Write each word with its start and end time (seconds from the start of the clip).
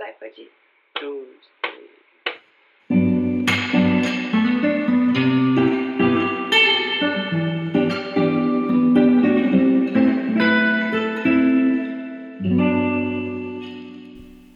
Vai, 0.00 0.14
pode 0.14 0.40
ir. 0.40 0.52
Dois. 0.98 1.28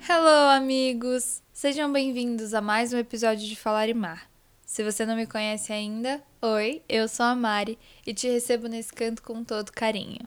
Hello, 0.08 0.48
amigos! 0.56 1.42
Sejam 1.52 1.92
bem-vindos 1.92 2.54
a 2.54 2.62
mais 2.62 2.94
um 2.94 2.98
episódio 2.98 3.46
de 3.46 3.54
Falar 3.54 3.90
e 3.90 3.92
Mar. 3.92 4.30
Se 4.64 4.82
você 4.82 5.04
não 5.04 5.14
me 5.14 5.26
conhece 5.26 5.74
ainda, 5.74 6.22
oi, 6.40 6.80
eu 6.88 7.06
sou 7.06 7.26
a 7.26 7.34
Mari 7.34 7.78
e 8.06 8.14
te 8.14 8.26
recebo 8.30 8.66
nesse 8.66 8.94
canto 8.94 9.22
com 9.22 9.44
todo 9.44 9.72
carinho. 9.72 10.26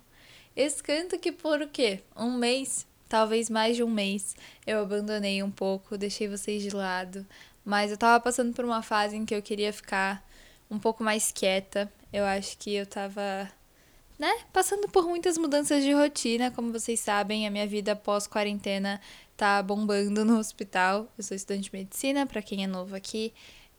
Esse 0.56 0.84
canto 0.84 1.18
que 1.18 1.32
por 1.32 1.60
o 1.60 1.68
quê? 1.68 2.04
Um 2.16 2.38
mês? 2.38 2.86
Talvez 3.10 3.50
mais 3.50 3.76
de 3.76 3.84
um 3.84 3.90
mês. 3.90 4.36
Eu 4.66 4.82
abandonei 4.82 5.42
um 5.42 5.52
pouco, 5.52 5.98
deixei 5.98 6.28
vocês 6.28 6.62
de 6.62 6.70
lado, 6.70 7.26
mas 7.64 7.92
eu 7.92 7.98
tava 7.98 8.22
passando 8.22 8.54
por 8.54 8.66
uma 8.66 8.82
fase 8.82 9.16
em 9.16 9.26
que 9.26 9.36
eu 9.36 9.42
queria 9.42 9.72
ficar 9.72 10.26
um 10.70 10.80
pouco 10.80 11.04
mais 11.04 11.32
quieta. 11.32 11.92
Eu 12.12 12.26
acho 12.26 12.58
que 12.58 12.74
eu 12.74 12.86
tava 12.86 13.50
né, 14.18 14.32
passando 14.52 14.88
por 14.90 15.08
muitas 15.08 15.38
mudanças 15.38 15.84
de 15.84 15.94
rotina, 15.94 16.50
como 16.50 16.72
vocês 16.72 17.00
sabem, 17.00 17.46
a 17.46 17.52
minha 17.52 17.68
vida 17.68 17.96
pós-quarentena 17.96 19.00
tá 19.36 19.62
bombando 19.62 20.26
no 20.26 20.40
hospital. 20.40 21.08
Eu 21.18 21.24
sou 21.24 21.36
estudante 21.36 21.70
de 21.70 21.78
medicina, 21.78 22.26
para 22.26 22.42
quem 22.42 22.64
é 22.64 22.68
novo 22.68 22.96
aqui, 22.96 23.32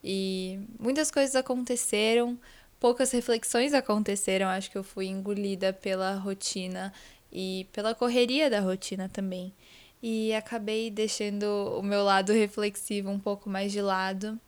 e 0.03 0.59
muitas 0.79 1.11
coisas 1.11 1.35
aconteceram, 1.35 2.39
poucas 2.79 3.11
reflexões 3.11 3.73
aconteceram, 3.73 4.47
acho 4.47 4.71
que 4.71 4.77
eu 4.77 4.83
fui 4.83 5.07
engolida 5.07 5.73
pela 5.73 6.15
rotina 6.15 6.93
e 7.31 7.67
pela 7.71 7.95
correria 7.95 8.49
da 8.49 8.59
rotina 8.59 9.09
também. 9.09 9.53
E 10.01 10.33
acabei 10.33 10.89
deixando 10.89 11.45
o 11.77 11.83
meu 11.83 12.03
lado 12.03 12.31
reflexivo 12.31 13.09
um 13.09 13.19
pouco 13.19 13.49
mais 13.49 13.71
de 13.71 13.81
lado. 13.81 14.39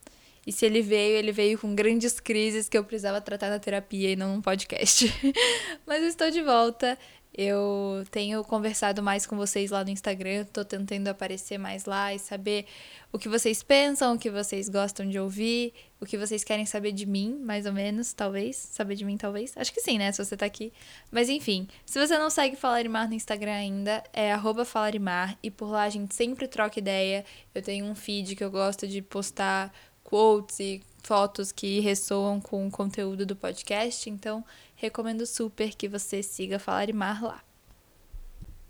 E 0.46 0.52
se 0.52 0.66
ele 0.66 0.82
veio, 0.82 1.18
ele 1.18 1.32
veio 1.32 1.58
com 1.60 1.76
grandes 1.76 2.20
crises 2.20 2.68
que 2.68 2.78
eu 2.78 2.84
precisava 2.84 3.22
tratar 3.22 3.50
na 3.50 3.60
terapia 3.60 4.12
e 4.12 4.16
não 4.16 4.36
num 4.36 4.42
podcast. 4.42 5.06
Mas 5.86 6.04
estou 6.04 6.32
de 6.32 6.42
volta. 6.42 6.98
Eu 7.34 8.04
tenho 8.12 8.44
conversado 8.44 9.02
mais 9.02 9.26
com 9.26 9.38
vocês 9.38 9.72
lá 9.72 9.86
no 9.86 9.90
Instagram, 9.90 10.44
tô 10.52 10.66
tentando 10.66 11.08
aparecer 11.08 11.58
mais 11.58 11.86
lá 11.86 12.14
e 12.14 12.20
saber 12.20 12.66
o 13.10 13.18
que 13.18 13.30
vocês 13.30 13.64
pensam, 13.64 14.16
o 14.16 14.20
que 14.20 14.30
vocês 14.30 14.68
gostam 14.68 15.08
de 15.08 15.18
ouvir, 15.18 15.74
o 16.00 16.06
que 16.06 16.18
vocês 16.18 16.44
querem 16.44 16.66
saber 16.66 16.92
de 16.92 17.06
mim, 17.06 17.40
mais 17.42 17.66
ou 17.66 17.72
menos, 17.72 18.12
talvez. 18.12 18.58
Saber 18.58 18.96
de 18.96 19.06
mim, 19.06 19.16
talvez. 19.16 19.54
Acho 19.56 19.72
que 19.72 19.80
sim, 19.80 19.98
né? 19.98 20.12
Se 20.12 20.24
você 20.24 20.36
tá 20.36 20.46
aqui. 20.46 20.74
Mas 21.10 21.30
enfim, 21.30 21.70
se 21.86 22.06
você 22.06 22.18
não 22.18 22.30
segue 22.30 22.58
Falarimar 22.58 23.08
no 23.08 23.14
Instagram 23.14 23.54
ainda, 23.54 24.04
é 24.12 24.34
Falarimar 24.66 25.38
e 25.42 25.50
por 25.50 25.70
lá 25.70 25.84
a 25.84 25.90
gente 25.90 26.14
sempre 26.14 26.50
troca 26.50 26.80
ideia. 26.80 27.24
Eu 27.56 27.62
tenho 27.62 27.86
um 27.86 27.96
feed 27.96 28.36
que 28.36 28.44
eu 28.44 28.52
gosto 28.52 28.86
de 28.86 29.02
postar 29.02 29.74
quotes 30.04 30.60
e 30.60 30.82
fotos 31.02 31.52
que 31.52 31.80
ressoam 31.80 32.40
com 32.40 32.68
o 32.68 32.72
conteúdo 32.72 33.26
do 33.26 33.36
podcast, 33.36 34.10
então 34.10 34.44
recomendo 34.82 35.26
super 35.28 35.76
que 35.76 35.88
você 35.88 36.24
siga 36.24 36.58
Falarimar 36.58 37.24
lá. 37.24 37.44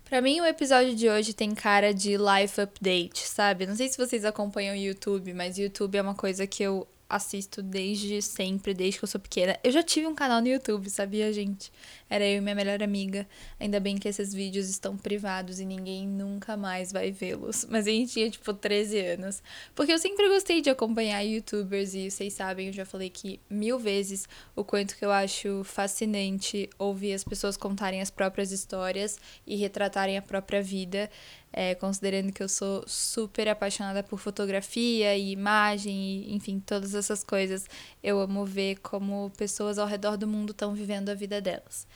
Para 0.04 0.20
mim, 0.20 0.42
o 0.42 0.44
episódio 0.44 0.94
de 0.94 1.08
hoje 1.08 1.32
tem 1.32 1.54
cara 1.54 1.94
de 1.94 2.18
life 2.18 2.60
update, 2.60 3.26
sabe? 3.26 3.64
Não 3.66 3.74
sei 3.74 3.88
se 3.88 3.96
vocês 3.96 4.26
acompanham 4.26 4.74
o 4.74 4.78
YouTube, 4.78 5.32
mas 5.32 5.56
o 5.56 5.62
YouTube 5.62 5.96
é 5.96 6.02
uma 6.02 6.14
coisa 6.14 6.46
que 6.46 6.62
eu 6.62 6.86
assisto 7.08 7.62
desde 7.62 8.20
sempre, 8.20 8.74
desde 8.74 8.98
que 8.98 9.04
eu 9.04 9.08
sou 9.08 9.20
pequena. 9.20 9.58
Eu 9.64 9.72
já 9.72 9.82
tive 9.82 10.06
um 10.06 10.14
canal 10.14 10.42
no 10.42 10.48
YouTube, 10.48 10.90
sabia, 10.90 11.32
gente? 11.32 11.72
Era 12.12 12.26
eu 12.26 12.36
e 12.36 12.40
minha 12.42 12.54
melhor 12.54 12.82
amiga. 12.82 13.26
Ainda 13.58 13.80
bem 13.80 13.96
que 13.96 14.06
esses 14.06 14.34
vídeos 14.34 14.68
estão 14.68 14.98
privados 14.98 15.60
e 15.60 15.64
ninguém 15.64 16.06
nunca 16.06 16.58
mais 16.58 16.92
vai 16.92 17.10
vê-los. 17.10 17.64
Mas 17.72 17.86
a 17.86 17.90
gente 17.90 18.12
tinha, 18.12 18.28
tipo, 18.28 18.52
13 18.52 19.00
anos. 19.00 19.42
Porque 19.74 19.90
eu 19.90 19.98
sempre 19.98 20.28
gostei 20.28 20.60
de 20.60 20.68
acompanhar 20.68 21.22
youtubers 21.22 21.94
e 21.94 22.10
vocês 22.10 22.34
sabem, 22.34 22.66
eu 22.66 22.72
já 22.74 22.84
falei 22.84 23.08
aqui 23.08 23.40
mil 23.48 23.78
vezes 23.78 24.28
o 24.54 24.62
quanto 24.62 24.94
que 24.94 25.06
eu 25.06 25.10
acho 25.10 25.64
fascinante 25.64 26.68
ouvir 26.78 27.14
as 27.14 27.24
pessoas 27.24 27.56
contarem 27.56 28.02
as 28.02 28.10
próprias 28.10 28.52
histórias 28.52 29.18
e 29.46 29.56
retratarem 29.56 30.18
a 30.18 30.22
própria 30.22 30.62
vida 30.62 31.08
é, 31.52 31.74
considerando 31.74 32.32
que 32.32 32.42
eu 32.42 32.48
sou 32.48 32.82
super 32.88 33.48
apaixonada 33.48 34.02
por 34.02 34.18
fotografia 34.18 35.14
e 35.16 35.32
imagem, 35.32 35.94
e, 35.94 36.34
enfim, 36.34 36.58
todas 36.58 36.94
essas 36.94 37.22
coisas. 37.22 37.66
Eu 38.02 38.18
amo 38.20 38.46
ver 38.46 38.76
como 38.76 39.30
pessoas 39.36 39.78
ao 39.78 39.86
redor 39.86 40.16
do 40.16 40.26
mundo 40.26 40.52
estão 40.52 40.74
vivendo 40.74 41.10
a 41.10 41.14
vida 41.14 41.40
delas. 41.40 41.86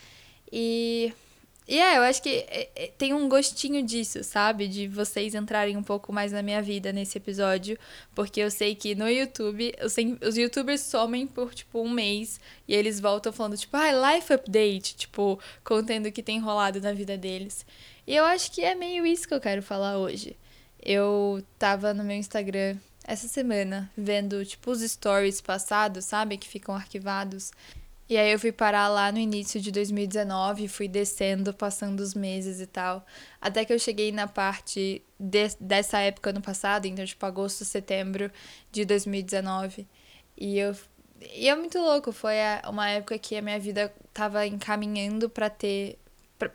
E. 0.52 1.12
E 1.68 1.80
é, 1.80 1.96
eu 1.96 2.02
acho 2.02 2.22
que 2.22 2.28
é, 2.28 2.70
é, 2.76 2.86
tem 2.96 3.12
um 3.12 3.28
gostinho 3.28 3.82
disso, 3.84 4.22
sabe? 4.22 4.68
De 4.68 4.86
vocês 4.86 5.34
entrarem 5.34 5.76
um 5.76 5.82
pouco 5.82 6.12
mais 6.12 6.30
na 6.30 6.40
minha 6.40 6.62
vida 6.62 6.92
nesse 6.92 7.18
episódio. 7.18 7.76
Porque 8.14 8.38
eu 8.38 8.52
sei 8.52 8.76
que 8.76 8.94
no 8.94 9.08
YouTube, 9.08 9.74
os 10.22 10.36
youtubers 10.36 10.82
somem 10.82 11.26
por, 11.26 11.52
tipo, 11.52 11.80
um 11.80 11.90
mês. 11.90 12.40
E 12.68 12.74
eles 12.74 13.00
voltam 13.00 13.32
falando, 13.32 13.56
tipo, 13.56 13.76
ah, 13.76 14.14
life 14.14 14.32
update. 14.32 14.94
Tipo, 14.94 15.40
contando 15.64 16.06
o 16.06 16.12
que 16.12 16.22
tem 16.22 16.38
rolado 16.38 16.80
na 16.80 16.92
vida 16.92 17.18
deles. 17.18 17.66
E 18.06 18.14
eu 18.14 18.24
acho 18.24 18.52
que 18.52 18.62
é 18.62 18.74
meio 18.76 19.04
isso 19.04 19.26
que 19.26 19.34
eu 19.34 19.40
quero 19.40 19.60
falar 19.60 19.98
hoje. 19.98 20.36
Eu 20.80 21.42
tava 21.58 21.92
no 21.92 22.04
meu 22.04 22.16
Instagram 22.16 22.76
essa 23.06 23.28
semana 23.28 23.90
vendo, 23.96 24.44
tipo, 24.44 24.70
os 24.70 24.80
stories 24.82 25.40
passados, 25.40 26.04
sabe? 26.04 26.36
Que 26.36 26.46
ficam 26.46 26.74
arquivados. 26.74 27.52
E 28.08 28.16
aí 28.16 28.32
eu 28.32 28.38
fui 28.38 28.52
parar 28.52 28.88
lá 28.88 29.10
no 29.10 29.18
início 29.18 29.60
de 29.60 29.72
2019, 29.72 30.68
fui 30.68 30.86
descendo, 30.86 31.52
passando 31.52 32.00
os 32.00 32.14
meses 32.14 32.60
e 32.60 32.66
tal. 32.66 33.04
Até 33.40 33.64
que 33.64 33.72
eu 33.72 33.78
cheguei 33.78 34.12
na 34.12 34.28
parte 34.28 35.02
de, 35.18 35.48
dessa 35.60 35.98
época 35.98 36.32
no 36.32 36.40
passado, 36.40 36.86
então, 36.86 37.04
tipo, 37.04 37.26
agosto, 37.26 37.64
setembro 37.64 38.30
de 38.70 38.84
2019. 38.84 39.88
E 40.36 40.58
eu. 40.58 40.76
E 41.34 41.48
é 41.48 41.56
muito 41.56 41.78
louco, 41.78 42.12
foi 42.12 42.36
uma 42.68 42.90
época 42.90 43.18
que 43.18 43.36
a 43.36 43.42
minha 43.42 43.58
vida 43.58 43.92
tava 44.12 44.46
encaminhando 44.46 45.28
para 45.28 45.48
ter 45.50 45.98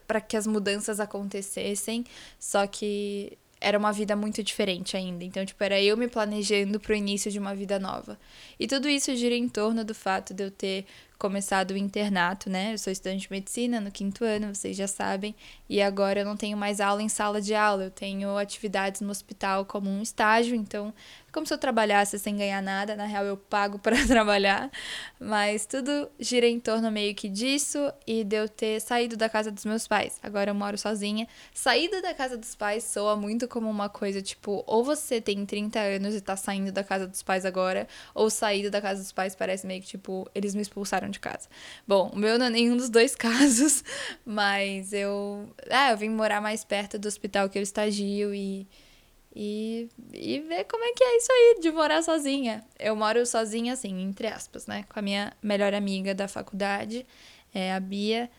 para 0.07 0.22
que 0.22 0.38
as 0.38 0.45
mudanças 0.45 1.00
acontecessem, 1.00 2.06
só 2.40 2.67
que 2.67 3.35
era 3.61 3.78
uma 3.78 3.94
vida 3.94 4.16
muito 4.16 4.44
diferente 4.44 4.97
ainda. 4.97 5.23
Então, 5.23 5.45
tipo, 5.45 5.63
era 5.63 5.79
eu 5.79 5.95
me 5.95 6.07
planejando 6.07 6.79
para 6.79 6.94
o 6.94 6.95
início 6.95 7.31
de 7.31 7.38
uma 7.38 7.53
vida 7.53 7.79
nova. 7.79 8.19
E 8.59 8.66
tudo 8.66 8.90
isso 8.90 9.16
gira 9.16 9.35
em 9.35 9.47
torno 9.47 9.85
do 9.85 9.94
fato 9.94 10.34
de 10.34 10.44
eu 10.44 10.51
ter 10.51 10.85
começado 11.21 11.71
o 11.71 11.77
internato, 11.77 12.49
né? 12.49 12.73
Eu 12.73 12.79
sou 12.79 12.91
estudante 12.91 13.27
de 13.27 13.31
medicina 13.31 13.79
no 13.79 13.91
quinto 13.91 14.25
ano, 14.25 14.55
vocês 14.55 14.75
já 14.75 14.87
sabem, 14.87 15.35
e 15.69 15.79
agora 15.79 16.21
eu 16.21 16.25
não 16.25 16.35
tenho 16.35 16.57
mais 16.57 16.81
aula 16.81 17.03
em 17.03 17.07
sala 17.07 17.39
de 17.39 17.53
aula, 17.53 17.83
eu 17.83 17.91
tenho 17.91 18.35
atividades 18.37 19.01
no 19.01 19.11
hospital 19.11 19.63
como 19.63 19.87
um 19.87 20.01
estágio, 20.01 20.55
então 20.55 20.91
como 21.31 21.45
se 21.45 21.53
eu 21.53 21.57
trabalhasse 21.57 22.19
sem 22.19 22.35
ganhar 22.35 22.61
nada, 22.61 22.95
na 22.95 23.05
real 23.05 23.23
eu 23.25 23.37
pago 23.37 23.79
para 23.79 23.95
trabalhar, 24.05 24.69
mas 25.19 25.65
tudo 25.65 26.09
gira 26.19 26.47
em 26.47 26.59
torno 26.59 26.91
meio 26.91 27.15
que 27.15 27.29
disso 27.29 27.91
e 28.05 28.23
de 28.23 28.35
eu 28.35 28.49
ter 28.49 28.81
saído 28.81 29.15
da 29.15 29.29
casa 29.29 29.51
dos 29.51 29.65
meus 29.65 29.87
pais. 29.87 30.19
Agora 30.21 30.51
eu 30.51 30.55
moro 30.55 30.77
sozinha. 30.77 31.27
Saída 31.53 32.01
da 32.01 32.13
casa 32.13 32.37
dos 32.37 32.53
pais 32.55 32.83
soa 32.83 33.15
muito 33.15 33.47
como 33.47 33.69
uma 33.69 33.87
coisa 33.87 34.21
tipo, 34.21 34.63
ou 34.67 34.83
você 34.83 35.21
tem 35.21 35.45
30 35.45 35.79
anos 35.79 36.15
e 36.15 36.21
tá 36.21 36.35
saindo 36.35 36.71
da 36.71 36.83
casa 36.83 37.07
dos 37.07 37.23
pais 37.23 37.45
agora, 37.45 37.87
ou 38.13 38.29
saída 38.29 38.69
da 38.69 38.81
casa 38.81 39.01
dos 39.01 39.11
pais 39.11 39.35
parece 39.35 39.65
meio 39.65 39.81
que 39.81 39.87
tipo, 39.87 40.29
eles 40.35 40.53
me 40.53 40.61
expulsaram 40.61 41.09
de 41.09 41.19
casa. 41.19 41.47
Bom, 41.87 42.09
o 42.13 42.17
meu 42.17 42.37
não 42.37 42.47
é 42.47 42.49
nenhum 42.49 42.75
dos 42.75 42.89
dois 42.89 43.15
casos, 43.15 43.83
mas 44.25 44.91
eu, 44.91 45.49
ah, 45.69 45.91
eu 45.91 45.97
vim 45.97 46.09
morar 46.09 46.41
mais 46.41 46.63
perto 46.63 46.99
do 46.99 47.07
hospital 47.07 47.49
que 47.49 47.57
eu 47.57 47.63
estagio 47.63 48.33
e 48.33 48.67
e, 49.35 49.89
e 50.13 50.39
ver 50.41 50.65
como 50.65 50.83
é 50.83 50.93
que 50.93 51.03
é 51.03 51.17
isso 51.17 51.31
aí 51.31 51.59
de 51.61 51.71
morar 51.71 52.01
sozinha. 52.01 52.63
Eu 52.77 52.95
moro 52.95 53.25
sozinha, 53.25 53.73
assim, 53.73 54.01
entre 54.01 54.27
aspas, 54.27 54.67
né? 54.67 54.85
Com 54.89 54.99
a 54.99 55.01
minha 55.01 55.33
melhor 55.41 55.73
amiga 55.73 56.13
da 56.13 56.27
faculdade, 56.27 57.05
é 57.53 57.73
a 57.73 57.79
Bia. 57.79 58.29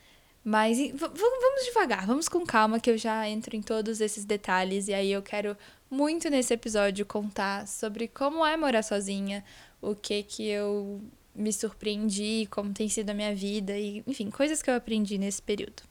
Mas 0.45 0.79
vamos 0.91 1.65
devagar, 1.65 2.05
vamos 2.05 2.29
com 2.29 2.45
calma 2.45 2.81
que 2.81 2.91
eu 2.91 2.99
já 2.99 3.29
entro 3.29 3.55
em 3.57 3.63
todos 3.63 4.01
esses 4.01 4.25
detalhes. 4.25 4.89
E 4.89 4.95
aí 4.95 5.11
eu 5.13 5.23
quero 5.23 5.57
muito 5.89 6.29
nesse 6.29 6.53
episódio 6.53 7.07
contar 7.07 7.67
sobre 7.67 8.09
como 8.09 8.45
é 8.45 8.57
morar 8.57 8.83
sozinha, 8.83 9.45
o 9.81 9.95
que 9.95 10.23
que 10.23 10.47
eu 10.49 11.01
me 11.35 11.53
surpreendi, 11.53 12.47
como 12.51 12.73
tem 12.73 12.89
sido 12.89 13.11
a 13.11 13.15
minha 13.15 13.35
vida 13.35 13.79
e, 13.79 14.03
enfim, 14.07 14.31
coisas 14.31 14.61
que 14.61 14.69
eu 14.69 14.75
aprendi 14.75 15.17
nesse 15.17 15.41
período. 15.41 15.83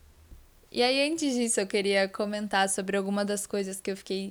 E 0.71 0.83
aí, 0.83 1.09
antes 1.09 1.33
disso, 1.33 1.59
eu 1.59 1.67
queria 1.67 2.07
comentar 2.07 2.69
sobre 2.69 2.95
alguma 2.95 3.25
das 3.25 3.47
coisas 3.47 3.81
que 3.81 3.91
eu 3.91 3.97
fiquei 3.97 4.29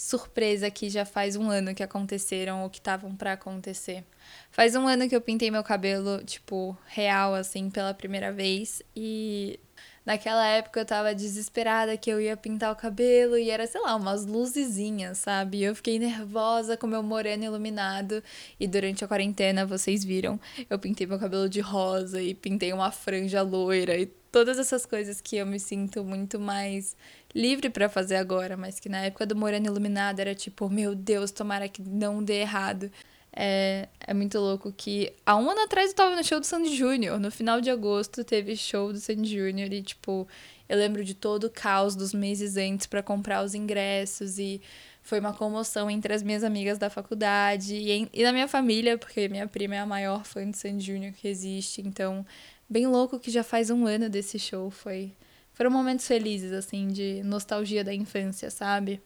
surpresa 0.00 0.70
que 0.70 0.88
já 0.88 1.04
faz 1.04 1.36
um 1.36 1.50
ano 1.50 1.74
que 1.74 1.82
aconteceram 1.82 2.62
ou 2.62 2.70
que 2.70 2.78
estavam 2.78 3.14
para 3.14 3.34
acontecer. 3.34 4.02
Faz 4.50 4.74
um 4.74 4.88
ano 4.88 5.06
que 5.06 5.14
eu 5.14 5.20
pintei 5.20 5.50
meu 5.50 5.62
cabelo, 5.62 6.24
tipo, 6.24 6.76
real, 6.86 7.34
assim, 7.34 7.68
pela 7.68 7.92
primeira 7.92 8.32
vez. 8.32 8.82
E 8.96 9.60
Naquela 10.04 10.46
época 10.46 10.80
eu 10.80 10.84
tava 10.84 11.14
desesperada 11.14 11.96
que 11.96 12.10
eu 12.10 12.20
ia 12.20 12.36
pintar 12.36 12.72
o 12.72 12.76
cabelo 12.76 13.36
e 13.36 13.50
era, 13.50 13.66
sei 13.66 13.80
lá, 13.80 13.94
umas 13.94 14.24
luzezinhas, 14.24 15.18
sabe? 15.18 15.62
Eu 15.62 15.74
fiquei 15.74 15.98
nervosa 15.98 16.76
com 16.76 16.86
meu 16.86 17.02
moreno 17.02 17.44
iluminado 17.44 18.22
e 18.58 18.66
durante 18.66 19.04
a 19.04 19.08
quarentena, 19.08 19.66
vocês 19.66 20.02
viram, 20.02 20.40
eu 20.68 20.78
pintei 20.78 21.06
meu 21.06 21.18
cabelo 21.18 21.48
de 21.48 21.60
rosa 21.60 22.20
e 22.20 22.34
pintei 22.34 22.72
uma 22.72 22.90
franja 22.90 23.42
loira 23.42 23.96
e 23.96 24.06
todas 24.32 24.58
essas 24.58 24.86
coisas 24.86 25.20
que 25.20 25.36
eu 25.36 25.46
me 25.46 25.58
sinto 25.58 26.02
muito 26.04 26.38
mais 26.38 26.96
livre 27.34 27.68
para 27.68 27.88
fazer 27.88 28.16
agora, 28.16 28.56
mas 28.56 28.80
que 28.80 28.88
na 28.88 29.04
época 29.04 29.26
do 29.26 29.36
moreno 29.36 29.66
iluminado 29.66 30.20
era 30.20 30.34
tipo, 30.34 30.68
meu 30.68 30.94
Deus, 30.94 31.30
tomara 31.30 31.68
que 31.68 31.82
não 31.82 32.22
dê 32.22 32.40
errado. 32.40 32.90
É, 33.32 33.88
é 34.00 34.12
muito 34.12 34.38
louco 34.38 34.72
que 34.72 35.12
há 35.24 35.36
um 35.36 35.48
ano 35.48 35.60
atrás 35.62 35.90
eu 35.90 35.96
tava 35.96 36.16
no 36.16 36.24
show 36.24 36.40
do 36.40 36.46
Sandy 36.46 36.74
Júnior. 36.76 37.18
No 37.20 37.30
final 37.30 37.60
de 37.60 37.70
agosto 37.70 38.24
teve 38.24 38.56
show 38.56 38.92
do 38.92 38.98
Sandy 38.98 39.30
Júnior 39.30 39.72
e, 39.72 39.82
tipo, 39.82 40.26
eu 40.68 40.78
lembro 40.78 41.04
de 41.04 41.14
todo 41.14 41.44
o 41.44 41.50
caos 41.50 41.94
dos 41.94 42.12
meses 42.12 42.56
antes 42.56 42.86
para 42.86 43.02
comprar 43.02 43.44
os 43.44 43.54
ingressos 43.54 44.38
e 44.38 44.60
foi 45.02 45.20
uma 45.20 45.32
comoção 45.32 45.90
entre 45.90 46.12
as 46.12 46.22
minhas 46.22 46.44
amigas 46.44 46.78
da 46.78 46.90
faculdade 46.90 47.74
e, 47.74 47.90
em, 47.90 48.08
e 48.12 48.22
na 48.22 48.32
minha 48.32 48.48
família, 48.48 48.98
porque 48.98 49.28
minha 49.28 49.46
prima 49.46 49.74
é 49.76 49.78
a 49.78 49.86
maior 49.86 50.24
fã 50.24 50.48
de 50.50 50.56
Sandy 50.56 50.84
Júnior 50.84 51.12
que 51.12 51.28
existe. 51.28 51.80
Então, 51.80 52.26
bem 52.68 52.86
louco 52.86 53.18
que 53.18 53.30
já 53.30 53.42
faz 53.42 53.70
um 53.70 53.86
ano 53.86 54.08
desse 54.08 54.38
show. 54.38 54.70
Foi, 54.70 55.12
foram 55.52 55.70
momentos 55.70 56.06
felizes, 56.06 56.52
assim, 56.52 56.88
de 56.88 57.22
nostalgia 57.24 57.82
da 57.82 57.94
infância, 57.94 58.50
sabe? 58.50 59.00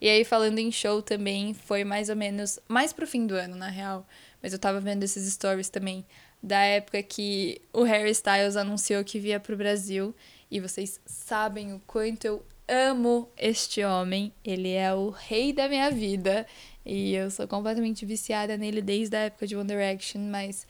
E 0.00 0.08
aí, 0.08 0.24
falando 0.24 0.58
em 0.58 0.72
show 0.72 1.02
também, 1.02 1.52
foi 1.52 1.84
mais 1.84 2.08
ou 2.08 2.16
menos. 2.16 2.58
Mais 2.66 2.92
pro 2.92 3.06
fim 3.06 3.26
do 3.26 3.34
ano, 3.34 3.54
na 3.54 3.68
real. 3.68 4.06
Mas 4.42 4.52
eu 4.52 4.58
tava 4.58 4.80
vendo 4.80 5.02
esses 5.02 5.30
stories 5.30 5.68
também. 5.68 6.06
Da 6.42 6.60
época 6.60 7.02
que 7.02 7.60
o 7.72 7.82
Harry 7.82 8.10
Styles 8.12 8.56
anunciou 8.56 9.04
que 9.04 9.18
via 9.18 9.38
pro 9.38 9.56
Brasil. 9.56 10.14
E 10.50 10.58
vocês 10.58 10.98
sabem 11.04 11.74
o 11.74 11.82
quanto 11.86 12.24
eu 12.24 12.42
amo 12.66 13.28
este 13.36 13.84
homem. 13.84 14.32
Ele 14.42 14.72
é 14.72 14.94
o 14.94 15.10
rei 15.10 15.52
da 15.52 15.68
minha 15.68 15.90
vida. 15.90 16.46
E 16.84 17.14
eu 17.14 17.30
sou 17.30 17.46
completamente 17.46 18.06
viciada 18.06 18.56
nele 18.56 18.80
desde 18.80 19.14
a 19.16 19.20
época 19.20 19.46
de 19.46 19.54
One 19.54 19.68
Direction. 19.68 20.22
Mas 20.22 20.66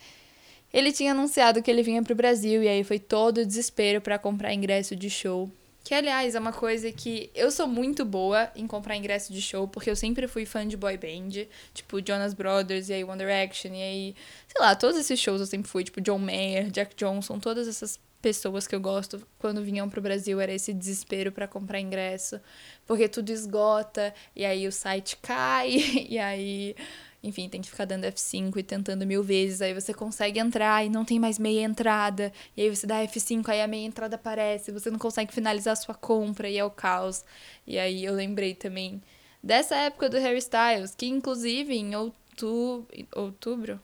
ele 0.72 0.92
tinha 0.92 1.12
anunciado 1.12 1.62
que 1.62 1.70
ele 1.70 1.84
vinha 1.84 2.02
pro 2.02 2.16
Brasil. 2.16 2.64
E 2.64 2.68
aí 2.68 2.82
foi 2.82 2.98
todo 2.98 3.38
o 3.38 3.46
desespero 3.46 4.00
para 4.00 4.18
comprar 4.18 4.52
ingresso 4.52 4.96
de 4.96 5.08
show. 5.08 5.48
Que, 5.90 5.94
aliás, 5.96 6.36
é 6.36 6.38
uma 6.38 6.52
coisa 6.52 6.92
que 6.92 7.32
eu 7.34 7.50
sou 7.50 7.66
muito 7.66 8.04
boa 8.04 8.48
em 8.54 8.64
comprar 8.64 8.94
ingresso 8.94 9.32
de 9.32 9.42
show, 9.42 9.66
porque 9.66 9.90
eu 9.90 9.96
sempre 9.96 10.28
fui 10.28 10.46
fã 10.46 10.64
de 10.64 10.76
boy 10.76 10.96
band, 10.96 11.48
tipo 11.74 11.98
Jonas 12.00 12.32
Brothers, 12.32 12.88
e 12.90 12.92
aí 12.92 13.02
One 13.02 13.18
Direction, 13.18 13.72
e 13.74 13.82
aí, 13.82 14.14
sei 14.46 14.60
lá, 14.64 14.76
todos 14.76 14.96
esses 14.96 15.18
shows 15.18 15.40
eu 15.40 15.48
sempre 15.48 15.68
fui, 15.68 15.82
tipo 15.82 16.00
John 16.00 16.20
Mayer, 16.20 16.70
Jack 16.70 16.94
Johnson, 16.94 17.40
todas 17.40 17.66
essas 17.66 17.98
pessoas 18.22 18.68
que 18.68 18.74
eu 18.76 18.80
gosto 18.80 19.20
quando 19.36 19.64
vinham 19.64 19.90
pro 19.90 20.00
Brasil 20.00 20.40
era 20.40 20.52
esse 20.52 20.72
desespero 20.72 21.32
para 21.32 21.48
comprar 21.48 21.80
ingresso, 21.80 22.40
porque 22.86 23.08
tudo 23.08 23.30
esgota, 23.30 24.14
e 24.36 24.44
aí 24.44 24.68
o 24.68 24.72
site 24.72 25.16
cai, 25.16 25.70
e 26.08 26.20
aí 26.20 26.76
enfim, 27.22 27.48
tem 27.48 27.60
que 27.60 27.68
ficar 27.68 27.84
dando 27.84 28.04
F5 28.04 28.56
e 28.56 28.62
tentando 28.62 29.06
mil 29.06 29.22
vezes. 29.22 29.60
Aí 29.60 29.74
você 29.74 29.92
consegue 29.92 30.38
entrar 30.38 30.84
e 30.84 30.88
não 30.88 31.04
tem 31.04 31.18
mais 31.18 31.38
meia 31.38 31.62
entrada. 31.62 32.32
E 32.56 32.62
aí 32.62 32.74
você 32.74 32.86
dá 32.86 32.96
F5, 33.04 33.46
aí 33.48 33.60
a 33.60 33.66
meia 33.66 33.86
entrada 33.86 34.16
aparece. 34.16 34.72
Você 34.72 34.90
não 34.90 34.98
consegue 34.98 35.32
finalizar 35.32 35.72
a 35.72 35.76
sua 35.76 35.94
compra 35.94 36.48
e 36.48 36.56
é 36.56 36.64
o 36.64 36.70
caos. 36.70 37.22
E 37.66 37.78
aí 37.78 38.04
eu 38.04 38.14
lembrei 38.14 38.54
também 38.54 39.02
dessa 39.42 39.76
época 39.76 40.08
do 40.08 40.18
Harry 40.18 40.38
Styles, 40.38 40.94
que 40.94 41.06
inclusive 41.06 41.74
em 41.74 41.94
outubro. 41.94 43.80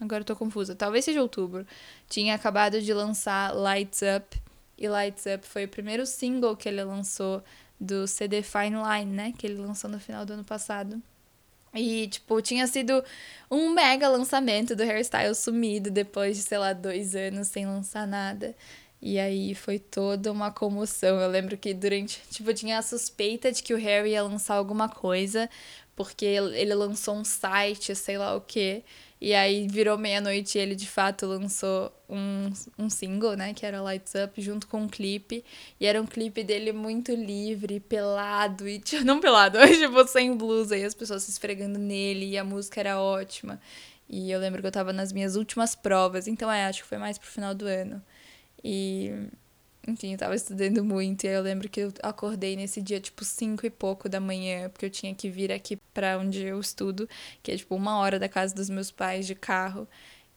agora 0.00 0.22
eu 0.22 0.24
tô 0.24 0.34
confusa. 0.34 0.74
Talvez 0.74 1.04
seja 1.04 1.20
outubro. 1.20 1.66
Tinha 2.08 2.34
acabado 2.34 2.80
de 2.80 2.92
lançar 2.94 3.54
Lights 3.54 4.00
Up. 4.16 4.42
E 4.78 4.88
Lights 4.88 5.24
Up 5.26 5.46
foi 5.46 5.66
o 5.66 5.68
primeiro 5.68 6.06
single 6.06 6.56
que 6.56 6.68
ele 6.68 6.82
lançou 6.82 7.42
do 7.78 8.06
CD 8.06 8.42
Fine 8.42 8.76
Line, 8.76 9.12
né? 9.12 9.34
Que 9.36 9.46
ele 9.46 9.60
lançou 9.60 9.90
no 9.90 10.00
final 10.00 10.24
do 10.24 10.32
ano 10.32 10.44
passado. 10.44 11.02
E, 11.74 12.06
tipo, 12.08 12.40
tinha 12.40 12.66
sido 12.66 13.02
um 13.50 13.70
mega 13.70 14.08
lançamento 14.08 14.76
do 14.76 14.82
hairstyle 14.82 15.34
sumido 15.34 15.90
depois 15.90 16.36
de, 16.36 16.42
sei 16.42 16.58
lá, 16.58 16.72
dois 16.72 17.14
anos 17.14 17.48
sem 17.48 17.66
lançar 17.66 18.06
nada. 18.06 18.54
E 19.02 19.18
aí 19.18 19.54
foi 19.54 19.78
toda 19.78 20.32
uma 20.32 20.50
comoção. 20.50 21.20
Eu 21.20 21.28
lembro 21.28 21.56
que 21.58 21.74
durante. 21.74 22.20
Tipo, 22.30 22.54
tinha 22.54 22.78
a 22.78 22.82
suspeita 22.82 23.52
de 23.52 23.62
que 23.62 23.74
o 23.74 23.78
Harry 23.78 24.12
ia 24.12 24.22
lançar 24.22 24.54
alguma 24.54 24.88
coisa, 24.88 25.50
porque 25.96 26.24
ele 26.24 26.74
lançou 26.74 27.14
um 27.16 27.24
site, 27.24 27.94
sei 27.94 28.16
lá 28.18 28.34
o 28.36 28.40
quê. 28.40 28.82
E 29.20 29.32
aí 29.32 29.66
virou 29.68 29.96
meia-noite 29.96 30.58
e 30.58 30.60
ele 30.60 30.74
de 30.74 30.86
fato 30.86 31.24
lançou 31.26 31.90
um, 32.08 32.50
um 32.78 32.90
single, 32.90 33.36
né? 33.36 33.54
Que 33.54 33.64
era 33.64 33.80
Lights 33.80 34.12
Up, 34.14 34.40
junto 34.40 34.66
com 34.66 34.82
um 34.82 34.88
clipe. 34.88 35.44
E 35.80 35.86
era 35.86 36.00
um 36.00 36.06
clipe 36.06 36.44
dele 36.44 36.72
muito 36.72 37.14
livre, 37.14 37.80
pelado, 37.80 38.68
e 38.68 38.82
não 39.04 39.20
pelado, 39.20 39.58
tipo, 39.66 40.06
sem 40.06 40.36
blusa, 40.36 40.76
e 40.76 40.84
as 40.84 40.94
pessoas 40.94 41.22
se 41.22 41.30
esfregando 41.30 41.78
nele, 41.78 42.30
e 42.30 42.38
a 42.38 42.44
música 42.44 42.80
era 42.80 43.00
ótima. 43.00 43.60
E 44.08 44.30
eu 44.30 44.38
lembro 44.38 44.60
que 44.60 44.66
eu 44.66 44.72
tava 44.72 44.92
nas 44.92 45.12
minhas 45.12 45.36
últimas 45.36 45.74
provas, 45.74 46.28
então 46.28 46.50
é, 46.50 46.66
acho 46.66 46.82
que 46.82 46.88
foi 46.88 46.98
mais 46.98 47.16
pro 47.16 47.28
final 47.28 47.54
do 47.54 47.66
ano. 47.66 48.02
E 48.62 49.10
enfim, 49.86 50.12
eu 50.12 50.18
tava 50.18 50.34
estudando 50.34 50.84
muito 50.84 51.24
e 51.24 51.28
aí 51.28 51.34
eu 51.34 51.42
lembro 51.42 51.68
que 51.68 51.80
eu 51.80 51.92
acordei 52.02 52.56
nesse 52.56 52.80
dia, 52.80 53.00
tipo, 53.00 53.24
cinco 53.24 53.66
e 53.66 53.70
pouco 53.70 54.08
da 54.08 54.20
manhã, 54.20 54.68
porque 54.70 54.86
eu 54.86 54.90
tinha 54.90 55.14
que 55.14 55.28
vir 55.28 55.52
aqui 55.52 55.76
pra 55.92 56.18
onde 56.18 56.42
eu 56.42 56.58
estudo, 56.60 57.08
que 57.42 57.52
é, 57.52 57.56
tipo, 57.56 57.74
uma 57.74 57.98
hora 57.98 58.18
da 58.18 58.28
casa 58.28 58.54
dos 58.54 58.70
meus 58.70 58.90
pais 58.90 59.26
de 59.26 59.34
carro. 59.34 59.86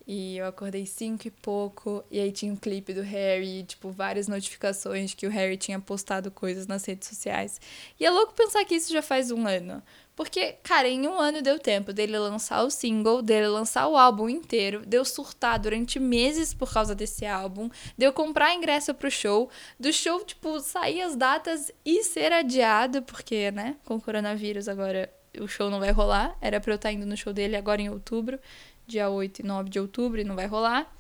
E 0.10 0.38
eu 0.38 0.46
acordei 0.48 0.86
cinco 0.86 1.28
e 1.28 1.32
pouco, 1.32 2.02
e 2.10 2.18
aí 2.18 2.32
tinha 2.32 2.52
um 2.54 2.56
clipe 2.56 2.94
do 2.94 3.02
Harry, 3.02 3.64
tipo, 3.64 3.92
várias 3.92 4.30
notificações 4.30 5.10
de 5.10 5.18
que 5.18 5.28
o 5.28 5.30
Harry 5.30 5.58
tinha 5.58 5.80
postado 5.82 6.32
coisas 6.32 6.66
nas 6.66 6.86
redes 6.86 7.10
sociais. 7.10 7.60
E 8.00 8.06
é 8.06 8.10
louco 8.10 8.34
pensar 8.34 8.64
que 8.64 8.76
isso 8.76 8.92
já 8.94 9.02
faz 9.02 9.32
um 9.32 9.46
ano. 9.46 9.84
Porque, 10.18 10.54
cara, 10.64 10.90
em 10.90 11.08
um 11.08 11.20
ano 11.20 11.44
deu 11.44 11.60
tempo 11.60 11.94
dele 11.94 12.18
lançar 12.18 12.64
o 12.64 12.72
single, 12.72 13.22
dele 13.22 13.48
lançar 13.48 13.88
o 13.88 13.96
álbum 13.96 14.28
inteiro, 14.28 14.84
deu 14.84 15.06
surtar 15.06 15.60
durante 15.60 16.00
meses 16.00 16.56
por 16.56 16.74
causa 16.74 16.96
desse 16.96 17.24
álbum, 17.24 17.70
deu 17.96 18.12
comprar 18.12 18.56
ingresso 18.56 18.96
pro 18.96 19.12
show, 19.12 19.48
do 19.80 19.94
show, 19.94 20.26
tipo, 20.26 20.60
sair 20.60 21.04
as 21.04 21.16
datas 21.16 21.72
e 21.86 22.04
ser 22.04 22.34
adiado, 22.34 23.04
porque, 23.04 23.52
né, 23.52 23.76
com 23.86 23.98
o 23.98 24.02
coronavírus 24.02 24.68
agora 24.68 25.08
o 25.40 25.48
show 25.48 25.70
não 25.70 25.80
vai 25.80 25.92
rolar. 25.92 26.36
Era 26.42 26.60
pra 26.60 26.72
eu 26.74 26.78
estar 26.78 26.92
indo 26.92 27.06
no 27.06 27.16
show 27.16 27.32
dele 27.32 27.56
agora 27.56 27.80
em 27.80 27.90
outubro, 27.90 28.40
dia 28.88 29.12
8 29.12 29.42
e 29.42 29.44
9 29.46 29.70
de 29.70 29.80
outubro, 29.80 30.20
e 30.20 30.24
não 30.24 30.36
vai 30.36 30.48
rolar. 30.48 30.92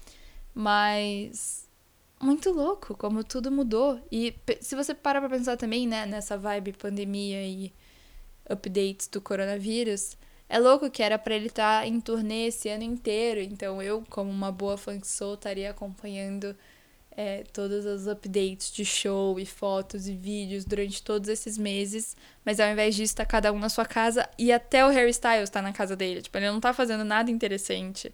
Mas. 0.54 1.66
Muito 2.20 2.52
louco 2.52 2.96
como 2.98 3.24
tudo 3.24 3.52
mudou. 3.52 4.00
E 4.12 4.36
se 4.60 4.76
você 4.76 4.94
parar 4.94 5.22
pra 5.22 5.30
pensar 5.30 5.56
também, 5.58 5.88
né, 5.88 6.06
nessa 6.06 6.36
vibe 6.38 6.74
pandemia 6.74 7.44
e 7.44 7.72
updates 8.50 9.08
do 9.08 9.22
coronavírus. 9.22 10.18
É 10.50 10.60
louco 10.60 10.90
que 10.90 11.04
era 11.04 11.18
para 11.20 11.36
ele 11.36 11.48
estar 11.48 11.82
tá 11.82 11.88
em 11.88 12.00
turnê 12.00 12.48
esse 12.48 12.70
ano 12.70 12.84
inteiro, 12.84 13.42
então 13.42 13.82
eu, 13.82 14.04
como 14.10 14.32
uma 14.32 14.52
boa 14.52 14.78
fã 14.78 15.00
que 15.00 15.08
sou, 15.08 15.34
estaria 15.34 15.70
acompanhando 15.70 16.56
é, 17.18 17.44
todos 17.52 17.84
os 17.86 18.08
updates 18.08 18.72
de 18.72 18.86
show 18.86 19.40
e 19.40 19.46
fotos 19.46 20.08
e 20.08 20.14
vídeos 20.14 20.64
durante 20.64 21.02
todos 21.02 21.28
esses 21.28 21.58
meses, 21.58 22.16
mas 22.46 22.60
ao 22.60 22.70
invés 22.70 22.96
disso, 22.96 23.16
tá 23.16 23.26
cada 23.26 23.52
um 23.52 23.58
na 23.58 23.70
sua 23.70 23.86
casa 23.86 24.30
e 24.38 24.52
até 24.52 24.86
o 24.86 24.90
Harry 24.90 25.10
Styles 25.10 25.50
tá 25.50 25.60
na 25.60 25.74
casa 25.74 25.96
dele. 25.96 26.22
Tipo, 26.22 26.38
ele 26.38 26.52
não 26.52 26.60
tá 26.60 26.72
fazendo 26.74 27.04
nada 27.04 27.32
interessante. 27.32 28.14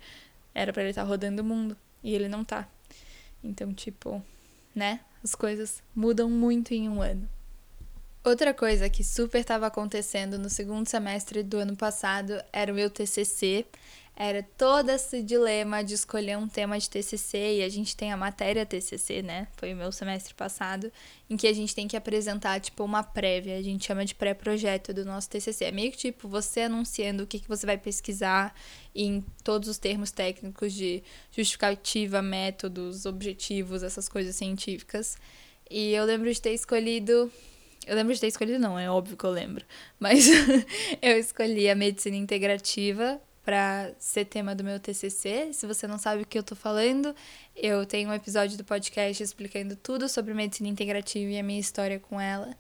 Era 0.56 0.72
para 0.72 0.84
ele 0.84 0.92
estar 0.92 1.04
tá 1.04 1.08
rodando 1.08 1.42
o 1.42 1.46
mundo 1.46 1.76
e 2.02 2.16
ele 2.16 2.30
não 2.30 2.46
tá. 2.46 2.68
Então, 3.44 3.74
tipo, 3.74 4.24
né? 4.74 5.02
As 5.22 5.36
coisas 5.36 5.84
mudam 5.94 6.30
muito 6.30 6.74
em 6.74 6.88
um 6.88 7.02
ano. 7.02 7.28
Outra 8.26 8.54
coisa 8.54 8.90
que 8.90 9.04
super 9.04 9.42
estava 9.42 9.68
acontecendo 9.68 10.40
no 10.40 10.50
segundo 10.50 10.88
semestre 10.88 11.44
do 11.44 11.58
ano 11.58 11.76
passado 11.76 12.42
era 12.54 12.72
o 12.72 12.76
meu 12.76 12.90
TCC. 12.90 13.66
Era 14.16 14.42
todo 14.58 14.92
esse 14.92 15.22
dilema 15.22 15.84
de 15.84 15.96
escolher 15.96 16.38
um 16.38 16.48
tema 16.48 16.80
de 16.80 16.90
TCC 16.90 17.58
e 17.58 17.64
a 17.64 17.68
gente 17.68 17.98
tem 17.98 18.14
a 18.14 18.18
matéria 18.18 18.66
TCC, 18.66 19.22
né? 19.22 19.50
Foi 19.58 19.74
o 19.74 19.76
meu 19.76 19.92
semestre 19.92 20.34
passado, 20.36 20.90
em 21.30 21.36
que 21.36 21.48
a 21.48 21.54
gente 21.54 21.76
tem 21.76 21.86
que 21.86 21.98
apresentar 21.98 22.62
tipo 22.62 22.86
uma 22.86 23.04
prévia, 23.04 23.58
a 23.58 23.62
gente 23.62 23.86
chama 23.86 24.06
de 24.06 24.16
pré-projeto 24.16 24.94
do 24.94 25.04
nosso 25.04 25.30
TCC. 25.30 25.66
É 25.66 25.72
meio 25.72 25.92
que 25.92 25.98
tipo 25.98 26.30
você 26.30 26.62
anunciando 26.62 27.24
o 27.24 27.28
que, 27.28 27.40
que 27.40 27.50
você 27.50 27.66
vai 27.66 27.78
pesquisar 27.78 28.56
em 28.96 29.22
todos 29.44 29.68
os 29.68 29.78
termos 29.78 30.12
técnicos 30.12 30.72
de 30.72 31.04
justificativa, 31.30 32.22
métodos, 32.22 33.06
objetivos, 33.06 33.84
essas 33.84 34.08
coisas 34.08 34.34
científicas. 34.34 35.18
E 35.70 35.92
eu 35.92 36.06
lembro 36.06 36.32
de 36.32 36.40
ter 36.40 36.54
escolhido 36.54 37.30
eu 37.88 37.96
lembro 37.96 38.14
de 38.14 38.20
ter 38.20 38.28
escolhido, 38.28 38.60
não, 38.60 38.78
é 38.78 38.90
óbvio 38.90 39.18
que 39.18 39.24
eu 39.24 39.32
lembro. 39.32 39.66
Mas 40.00 40.28
eu 41.02 41.18
escolhi 41.18 41.70
a 41.70 41.76
medicina 41.76 42.16
integrativa 42.16 43.22
para 43.44 43.92
ser 44.00 44.26
tema 44.26 44.56
do 44.56 44.64
meu 44.64 44.80
TCC. 44.80 45.52
Se 45.54 45.68
você 45.68 45.86
não 45.86 45.98
sabe 45.98 46.24
o 46.24 46.26
que 46.26 46.38
eu 46.38 46.44
tô 46.44 46.56
falando, 46.56 47.14
eu 47.56 47.86
tenho 47.86 48.10
um 48.10 48.14
episódio 48.14 48.58
do 48.58 48.64
podcast 48.64 49.22
explicando 49.22 49.76
tudo 49.76 50.08
sobre 50.08 50.34
medicina 50.34 50.70
integrativa 50.70 51.30
e 51.32 51.38
a 51.38 51.44
minha 51.44 51.60
história 51.60 52.00
com 52.00 52.20
ela. 52.20 52.56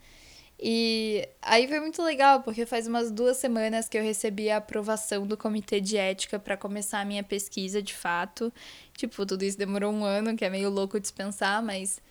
E 0.60 1.28
aí 1.42 1.68
foi 1.68 1.80
muito 1.80 2.02
legal, 2.02 2.42
porque 2.42 2.66
faz 2.66 2.88
umas 2.88 3.12
duas 3.12 3.38
semanas 3.38 3.90
que 3.90 3.98
eu 3.98 4.04
recebi 4.04 4.50
a 4.50 4.58
aprovação 4.58 5.26
do 5.28 5.36
comitê 5.36 5.82
de 5.82 5.98
ética 5.98 6.40
para 6.40 6.56
começar 6.56 7.02
a 7.02 7.06
minha 7.06 7.24
pesquisa 7.24 7.82
de 7.82 7.94
fato. 7.94 8.52
Tipo, 8.96 9.26
tudo 9.26 9.44
isso 9.44 9.58
demorou 9.58 9.92
um 9.92 10.06
ano, 10.06 10.36
que 10.38 10.46
é 10.46 10.50
meio 10.50 10.70
louco 10.70 11.00
dispensar, 11.00 11.62
mas 11.62 12.02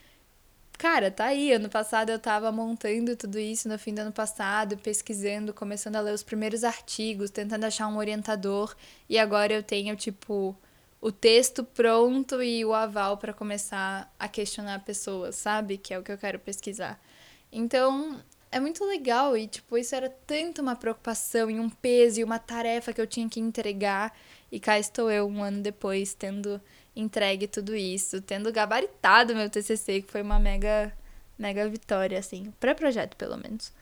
cara, 0.82 1.12
tá 1.12 1.26
aí. 1.26 1.52
Ano 1.52 1.68
passado 1.68 2.10
eu 2.10 2.18
tava 2.18 2.50
montando 2.50 3.14
tudo 3.14 3.38
isso 3.38 3.68
no 3.68 3.78
fim 3.78 3.94
do 3.94 4.00
ano 4.00 4.10
passado, 4.10 4.76
pesquisando, 4.76 5.54
começando 5.54 5.94
a 5.94 6.00
ler 6.00 6.12
os 6.12 6.24
primeiros 6.24 6.64
artigos, 6.64 7.30
tentando 7.30 7.62
achar 7.64 7.86
um 7.86 7.98
orientador. 7.98 8.74
E 9.08 9.16
agora 9.16 9.52
eu 9.52 9.62
tenho, 9.62 9.94
tipo, 9.94 10.56
o 11.00 11.12
texto 11.12 11.62
pronto 11.62 12.42
e 12.42 12.64
o 12.64 12.74
aval 12.74 13.16
para 13.16 13.32
começar 13.32 14.12
a 14.18 14.26
questionar 14.26 14.80
pessoas, 14.80 15.36
sabe? 15.36 15.78
Que 15.78 15.94
é 15.94 15.98
o 16.00 16.02
que 16.02 16.10
eu 16.10 16.18
quero 16.18 16.40
pesquisar. 16.40 17.00
Então, 17.52 18.20
é 18.50 18.58
muito 18.58 18.84
legal 18.84 19.36
e, 19.36 19.46
tipo, 19.46 19.78
isso 19.78 19.94
era 19.94 20.10
tanto 20.26 20.62
uma 20.62 20.74
preocupação 20.74 21.48
e 21.48 21.60
um 21.60 21.70
peso 21.70 22.18
e 22.18 22.24
uma 22.24 22.40
tarefa 22.40 22.92
que 22.92 23.00
eu 23.00 23.06
tinha 23.06 23.28
que 23.28 23.38
entregar. 23.38 24.12
E 24.50 24.58
cá 24.58 24.80
estou 24.80 25.08
eu, 25.08 25.28
um 25.28 25.44
ano 25.44 25.62
depois, 25.62 26.12
tendo 26.12 26.60
entregue 26.94 27.46
tudo 27.46 27.74
isso, 27.74 28.20
tendo 28.20 28.52
gabaritado 28.52 29.34
meu 29.34 29.48
TCC, 29.48 30.02
que 30.02 30.12
foi 30.12 30.22
uma 30.22 30.38
mega, 30.38 30.92
mega 31.38 31.68
vitória, 31.68 32.18
assim, 32.18 32.52
pré-projeto 32.60 33.16
pelo 33.16 33.36
menos. 33.36 33.72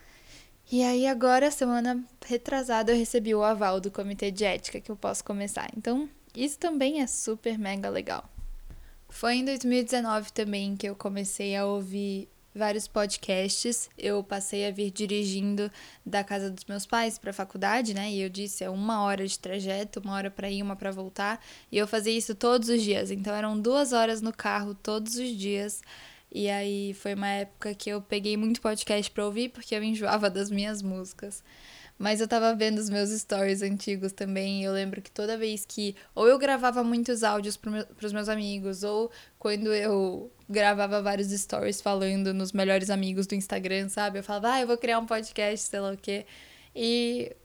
E 0.71 0.83
aí 0.83 1.05
agora, 1.05 1.51
semana 1.51 2.01
retrasada, 2.25 2.93
eu 2.93 2.97
recebi 2.97 3.35
o 3.35 3.43
aval 3.43 3.81
do 3.81 3.91
comitê 3.91 4.31
de 4.31 4.45
ética 4.45 4.79
que 4.79 4.89
eu 4.89 4.95
posso 4.95 5.23
começar. 5.23 5.69
Então, 5.75 6.09
isso 6.33 6.57
também 6.57 7.01
é 7.01 7.07
super 7.07 7.59
mega 7.59 7.89
legal. 7.89 8.29
Foi 9.09 9.35
em 9.35 9.45
2019 9.45 10.31
também 10.31 10.77
que 10.77 10.87
eu 10.87 10.95
comecei 10.95 11.55
a 11.57 11.65
ouvir 11.65 12.29
vários 12.53 12.87
podcasts. 12.87 13.89
Eu 13.97 14.23
passei 14.23 14.67
a 14.67 14.71
vir 14.71 14.91
dirigindo 14.91 15.71
da 16.05 16.23
casa 16.23 16.49
dos 16.49 16.65
meus 16.65 16.85
pais 16.85 17.17
para 17.17 17.31
a 17.31 17.33
faculdade, 17.33 17.93
né? 17.93 18.11
E 18.11 18.21
eu 18.21 18.29
disse, 18.29 18.63
é 18.63 18.69
uma 18.69 19.03
hora 19.03 19.25
de 19.27 19.37
trajeto, 19.37 19.99
uma 19.99 20.13
hora 20.13 20.29
para 20.29 20.49
ir, 20.49 20.61
uma 20.61 20.75
para 20.75 20.91
voltar. 20.91 21.43
E 21.71 21.77
eu 21.77 21.87
fazia 21.87 22.15
isso 22.15 22.35
todos 22.35 22.69
os 22.69 22.81
dias. 22.81 23.11
Então 23.11 23.33
eram 23.33 23.59
duas 23.59 23.93
horas 23.93 24.21
no 24.21 24.33
carro 24.33 24.75
todos 24.75 25.15
os 25.15 25.29
dias. 25.29 25.81
E 26.33 26.49
aí 26.49 26.93
foi 26.93 27.13
uma 27.13 27.27
época 27.27 27.73
que 27.75 27.89
eu 27.89 28.01
peguei 28.01 28.37
muito 28.37 28.61
podcast 28.61 29.11
para 29.11 29.25
ouvir 29.25 29.49
porque 29.49 29.75
eu 29.75 29.83
enjoava 29.83 30.29
das 30.29 30.49
minhas 30.49 30.81
músicas. 30.81 31.43
Mas 32.01 32.19
eu 32.19 32.27
tava 32.27 32.55
vendo 32.55 32.79
os 32.79 32.89
meus 32.89 33.11
stories 33.11 33.61
antigos 33.61 34.11
também, 34.11 34.61
e 34.61 34.63
eu 34.63 34.73
lembro 34.73 35.03
que 35.03 35.11
toda 35.11 35.37
vez 35.37 35.63
que 35.67 35.95
ou 36.15 36.27
eu 36.27 36.39
gravava 36.39 36.83
muitos 36.83 37.23
áudios 37.23 37.55
pro 37.55 37.85
pros 37.95 38.11
meus 38.11 38.27
amigos, 38.27 38.81
ou 38.83 39.11
quando 39.37 39.71
eu 39.71 40.31
gravava 40.49 40.99
vários 40.99 41.29
stories 41.29 41.79
falando 41.79 42.33
nos 42.33 42.53
melhores 42.53 42.89
amigos 42.89 43.27
do 43.27 43.35
Instagram, 43.35 43.87
sabe? 43.87 44.17
Eu 44.17 44.23
falava, 44.23 44.53
ah, 44.53 44.61
eu 44.61 44.65
vou 44.65 44.79
criar 44.79 44.97
um 44.97 45.05
podcast, 45.05 45.69
sei 45.69 45.79
lá 45.79 45.91
o 45.91 45.97
quê. 45.97 46.25
E 46.75 47.35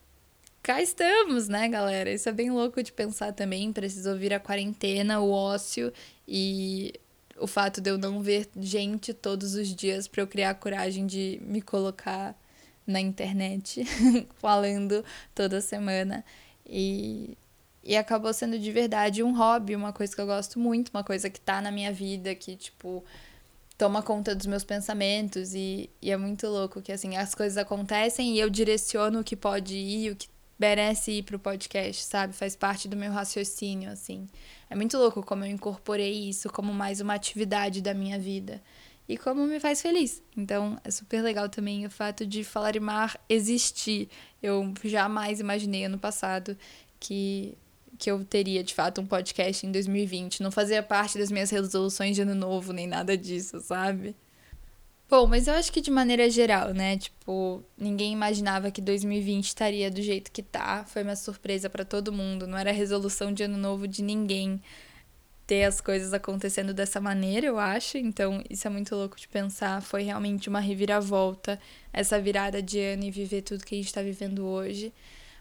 cá 0.62 0.80
estamos, 0.80 1.48
né, 1.48 1.68
galera? 1.68 2.10
Isso 2.10 2.26
é 2.26 2.32
bem 2.32 2.50
louco 2.50 2.82
de 2.82 2.94
pensar 2.94 3.34
também. 3.34 3.70
Preciso 3.74 4.08
ouvir 4.08 4.32
a 4.32 4.40
quarentena, 4.40 5.20
o 5.20 5.30
ócio 5.32 5.92
e 6.26 6.94
o 7.38 7.46
fato 7.46 7.78
de 7.82 7.90
eu 7.90 7.98
não 7.98 8.22
ver 8.22 8.48
gente 8.56 9.12
todos 9.12 9.54
os 9.54 9.68
dias 9.68 10.08
para 10.08 10.22
eu 10.22 10.26
criar 10.26 10.50
a 10.50 10.54
coragem 10.54 11.06
de 11.06 11.42
me 11.44 11.60
colocar 11.60 12.34
na 12.86 13.00
internet 13.00 13.84
falando 14.38 15.04
toda 15.34 15.60
semana. 15.60 16.24
E, 16.64 17.36
e 17.82 17.96
acabou 17.96 18.32
sendo 18.32 18.58
de 18.58 18.70
verdade 18.70 19.22
um 19.22 19.36
hobby, 19.36 19.74
uma 19.74 19.92
coisa 19.92 20.14
que 20.14 20.20
eu 20.20 20.26
gosto 20.26 20.58
muito, 20.58 20.90
uma 20.90 21.04
coisa 21.04 21.28
que 21.28 21.40
tá 21.40 21.60
na 21.60 21.70
minha 21.70 21.92
vida, 21.92 22.34
que, 22.34 22.56
tipo, 22.56 23.04
toma 23.76 24.02
conta 24.02 24.34
dos 24.34 24.46
meus 24.46 24.64
pensamentos. 24.64 25.54
E, 25.54 25.90
e 26.00 26.10
é 26.10 26.16
muito 26.16 26.46
louco 26.46 26.80
que, 26.80 26.92
assim, 26.92 27.16
as 27.16 27.34
coisas 27.34 27.58
acontecem 27.58 28.34
e 28.34 28.40
eu 28.40 28.48
direciono 28.48 29.20
o 29.20 29.24
que 29.24 29.36
pode 29.36 29.76
ir, 29.76 30.12
o 30.12 30.16
que 30.16 30.28
merece 30.58 31.12
ir 31.12 31.22
pro 31.22 31.38
podcast, 31.38 32.02
sabe? 32.04 32.32
Faz 32.32 32.56
parte 32.56 32.88
do 32.88 32.96
meu 32.96 33.12
raciocínio, 33.12 33.90
assim. 33.90 34.26
É 34.70 34.74
muito 34.74 34.96
louco 34.96 35.22
como 35.22 35.44
eu 35.44 35.50
incorporei 35.50 36.28
isso 36.28 36.48
como 36.50 36.72
mais 36.72 37.00
uma 37.00 37.14
atividade 37.14 37.82
da 37.82 37.92
minha 37.92 38.18
vida 38.18 38.60
e 39.08 39.16
como 39.16 39.46
me 39.46 39.60
faz 39.60 39.80
feliz. 39.80 40.22
Então 40.36 40.78
é 40.84 40.90
super 40.90 41.22
legal 41.22 41.48
também 41.48 41.86
o 41.86 41.90
fato 41.90 42.26
de 42.26 42.42
Falar 42.42 42.78
Mar 42.80 43.18
existir. 43.28 44.08
Eu 44.42 44.72
jamais 44.84 45.40
imaginei 45.40 45.84
ano 45.84 45.98
passado 45.98 46.56
que 46.98 47.56
que 47.98 48.10
eu 48.10 48.22
teria 48.24 48.62
de 48.62 48.74
fato 48.74 49.00
um 49.00 49.06
podcast 49.06 49.66
em 49.66 49.72
2020. 49.72 50.42
Não 50.42 50.50
fazia 50.50 50.82
parte 50.82 51.18
das 51.18 51.30
minhas 51.30 51.50
resoluções 51.50 52.14
de 52.14 52.22
ano 52.22 52.34
novo, 52.34 52.72
nem 52.72 52.86
nada 52.86 53.16
disso, 53.16 53.58
sabe? 53.60 54.14
Bom, 55.08 55.26
mas 55.26 55.46
eu 55.46 55.54
acho 55.54 55.72
que 55.72 55.80
de 55.80 55.90
maneira 55.90 56.28
geral, 56.28 56.74
né? 56.74 56.98
Tipo, 56.98 57.62
ninguém 57.78 58.12
imaginava 58.12 58.70
que 58.72 58.80
2020 58.80 59.44
estaria 59.46 59.90
do 59.90 60.02
jeito 60.02 60.32
que 60.32 60.42
tá. 60.42 60.84
Foi 60.84 61.04
uma 61.04 61.14
surpresa 61.14 61.70
para 61.70 61.84
todo 61.84 62.12
mundo. 62.12 62.46
Não 62.46 62.58
era 62.58 62.72
resolução 62.72 63.32
de 63.32 63.44
ano 63.44 63.56
novo 63.56 63.86
de 63.86 64.02
ninguém 64.02 64.60
ter 65.46 65.64
as 65.64 65.80
coisas 65.80 66.12
acontecendo 66.12 66.74
dessa 66.74 67.00
maneira, 67.00 67.46
eu 67.46 67.58
acho. 67.58 67.96
Então, 67.98 68.42
isso 68.50 68.66
é 68.66 68.70
muito 68.70 68.94
louco 68.94 69.16
de 69.16 69.28
pensar. 69.28 69.80
Foi 69.80 70.02
realmente 70.02 70.48
uma 70.48 70.60
reviravolta 70.60 71.58
essa 71.92 72.20
virada 72.20 72.60
de 72.60 72.80
ano 72.80 73.04
e 73.04 73.10
viver 73.10 73.42
tudo 73.42 73.64
que 73.64 73.74
a 73.74 73.78
gente 73.78 73.86
está 73.86 74.02
vivendo 74.02 74.44
hoje. 74.44 74.92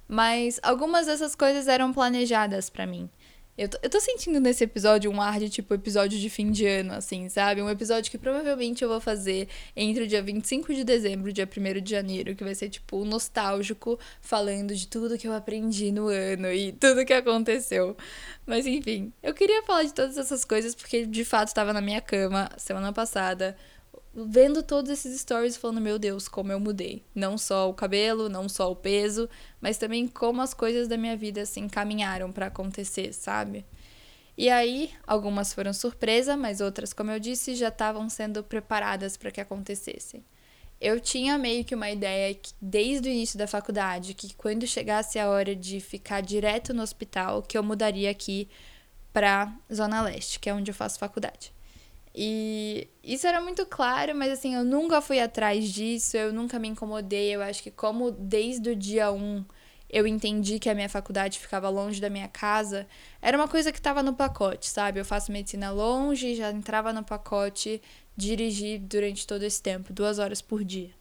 Mas 0.08 0.60
algumas 0.62 1.08
dessas 1.08 1.36
coisas 1.36 1.68
eram 1.68 1.92
planejadas 1.92 2.70
para 2.70 2.86
mim. 2.86 3.10
Eu 3.58 3.70
tô, 3.70 3.78
eu 3.82 3.90
tô 3.90 4.02
sentindo 4.02 4.38
nesse 4.42 4.66
episódio 4.66 5.10
um 5.10 5.22
ar 5.22 5.40
de 5.40 5.50
tipo 5.50 5.74
episódio 5.74 6.20
de 6.20 6.30
fim 6.30 6.52
de 6.52 6.68
ano, 6.68 6.94
assim, 6.94 7.30
sabe? 7.30 7.62
Um 7.62 7.70
episódio 7.70 8.12
que 8.12 8.18
provavelmente 8.18 8.84
eu 8.84 8.90
vou 8.90 9.00
fazer 9.00 9.48
entre 9.74 10.04
o 10.04 10.08
dia 10.08 10.22
25 10.22 10.74
de 10.74 10.84
dezembro 10.84 11.30
e 11.30 11.32
o 11.32 11.34
dia 11.34 11.48
1 11.48 11.82
de 11.82 11.92
janeiro, 11.92 12.36
que 12.36 12.44
vai 12.44 12.54
ser 12.54 12.68
tipo 12.68 13.06
nostálgico, 13.06 13.98
falando 14.20 14.76
de 14.76 14.88
tudo 14.90 15.18
que 15.18 15.26
eu 15.26 15.34
aprendi 15.34 15.90
no 15.90 16.10
ano 16.10 16.52
e 16.52 16.74
tudo 16.74 17.06
que 17.06 17.14
aconteceu. 17.14 17.96
Mas 18.46 18.68
enfim, 18.68 19.14
eu 19.24 19.34
queria 19.34 19.64
falar 19.64 19.84
de 19.84 19.94
todas 19.94 20.18
essas 20.18 20.44
coisas 20.44 20.76
porque 20.76 21.06
de 21.06 21.24
fato 21.24 21.48
estava 21.48 21.72
na 21.72 21.80
minha 21.80 22.02
cama 22.02 22.50
semana 22.58 22.92
passada 22.92 23.56
vendo 24.16 24.64
todos 24.64 24.90
esses 24.90 25.20
stories 25.20 25.58
falando, 25.58 25.82
meu 25.82 26.00
Deus, 26.00 26.28
como 26.28 26.52
eu 26.52 26.60
mudei. 26.60 27.04
Não 27.14 27.38
só 27.38 27.70
o 27.70 27.74
cabelo, 27.74 28.30
não 28.30 28.48
só 28.48 28.72
o 28.72 28.76
peso, 28.76 29.30
mas 29.60 29.78
também 29.78 30.08
como 30.08 30.42
as 30.42 30.54
coisas 30.54 30.88
da 30.88 30.98
minha 30.98 31.18
vida 31.18 31.46
se 31.46 31.60
encaminharam 31.60 32.32
para 32.32 32.48
acontecer, 32.48 33.14
sabe? 33.14 33.66
E 34.38 34.50
aí, 34.50 34.92
algumas 35.06 35.54
foram 35.54 35.74
surpresa, 35.74 36.38
mas 36.38 36.62
outras, 36.62 36.94
como 36.94 37.12
eu 37.12 37.20
disse, 37.20 37.56
já 37.56 37.68
estavam 37.68 38.10
sendo 38.10 38.44
preparadas 38.44 39.18
para 39.18 39.32
que 39.32 39.42
acontecessem. 39.42 40.24
Eu 40.80 41.00
tinha 41.00 41.38
meio 41.38 41.64
que 41.64 41.76
uma 41.76 41.90
ideia 41.90 42.34
que, 42.34 42.54
desde 42.62 43.10
o 43.10 43.12
início 43.12 43.38
da 43.38 43.48
faculdade, 43.48 44.14
que 44.14 44.34
quando 44.36 44.68
chegasse 44.68 45.18
a 45.18 45.30
hora 45.30 45.56
de 45.56 45.80
ficar 45.80 46.22
direto 46.22 46.74
no 46.74 46.84
hospital, 46.84 47.42
que 47.42 47.58
eu 47.58 47.64
mudaria 47.64 48.10
aqui 48.10 48.50
para 49.14 49.54
Zona 49.74 50.02
Leste, 50.02 50.40
que 50.40 50.50
é 50.50 50.54
onde 50.54 50.72
eu 50.72 50.76
faço 50.76 51.00
faculdade. 51.00 51.55
E 52.18 52.88
isso 53.04 53.28
era 53.28 53.42
muito 53.42 53.66
claro, 53.66 54.16
mas 54.16 54.32
assim, 54.32 54.56
eu 54.56 54.64
nunca 54.64 55.02
fui 55.02 55.20
atrás 55.20 55.70
disso, 55.70 56.16
eu 56.16 56.32
nunca 56.32 56.58
me 56.58 56.70
incomodei. 56.70 57.36
Eu 57.36 57.42
acho 57.42 57.62
que, 57.62 57.70
como 57.70 58.10
desde 58.12 58.70
o 58.70 58.76
dia 58.76 59.12
1 59.12 59.44
eu 59.90 60.08
entendi 60.08 60.60
que 60.60 60.70
a 60.70 60.74
minha 60.76 60.90
faculdade 60.90 61.40
ficava 61.40 61.70
longe 61.70 62.02
da 62.02 62.10
minha 62.10 62.28
casa, 62.28 62.88
era 63.22 63.38
uma 63.38 63.48
coisa 63.48 63.72
que 63.72 63.78
estava 63.78 64.02
no 64.02 64.14
pacote, 64.16 64.68
sabe? 64.68 65.00
Eu 65.00 65.06
faço 65.06 65.32
medicina 65.32 65.72
longe, 65.72 66.36
já 66.36 66.52
entrava 66.52 66.92
no 66.92 67.04
pacote 67.04 67.82
dirigir 68.18 68.80
durante 68.80 69.28
todo 69.28 69.44
esse 69.44 69.62
tempo, 69.62 69.94
duas 69.94 70.20
horas 70.20 70.42
por 70.42 70.64
dia. 70.64 70.92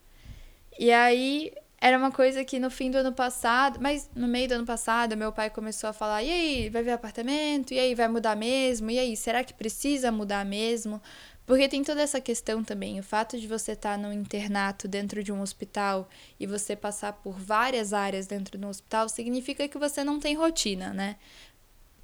E 0.79 0.93
aí 0.93 1.53
era 1.85 1.99
uma 1.99 2.11
coisa 2.11 2.43
que 2.43 2.59
no 2.59 2.71
fim 2.71 2.91
do 2.91 2.97
ano 2.97 3.13
passado, 3.13 3.79
mas 3.79 4.09
no 4.17 4.27
meio 4.27 4.49
do 4.49 4.55
ano 4.55 4.65
passado, 4.65 5.15
meu 5.19 5.31
pai 5.31 5.51
começou 5.51 5.91
a 5.91 5.93
falar: 5.93 6.23
e 6.23 6.31
aí, 6.31 6.71
vai 6.71 6.83
ver 6.83 6.93
apartamento? 6.93 7.75
E 7.75 7.79
aí, 7.79 7.95
vai 7.95 8.09
mudar 8.09 8.35
mesmo? 8.35 8.91
E 8.91 8.99
aí, 8.99 9.15
será 9.15 9.45
que 9.45 9.53
precisa 9.53 10.11
mudar 10.11 10.47
mesmo? 10.47 10.99
Porque 11.45 11.69
tem 11.69 11.85
toda 11.85 12.01
essa 12.01 12.23
questão 12.23 12.65
também, 12.65 12.99
o 12.99 13.03
fato 13.03 13.39
de 13.39 13.47
você 13.47 13.73
estar 13.73 13.93
tá 13.93 13.99
no 13.99 14.11
internato 14.15 14.89
dentro 14.89 15.23
de 15.23 15.31
um 15.31 15.43
hospital 15.43 16.09
e 16.41 16.47
você 16.47 16.75
passar 16.75 17.13
por 17.13 17.39
várias 17.39 17.93
áreas 17.93 18.27
dentro 18.27 18.57
de 18.57 18.65
um 18.65 18.71
hospital 18.71 19.07
significa 19.11 19.69
que 19.69 19.77
você 19.77 20.03
não 20.03 20.19
tem 20.19 20.35
rotina, 20.35 20.95
né? 20.95 21.17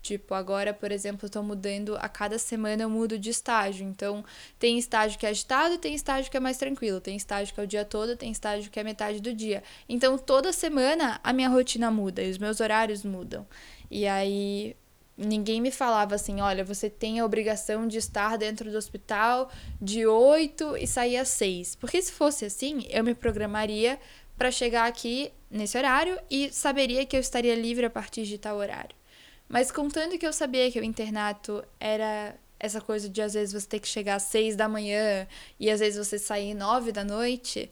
Tipo, 0.02 0.34
agora, 0.34 0.72
por 0.72 0.90
exemplo, 0.90 1.26
eu 1.26 1.30
tô 1.30 1.42
mudando, 1.42 1.96
a 1.96 2.08
cada 2.08 2.38
semana 2.38 2.82
eu 2.82 2.90
mudo 2.90 3.18
de 3.18 3.30
estágio. 3.30 3.86
Então, 3.86 4.24
tem 4.58 4.78
estágio 4.78 5.18
que 5.18 5.26
é 5.26 5.28
agitado, 5.28 5.76
tem 5.76 5.94
estágio 5.94 6.30
que 6.30 6.36
é 6.36 6.40
mais 6.40 6.56
tranquilo, 6.56 7.00
tem 7.00 7.16
estágio 7.16 7.54
que 7.54 7.60
é 7.60 7.64
o 7.64 7.66
dia 7.66 7.84
todo, 7.84 8.16
tem 8.16 8.32
estágio 8.32 8.70
que 8.70 8.80
é 8.80 8.84
metade 8.84 9.20
do 9.20 9.34
dia. 9.34 9.62
Então, 9.88 10.16
toda 10.16 10.52
semana 10.52 11.20
a 11.22 11.32
minha 11.32 11.48
rotina 11.48 11.90
muda 11.90 12.22
e 12.22 12.30
os 12.30 12.38
meus 12.38 12.60
horários 12.60 13.04
mudam. 13.04 13.46
E 13.90 14.06
aí, 14.06 14.74
ninguém 15.16 15.60
me 15.60 15.70
falava 15.70 16.14
assim: 16.14 16.40
olha, 16.40 16.64
você 16.64 16.88
tem 16.88 17.20
a 17.20 17.24
obrigação 17.24 17.86
de 17.86 17.98
estar 17.98 18.38
dentro 18.38 18.70
do 18.70 18.78
hospital 18.78 19.50
de 19.80 20.06
8 20.06 20.78
e 20.78 20.86
sair 20.86 21.18
às 21.18 21.28
6. 21.28 21.76
Porque 21.76 22.00
se 22.00 22.12
fosse 22.12 22.46
assim, 22.46 22.86
eu 22.88 23.04
me 23.04 23.14
programaria 23.14 23.98
para 24.36 24.50
chegar 24.50 24.86
aqui 24.86 25.30
nesse 25.50 25.76
horário 25.76 26.18
e 26.30 26.50
saberia 26.50 27.04
que 27.04 27.14
eu 27.14 27.20
estaria 27.20 27.54
livre 27.54 27.84
a 27.84 27.90
partir 27.90 28.24
de 28.24 28.38
tal 28.38 28.56
horário. 28.56 28.99
Mas 29.50 29.72
contando 29.72 30.16
que 30.16 30.24
eu 30.24 30.32
sabia 30.32 30.70
que 30.70 30.78
o 30.78 30.84
internato 30.84 31.64
era 31.80 32.36
essa 32.58 32.80
coisa 32.80 33.08
de 33.08 33.20
às 33.20 33.34
vezes 33.34 33.52
você 33.52 33.66
ter 33.66 33.80
que 33.80 33.88
chegar 33.88 34.14
às 34.14 34.22
seis 34.22 34.54
da 34.54 34.68
manhã 34.68 35.26
e 35.58 35.68
às 35.68 35.80
vezes 35.80 35.98
você 35.98 36.20
sair 36.20 36.54
nove 36.54 36.92
da 36.92 37.02
noite, 37.02 37.68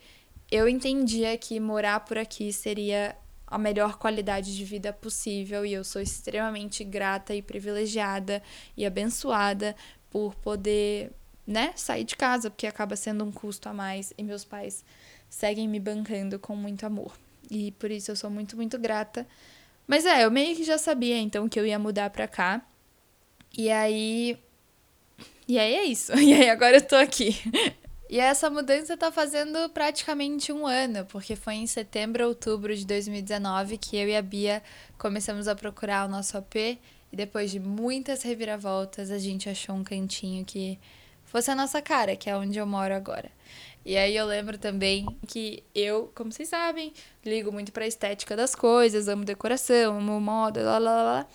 eu 0.50 0.68
entendia 0.68 1.38
que 1.38 1.61
morar 1.61 2.00
por 2.00 2.18
aqui 2.18 2.52
seria 2.52 3.16
a 3.47 3.56
melhor 3.56 3.97
qualidade 3.97 4.56
de 4.56 4.64
vida 4.64 4.92
possível 4.92 5.64
e 5.64 5.73
eu 5.73 5.85
sou 5.85 6.02
extremamente 6.02 6.82
grata 6.82 7.32
e 7.32 7.40
privilegiada 7.40 8.42
e 8.76 8.85
abençoada 8.85 9.76
por 10.11 10.35
poder 10.35 11.12
né, 11.47 11.73
sair 11.76 12.02
de 12.02 12.16
casa, 12.16 12.50
porque 12.50 12.66
acaba 12.66 12.97
sendo 12.97 13.23
um 13.23 13.30
custo 13.30 13.68
a 13.68 13.73
mais 13.73 14.12
e 14.18 14.25
meus 14.25 14.44
pais 14.44 14.85
seguem 15.30 15.68
me 15.68 15.78
bancando 15.78 16.40
com 16.40 16.56
muito 16.56 16.85
amor. 16.85 17.16
E 17.49 17.70
por 17.73 17.88
isso 17.88 18.11
eu 18.11 18.16
sou 18.16 18.28
muito, 18.30 18.56
muito 18.56 18.76
grata. 18.78 19.25
Mas 19.88 20.04
é, 20.04 20.23
eu 20.25 20.30
meio 20.30 20.54
que 20.54 20.62
já 20.62 20.76
sabia 20.76 21.16
então 21.16 21.49
que 21.49 21.59
eu 21.59 21.66
ia 21.66 21.78
mudar 21.78 22.11
pra 22.11 22.28
cá. 22.28 22.61
E 23.57 23.71
aí. 23.71 24.38
E 25.49 25.59
aí 25.59 25.75
é 25.75 25.85
isso. 25.85 26.12
E 26.21 26.35
aí 26.35 26.50
agora 26.50 26.76
eu 26.76 26.83
tô 26.83 26.95
aqui. 26.95 27.35
E 28.11 28.18
essa 28.18 28.49
mudança 28.49 28.97
tá 28.97 29.12
fazendo 29.12 29.68
praticamente 29.68 30.50
um 30.50 30.66
ano, 30.66 31.04
porque 31.11 31.37
foi 31.37 31.57
em 31.57 31.66
setembro, 31.66 32.26
outubro 32.26 32.75
de 32.75 32.87
2019 32.87 33.76
que 33.76 33.99
eu 33.99 34.09
e 34.09 34.16
a 34.16 34.23
Bia 34.23 34.62
começamos 34.97 35.47
a 35.47 35.54
procurar 35.54 36.07
o 36.07 36.11
nosso 36.11 36.38
AP. 36.38 36.57
E 36.57 36.78
depois 37.12 37.50
de 37.50 37.61
muitas 37.61 38.23
reviravoltas, 38.23 39.11
a 39.11 39.18
gente 39.18 39.50
achou 39.50 39.75
um 39.75 39.85
cantinho 39.85 40.42
que 40.42 40.78
fosse 41.26 41.50
a 41.50 41.54
nossa 41.54 41.83
cara, 41.83 42.16
que 42.16 42.30
é 42.30 42.35
onde 42.35 42.59
eu 42.59 42.66
moro 42.66 42.95
agora. 42.95 43.30
E 43.88 43.97
aí 43.97 44.14
eu 44.14 44.26
lembro 44.26 44.59
também 44.59 45.07
que 45.26 45.64
eu, 45.75 46.12
como 46.14 46.30
vocês 46.30 46.50
sabem, 46.50 46.92
ligo 47.25 47.50
muito 47.50 47.73
pra 47.73 47.87
estética 47.87 48.37
das 48.37 48.54
coisas, 48.54 49.09
amo 49.09 49.25
decoração, 49.25 49.97
amo 49.97 50.21
moda, 50.21 50.62
lá 50.62 50.78
lá 50.78 51.02
lá. 51.02 51.26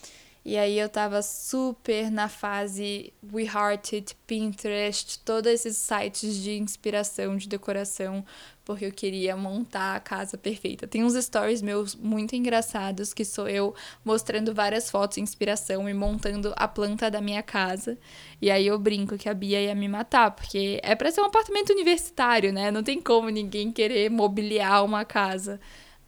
E 0.45 0.57
aí 0.57 0.77
eu 0.77 0.89
tava 0.89 1.21
super 1.21 2.12
na 2.12 2.27
fase 2.27 3.13
We 3.31 3.43
Hearted, 3.43 4.13
Pinterest, 4.27 5.19
todos 5.19 5.50
esses 5.50 5.77
sites 5.77 6.35
de 6.35 6.57
inspiração, 6.57 7.38
de 7.38 7.47
decoração, 7.47 8.25
porque 8.65 8.85
eu 8.85 8.91
queria 8.91 9.38
montar 9.38 9.95
a 9.95 10.00
casa 10.01 10.38
perfeita. 10.38 10.85
Tem 10.85 11.01
uns 11.01 11.13
stories 11.13 11.62
meus 11.62 11.95
muito 11.95 12.35
engraçados 12.35 13.13
que 13.13 13.23
sou 13.23 13.47
eu 13.47 13.73
mostrando 14.03 14.53
várias 14.53 14.91
fotos 14.91 15.15
de 15.15 15.21
inspiração 15.21 15.88
e 15.88 15.93
montando 15.93 16.53
a 16.57 16.67
planta 16.67 17.09
da 17.09 17.21
minha 17.21 17.41
casa. 17.41 17.97
E 18.41 18.51
aí 18.51 18.67
eu 18.67 18.77
brinco 18.77 19.17
que 19.17 19.29
a 19.29 19.33
Bia 19.33 19.62
ia 19.62 19.75
me 19.75 19.88
matar, 19.88 20.31
porque 20.31 20.77
é 20.83 20.93
para 20.93 21.09
ser 21.09 21.21
um 21.21 21.25
apartamento 21.25 21.71
universitário, 21.71 22.51
né? 22.51 22.69
Não 22.69 22.83
tem 22.83 23.01
como 23.01 23.29
ninguém 23.29 23.71
querer 23.71 24.09
mobiliar 24.09 24.83
uma 24.83 25.05
casa. 25.05 25.59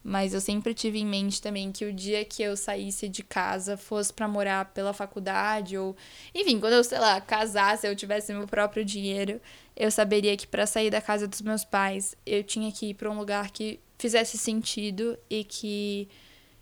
Mas 0.08 0.36
eu 0.36 0.40
sempre 0.40 0.76
tive 0.76 1.00
em 1.00 1.06
mente 1.06 1.42
também 1.42 1.72
que 1.72 1.84
o 1.84 1.92
dia 1.92 2.24
que 2.24 2.44
eu 2.44 2.56
saísse 2.56 3.10
de 3.10 3.24
casa 3.24 3.76
fosse 3.76 4.14
para 4.14 4.28
morar 4.28 4.66
pela 4.66 4.94
faculdade 4.94 5.76
ou, 5.80 5.96
enfim, 6.32 6.60
quando 6.60 6.74
eu, 6.74 6.84
sei 6.84 7.00
lá, 7.00 7.20
casasse, 7.20 7.88
eu 7.88 7.96
tivesse 7.96 8.32
meu 8.32 8.46
próprio 8.46 8.86
dinheiro, 8.86 9.42
eu 9.76 9.90
saberia 9.90 10.38
que 10.38 10.46
para 10.46 10.68
sair 10.68 10.92
da 10.92 11.02
casa 11.02 11.28
dos 11.28 11.42
meus 11.42 11.66
pais, 11.66 12.16
eu 12.24 12.44
tinha 12.44 12.72
que 12.72 12.92
ir 12.92 12.94
para 12.94 13.10
um 13.10 13.18
lugar 13.18 13.50
que 13.50 13.80
fizesse 13.98 14.38
sentido 14.38 15.18
e 15.28 15.44
que 15.44 16.08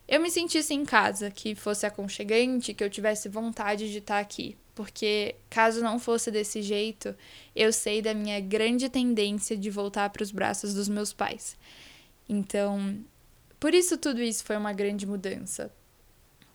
eu 0.07 0.21
me 0.21 0.31
sentisse 0.31 0.73
em 0.73 0.85
casa, 0.85 1.29
que 1.29 1.53
fosse 1.53 1.85
aconchegante, 1.85 2.73
que 2.73 2.81
eu 2.81 2.89
tivesse 2.89 3.27
vontade 3.27 3.91
de 3.91 3.97
estar 3.97 4.19
aqui. 4.19 4.55
Porque 4.73 5.35
caso 5.49 5.81
não 5.81 5.99
fosse 5.99 6.31
desse 6.31 6.61
jeito, 6.61 7.13
eu 7.53 7.73
sei 7.73 8.01
da 8.01 8.13
minha 8.13 8.39
grande 8.39 8.87
tendência 8.87 9.57
de 9.57 9.69
voltar 9.69 10.09
para 10.11 10.23
os 10.23 10.31
braços 10.31 10.73
dos 10.73 10.87
meus 10.87 11.11
pais. 11.11 11.57
Então, 12.29 13.03
por 13.63 13.73
isso, 13.73 13.97
tudo 13.97 14.21
isso 14.21 14.43
foi 14.43 14.57
uma 14.57 14.73
grande 14.73 15.07
mudança. 15.07 15.71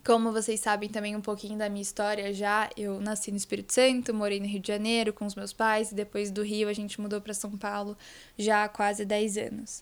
Como 0.04 0.30
vocês 0.30 0.60
sabem 0.60 0.90
também 0.90 1.16
um 1.16 1.22
pouquinho 1.22 1.56
da 1.58 1.66
minha 1.66 1.80
história 1.80 2.34
já, 2.34 2.68
eu 2.76 3.00
nasci 3.00 3.30
no 3.30 3.38
Espírito 3.38 3.72
Santo, 3.72 4.12
morei 4.12 4.38
no 4.38 4.44
Rio 4.44 4.60
de 4.60 4.68
Janeiro 4.68 5.10
com 5.14 5.24
os 5.24 5.34
meus 5.34 5.50
pais, 5.50 5.90
e 5.90 5.94
depois 5.94 6.30
do 6.30 6.42
Rio 6.42 6.68
a 6.68 6.72
gente 6.74 7.00
mudou 7.00 7.18
para 7.18 7.32
São 7.32 7.56
Paulo 7.56 7.96
já 8.36 8.64
há 8.64 8.68
quase 8.68 9.06
10 9.06 9.38
anos. 9.38 9.80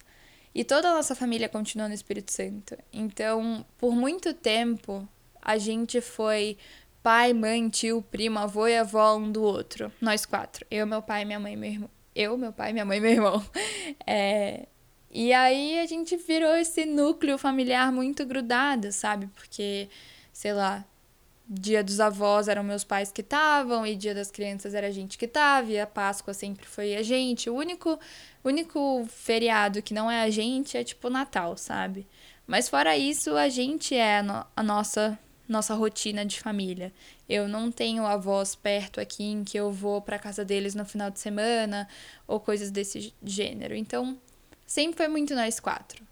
E 0.55 0.63
toda 0.63 0.89
a 0.89 0.95
nossa 0.95 1.17
família 1.17 1.49
continuou 1.49 1.89
no 1.89 1.97
Espírito 1.97 2.31
Santo. 2.31 2.79
Então, 2.93 3.67
por 3.77 3.97
muito 3.97 4.33
tempo, 4.33 5.09
a 5.43 5.59
gente 5.59 6.01
foi 6.01 6.57
pai, 7.03 7.33
mãe, 7.33 7.69
tio, 7.69 8.03
primo, 8.03 8.39
avô 8.39 8.69
e 8.69 8.77
avó 8.77 9.17
um 9.17 9.33
do 9.33 9.43
outro. 9.43 9.91
Nós 10.01 10.25
quatro. 10.25 10.65
Eu, 10.71 10.87
meu 10.87 11.03
pai, 11.03 11.25
minha 11.25 11.41
mãe 11.41 11.55
e 11.55 11.57
meu 11.57 11.71
irmão. 11.73 11.91
Eu, 12.15 12.39
meu 12.39 12.53
pai, 12.53 12.73
minha 12.73 12.85
mãe 12.85 12.99
e 12.99 13.01
meu 13.01 13.11
irmão. 13.11 13.45
É, 14.07 14.69
e 15.19 15.33
aí 15.33 15.79
a 15.79 15.87
gente 15.87 16.15
virou 16.15 16.55
esse 16.57 16.85
núcleo 16.85 17.39
familiar 17.39 17.91
muito 17.91 18.27
grudado, 18.27 18.93
sabe? 18.93 19.29
Porque, 19.29 19.89
sei 20.31 20.53
lá, 20.53 20.85
dia 21.49 21.83
dos 21.83 22.01
avós 22.01 22.49
eram 22.49 22.63
meus 22.63 22.85
pais 22.85 23.11
que 23.11 23.23
estavam, 23.23 23.87
e 23.87 23.97
dia 23.97 24.15
das 24.15 24.31
crianças 24.31 24.75
era 24.75 24.89
a 24.89 24.91
gente 24.91 25.17
que 25.17 25.27
tava, 25.27 25.71
e 25.71 25.81
a 25.81 25.87
Páscoa 25.87 26.35
sempre 26.35 26.67
foi 26.67 26.95
a 26.97 27.03
gente. 27.03 27.49
O 27.49 27.55
único, 27.55 27.99
único 28.45 29.07
feriado 29.09 29.81
que 29.81 29.95
não 29.95 30.11
é 30.11 30.23
a 30.23 30.29
gente 30.29 30.77
é 30.77 30.85
tipo 30.85 31.09
Natal, 31.09 31.57
sabe? 31.57 32.07
Mas 32.47 32.69
fora 32.69 32.95
isso, 32.95 33.37
a 33.37 33.49
gente 33.49 33.95
é 33.95 34.19
a, 34.19 34.23
no 34.23 34.47
a 34.55 34.63
nossa 34.63 35.19
nossa 35.49 35.75
rotina 35.75 36.27
de 36.27 36.41
família. 36.41 36.93
Eu 37.29 37.49
não 37.49 37.71
tenho 37.71 38.05
avós 38.05 38.55
perto 38.55 39.01
aqui 39.01 39.25
em 39.25 39.45
que 39.45 39.57
eu 39.57 39.73
vou 39.73 40.03
para 40.03 40.19
casa 40.19 40.45
deles 40.45 40.75
no 40.75 40.85
final 40.85 41.11
de 41.11 41.21
semana 41.21 41.89
ou 42.27 42.39
coisas 42.39 42.71
desse 42.71 43.15
gênero. 43.23 43.75
Então, 43.75 44.19
sempre 44.67 44.97
foi 44.97 45.09
muito 45.09 45.35
nós 45.35 45.61
quatro. 45.61 46.05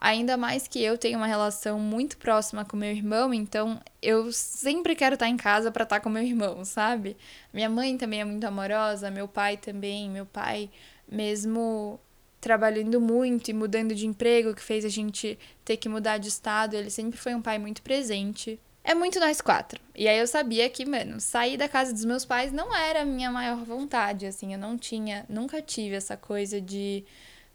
Ainda 0.00 0.36
mais 0.36 0.68
que 0.68 0.82
eu 0.82 0.98
tenho 0.98 1.16
uma 1.16 1.26
relação 1.26 1.78
muito 1.78 2.18
próxima 2.18 2.64
com 2.64 2.76
meu 2.76 2.90
irmão, 2.90 3.32
então 3.32 3.80
eu 4.02 4.30
sempre 4.32 4.94
quero 4.94 5.14
estar 5.14 5.28
em 5.28 5.36
casa 5.36 5.70
para 5.70 5.84
estar 5.84 6.00
com 6.00 6.10
meu 6.10 6.22
irmão, 6.22 6.62
sabe? 6.64 7.16
Minha 7.52 7.70
mãe 7.70 7.96
também 7.96 8.20
é 8.20 8.24
muito 8.24 8.44
amorosa, 8.44 9.10
meu 9.10 9.26
pai 9.26 9.56
também. 9.56 10.10
Meu 10.10 10.26
pai, 10.26 10.68
mesmo 11.08 11.98
trabalhando 12.38 13.00
muito 13.00 13.48
e 13.48 13.54
mudando 13.54 13.94
de 13.94 14.06
emprego, 14.06 14.54
que 14.54 14.60
fez 14.60 14.84
a 14.84 14.90
gente 14.90 15.38
ter 15.64 15.78
que 15.78 15.88
mudar 15.88 16.18
de 16.18 16.28
estado, 16.28 16.74
ele 16.74 16.90
sempre 16.90 17.18
foi 17.18 17.34
um 17.34 17.40
pai 17.40 17.58
muito 17.58 17.80
presente. 17.80 18.60
É 18.84 18.94
muito 18.94 19.18
nós 19.18 19.40
quatro. 19.40 19.80
E 19.94 20.06
aí 20.06 20.18
eu 20.18 20.26
sabia 20.26 20.68
que, 20.68 20.84
mano, 20.84 21.18
sair 21.18 21.56
da 21.56 21.66
casa 21.66 21.94
dos 21.94 22.04
meus 22.04 22.26
pais 22.26 22.52
não 22.52 22.76
era 22.76 23.00
a 23.00 23.04
minha 23.06 23.30
maior 23.30 23.64
vontade, 23.64 24.26
assim, 24.26 24.52
eu 24.52 24.58
não 24.58 24.76
tinha, 24.76 25.24
nunca 25.26 25.62
tive 25.62 25.94
essa 25.94 26.18
coisa 26.18 26.60
de 26.60 27.02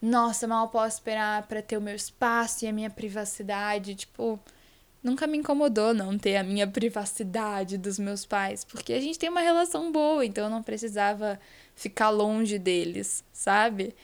nossa, 0.02 0.48
mal 0.48 0.70
posso 0.70 0.98
esperar 0.98 1.46
para 1.48 1.62
ter 1.62 1.78
o 1.78 1.82
meu 1.82 1.96
espaço 1.96 2.64
e 2.64 2.68
a 2.68 2.74
minha 2.74 2.90
privacidade. 2.90 3.96
Tipo, 3.96 4.40
nunca 5.04 5.28
me 5.28 5.38
incomodou 5.38 5.94
não 5.94 6.18
ter 6.18 6.38
a 6.38 6.44
minha 6.44 6.68
privacidade 6.68 7.78
dos 7.78 8.00
meus 8.00 8.26
pais, 8.26 8.64
porque 8.64 8.94
a 8.94 9.02
gente 9.02 9.20
tem 9.20 9.30
uma 9.30 9.42
relação 9.42 9.92
boa, 9.92 10.26
então 10.26 10.46
eu 10.46 10.50
não 10.50 10.64
precisava 10.64 11.40
ficar 11.76 12.10
longe 12.10 12.58
deles, 12.60 13.24
sabe? 13.32 13.96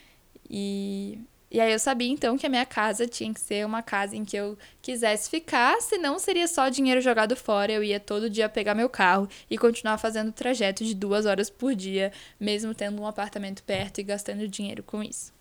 E, 0.50 1.20
e 1.52 1.60
aí 1.60 1.72
eu 1.72 1.80
sabia 1.80 2.10
então 2.10 2.38
que 2.38 2.46
a 2.46 2.50
minha 2.50 2.66
casa 2.66 3.08
tinha 3.08 3.34
que 3.34 3.40
ser 3.40 3.66
uma 3.66 3.82
casa 3.82 4.16
em 4.16 4.26
que 4.26 4.36
eu 4.38 4.58
quisesse 4.82 5.30
ficar, 5.30 5.82
senão 5.82 6.20
seria 6.20 6.48
só 6.48 6.70
dinheiro 6.70 7.02
jogado 7.02 7.36
fora. 7.36 7.72
Eu 7.72 7.84
ia 7.84 8.00
todo 8.00 8.30
dia 8.30 8.50
pegar 8.50 8.76
meu 8.76 8.90
carro 8.90 9.28
e 9.50 9.58
continuar 9.58 9.98
fazendo 9.98 10.32
trajeto 10.32 10.84
de 10.84 10.94
duas 10.94 11.26
horas 11.26 11.50
por 11.50 11.76
dia, 11.76 12.12
mesmo 12.40 12.74
tendo 12.74 13.02
um 13.02 13.08
apartamento 13.08 13.64
perto 13.64 14.00
e 14.00 14.04
gastando 14.04 14.48
dinheiro 14.48 14.84
com 14.84 15.04
isso. 15.04 15.35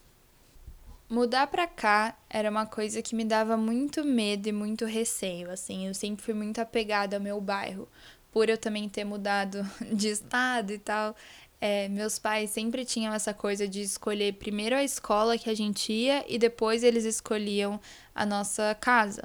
Mudar 1.07 1.47
pra 1.47 1.67
cá 1.67 2.17
era 2.27 2.49
uma 2.49 2.65
coisa 2.65 3.01
que 3.01 3.15
me 3.15 3.23
dava 3.23 3.55
muito 3.55 4.03
medo 4.03 4.47
e 4.47 4.51
muito 4.51 4.85
receio, 4.85 5.51
assim. 5.51 5.87
Eu 5.87 5.93
sempre 5.93 6.25
fui 6.25 6.33
muito 6.33 6.59
apegada 6.59 7.17
ao 7.17 7.21
meu 7.21 7.39
bairro. 7.39 7.87
Por 8.31 8.49
eu 8.49 8.57
também 8.57 8.89
ter 8.89 9.03
mudado 9.03 9.63
de 9.93 10.09
estado 10.09 10.71
e 10.71 10.79
tal, 10.79 11.15
é, 11.61 11.87
meus 11.89 12.19
pais 12.19 12.49
sempre 12.49 12.83
tinham 12.83 13.13
essa 13.13 13.33
coisa 13.33 13.67
de 13.67 13.81
escolher 13.81 14.33
primeiro 14.33 14.75
a 14.75 14.83
escola 14.83 15.37
que 15.37 15.49
a 15.49 15.55
gente 15.55 15.93
ia 15.93 16.25
e 16.27 16.37
depois 16.37 16.83
eles 16.83 17.05
escolhiam 17.05 17.79
a 18.13 18.25
nossa 18.25 18.75
casa. 18.75 19.23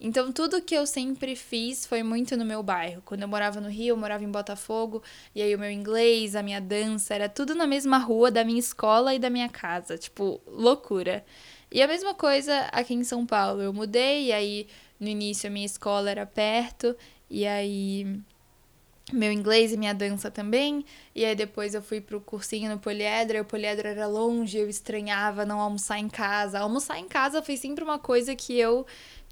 Então, 0.00 0.32
tudo 0.32 0.62
que 0.62 0.74
eu 0.74 0.86
sempre 0.86 1.36
fiz 1.36 1.84
foi 1.84 2.02
muito 2.02 2.34
no 2.34 2.44
meu 2.44 2.62
bairro. 2.62 3.02
Quando 3.04 3.20
eu 3.20 3.28
morava 3.28 3.60
no 3.60 3.68
Rio, 3.68 3.92
eu 3.92 3.96
morava 3.98 4.24
em 4.24 4.30
Botafogo, 4.30 5.02
e 5.34 5.42
aí 5.42 5.54
o 5.54 5.58
meu 5.58 5.70
inglês, 5.70 6.34
a 6.34 6.42
minha 6.42 6.60
dança, 6.60 7.14
era 7.14 7.28
tudo 7.28 7.54
na 7.54 7.66
mesma 7.66 7.98
rua 7.98 8.30
da 8.30 8.42
minha 8.42 8.58
escola 8.58 9.14
e 9.14 9.18
da 9.18 9.28
minha 9.28 9.48
casa. 9.48 9.98
Tipo, 9.98 10.40
loucura. 10.46 11.22
E 11.70 11.82
a 11.82 11.86
mesma 11.86 12.14
coisa 12.14 12.60
aqui 12.72 12.94
em 12.94 13.04
São 13.04 13.26
Paulo. 13.26 13.60
Eu 13.60 13.74
mudei, 13.74 14.28
e 14.28 14.32
aí 14.32 14.66
no 14.98 15.06
início 15.06 15.48
a 15.48 15.52
minha 15.52 15.66
escola 15.66 16.10
era 16.10 16.24
perto, 16.24 16.96
e 17.28 17.46
aí 17.46 18.20
meu 19.12 19.32
inglês 19.32 19.72
e 19.72 19.76
minha 19.76 19.94
dança 19.94 20.30
também. 20.30 20.84
E 21.14 21.24
aí 21.24 21.34
depois 21.34 21.74
eu 21.74 21.82
fui 21.82 22.00
pro 22.00 22.20
cursinho 22.20 22.70
no 22.70 22.78
Poliedro, 22.78 23.36
e 23.36 23.40
o 23.40 23.44
Poliedro 23.44 23.86
era 23.86 24.06
longe, 24.06 24.56
eu 24.58 24.68
estranhava 24.68 25.44
não 25.44 25.60
almoçar 25.60 25.98
em 25.98 26.08
casa. 26.08 26.58
Almoçar 26.58 26.98
em 26.98 27.08
casa 27.08 27.42
foi 27.42 27.56
sempre 27.56 27.84
uma 27.84 27.98
coisa 27.98 28.34
que 28.34 28.58
eu 28.58 28.86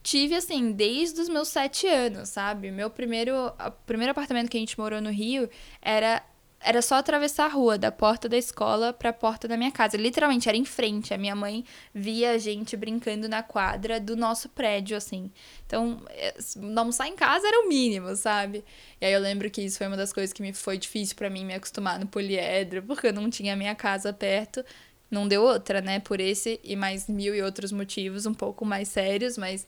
tive, 0.09 0.35
assim, 0.35 0.73
desde 0.73 1.21
os 1.21 1.29
meus 1.29 1.49
sete 1.49 1.87
anos, 1.87 2.31
sabe? 2.31 2.71
Meu 2.71 2.89
primeiro, 2.89 3.35
o 3.49 3.71
primeiro 3.85 4.11
apartamento 4.11 4.49
que 4.49 4.57
a 4.57 4.61
gente 4.61 4.79
morou 4.79 5.03
no 5.03 5.11
Rio 5.11 5.51
era 5.83 6.23
era 6.61 6.83
só 6.83 6.97
atravessar 6.97 7.45
a 7.45 7.49
rua, 7.49 7.79
da 7.79 7.93
porta 7.93 8.29
da 8.29 8.37
escola 8.37 8.93
para 8.93 9.11
a 9.11 9.13
porta 9.13 9.47
da 9.47 9.57
minha 9.57 9.71
casa. 9.71 9.97
Literalmente, 9.97 10.49
era 10.49 10.59
em 10.59 10.65
frente. 10.65 11.15
A 11.15 11.19
minha 11.19 11.37
mãe 11.37 11.65
via 11.95 12.33
a 12.33 12.39
gente 12.39 12.77
brincando 12.77 13.29
na 13.29 13.45
quadra 13.45 14.01
do 14.01 14.17
nosso 14.17 14.49
prédio, 14.49 14.97
assim. 14.97 15.31
Então, 15.65 16.03
é, 16.09 16.35
almoçar 16.77 17.07
em 17.07 17.15
casa 17.15 17.47
era 17.47 17.65
o 17.65 17.69
mínimo, 17.69 18.15
sabe? 18.17 18.65
E 19.01 19.07
aí 19.07 19.13
eu 19.13 19.21
lembro 19.21 19.49
que 19.49 19.63
isso 19.63 19.79
foi 19.79 19.87
uma 19.87 19.97
das 19.97 20.13
coisas 20.13 20.33
que 20.33 20.43
me 20.43 20.53
foi 20.53 20.77
difícil 20.77 21.15
para 21.15 21.31
mim 21.31 21.45
me 21.45 21.55
acostumar 21.55 21.97
no 22.01 22.09
poliedro, 22.09 22.83
porque 22.83 23.07
eu 23.07 23.13
não 23.13 23.31
tinha 23.31 23.53
a 23.53 23.57
minha 23.57 23.77
casa 23.77 24.13
perto. 24.13 24.65
Não 25.09 25.29
deu 25.29 25.43
outra, 25.43 25.81
né? 25.81 26.01
Por 26.01 26.19
esse 26.19 26.59
e 26.65 26.75
mais 26.75 27.09
mil 27.09 27.37
e 27.37 27.41
outros 27.41 27.71
motivos 27.71 28.27
um 28.27 28.35
pouco 28.35 28.65
mais 28.65 28.89
sérios, 28.89 29.39
mas 29.39 29.65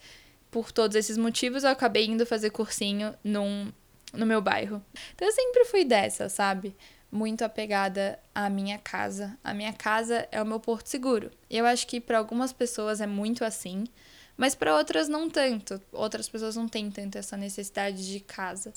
por 0.51 0.73
todos 0.73 0.97
esses 0.97 1.17
motivos, 1.17 1.65
eu 1.65 1.71
acabei 1.71 2.07
indo 2.07 2.27
fazer 2.27 2.51
cursinho 2.51 3.15
num, 3.23 3.73
no 4.13 4.27
meu 4.27 4.41
bairro. 4.41 4.83
Então 5.15 5.29
eu 5.29 5.33
sempre 5.33 5.65
fui 5.65 5.85
dessa, 5.85 6.29
sabe? 6.29 6.75
muito 7.11 7.43
apegada 7.43 8.19
à 8.35 8.49
minha 8.49 8.79
casa. 8.79 9.37
A 9.43 9.53
minha 9.53 9.73
casa 9.73 10.29
é 10.31 10.41
o 10.41 10.47
meu 10.47 10.61
porto 10.61 10.87
seguro. 10.87 11.31
Eu 11.49 11.67
acho 11.67 11.87
que 11.87 12.01
para 12.01 12.19
algumas 12.19 12.53
pessoas 12.53 13.01
é 13.01 13.07
muito 13.07 13.45
assim, 13.45 13.85
mas 14.37 14.55
para 14.55 14.77
outras 14.77 15.09
não 15.09 15.29
tanto. 15.29 15.81
Outras 15.93 16.29
pessoas 16.29 16.57
não 16.57 16.69
têm 16.69 16.91
tanto 16.91 17.19
essa 17.19 17.37
necessidade 17.37 18.11
de 18.11 18.21
casa. 18.21 18.73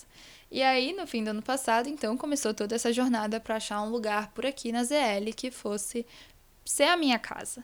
E 0.49 0.61
aí, 0.61 0.93
no 0.93 1.05
fim 1.05 1.23
do 1.23 1.29
ano 1.29 1.41
passado, 1.41 1.87
então, 1.87 2.17
começou 2.17 2.53
toda 2.53 2.75
essa 2.75 2.91
jornada 2.91 3.39
para 3.39 3.55
achar 3.55 3.81
um 3.81 3.89
lugar 3.89 4.31
por 4.31 4.45
aqui 4.45 4.71
na 4.71 4.83
ZL 4.83 5.31
que 5.35 5.51
fosse 5.51 6.05
ser 6.65 6.83
a 6.83 6.97
minha 6.97 7.19
casa. 7.19 7.63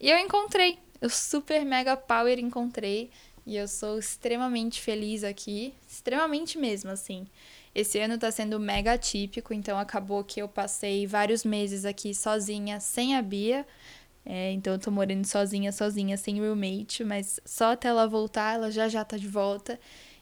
E 0.00 0.10
eu 0.10 0.18
encontrei. 0.18 0.78
Eu 1.00 1.10
super 1.10 1.64
mega 1.64 1.96
power 1.96 2.38
encontrei. 2.38 3.10
E 3.48 3.56
eu 3.56 3.66
sou 3.66 3.98
extremamente 3.98 4.78
feliz 4.78 5.24
aqui. 5.24 5.72
Extremamente 5.88 6.58
mesmo, 6.58 6.90
assim. 6.90 7.26
Esse 7.74 7.98
ano 7.98 8.18
tá 8.18 8.30
sendo 8.30 8.60
mega 8.60 8.92
atípico, 8.92 9.54
então 9.54 9.78
acabou 9.78 10.22
que 10.22 10.42
eu 10.42 10.46
passei 10.46 11.06
vários 11.06 11.44
meses 11.44 11.86
aqui 11.86 12.14
sozinha, 12.14 12.78
sem 12.78 13.16
a 13.16 13.22
Bia. 13.22 13.66
É, 14.22 14.52
então 14.52 14.74
eu 14.74 14.78
tô 14.78 14.90
morando 14.90 15.24
sozinha, 15.24 15.72
sozinha, 15.72 16.18
sem 16.18 16.38
roommate, 16.38 17.02
mas 17.02 17.40
só 17.42 17.72
até 17.72 17.88
ela 17.88 18.06
voltar, 18.06 18.56
ela 18.56 18.70
já 18.70 18.86
já 18.86 19.02
tá 19.02 19.16
de 19.16 19.26
volta. 19.26 19.80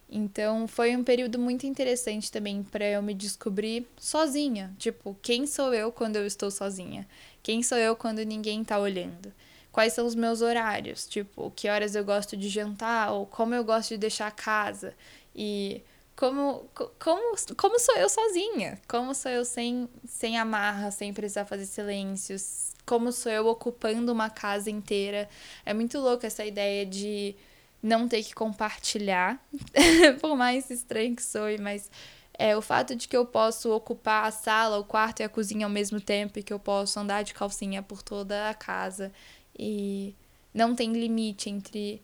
Então 0.09 0.69
foi 0.69 0.97
um 0.97 1.03
período 1.03 1.37
muito 1.37 1.67
interessante 1.67 2.31
também 2.31 2.62
para 2.62 2.85
eu 2.85 3.03
me 3.03 3.12
descobrir 3.12 3.89
sozinha. 3.99 4.73
Tipo, 4.79 5.17
quem 5.21 5.49
sou 5.49 5.75
eu 5.75 5.91
quando 5.91 6.15
eu 6.15 6.25
estou 6.25 6.49
sozinha? 6.49 7.05
Quem 7.43 7.61
sou 7.61 7.77
eu 7.77 7.97
quando 7.97 8.21
ninguém 8.21 8.62
tá 8.62 8.79
olhando? 8.79 9.33
Quais 9.77 9.93
são 9.93 10.07
os 10.07 10.15
meus 10.15 10.41
horários? 10.41 11.07
Tipo, 11.07 11.53
que 11.55 11.69
horas 11.69 11.95
eu 11.95 12.03
gosto 12.03 12.35
de 12.35 12.49
jantar 12.49 13.12
ou 13.12 13.27
como 13.27 13.55
eu 13.55 13.62
gosto 13.62 13.91
de 13.91 13.99
deixar 13.99 14.29
a 14.29 14.31
casa? 14.31 14.95
E 15.35 15.83
como, 16.17 16.67
como, 16.99 17.37
como 17.59 17.79
sou 17.79 17.95
eu 17.97 18.09
sozinha? 18.09 18.81
Como 18.89 19.15
sou 19.15 19.31
eu 19.31 19.45
sem, 19.45 19.87
sem 20.07 20.39
amarra, 20.39 20.91
sem 20.91 21.12
precisar 21.12 21.45
fazer 21.45 21.67
silêncios? 21.67 22.73
Como 22.87 23.12
sou 23.12 23.31
eu 23.31 23.47
ocupando 23.49 24.11
uma 24.11 24.31
casa 24.31 24.71
inteira? 24.71 25.29
É 25.67 25.75
muito 25.75 25.99
louco 25.99 26.25
essa 26.25 26.43
ideia 26.43 26.87
de 26.87 27.37
não 27.83 28.09
ter 28.09 28.23
que 28.23 28.35
compartilhar, 28.35 29.39
por 30.23 30.35
mais 30.39 30.71
estranho 30.71 31.15
que 31.15 31.23
soe, 31.23 31.59
mas 31.59 31.91
é 32.39 32.57
o 32.57 32.62
fato 32.62 32.97
de 32.97 33.09
que 33.09 33.17
eu 33.17 33.27
posso 33.27 33.71
ocupar 33.73 34.25
a 34.25 34.31
sala, 34.31 34.79
o 34.79 34.85
quarto 34.85 35.21
e 35.21 35.23
a 35.23 35.29
cozinha 35.29 35.67
ao 35.67 35.71
mesmo 35.71 36.01
tempo 36.01 36.39
e 36.39 36.43
que 36.43 36.53
eu 36.53 36.59
posso 36.59 36.99
andar 36.99 37.23
de 37.23 37.35
calcinha 37.35 37.83
por 37.83 38.03
toda 38.03 38.49
a 38.49 38.55
casa 38.55 39.12
e 39.59 40.14
não 40.55 40.75
tem 40.75 40.92
limite 40.92 41.51
entre 41.51 42.03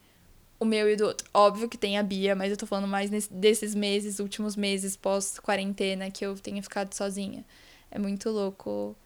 o 0.58 0.64
meu 0.64 0.88
e 0.88 0.94
o 0.94 0.96
do 0.96 1.06
outro. 1.06 1.26
Óbvio 1.34 1.68
que 1.68 1.76
tem 1.76 1.98
a 1.98 2.02
Bia, 2.02 2.34
mas 2.34 2.50
eu 2.50 2.56
tô 2.56 2.66
falando 2.66 2.86
mais 2.86 3.10
nesse, 3.10 3.32
desses 3.32 3.74
meses, 3.74 4.20
últimos 4.20 4.54
meses 4.54 4.96
pós-quarentena, 4.96 6.10
que 6.10 6.24
eu 6.24 6.34
tenha 6.36 6.62
ficado 6.62 6.94
sozinha. 6.94 7.44
É 7.90 7.98
muito 7.98 8.30
louco 8.30 8.96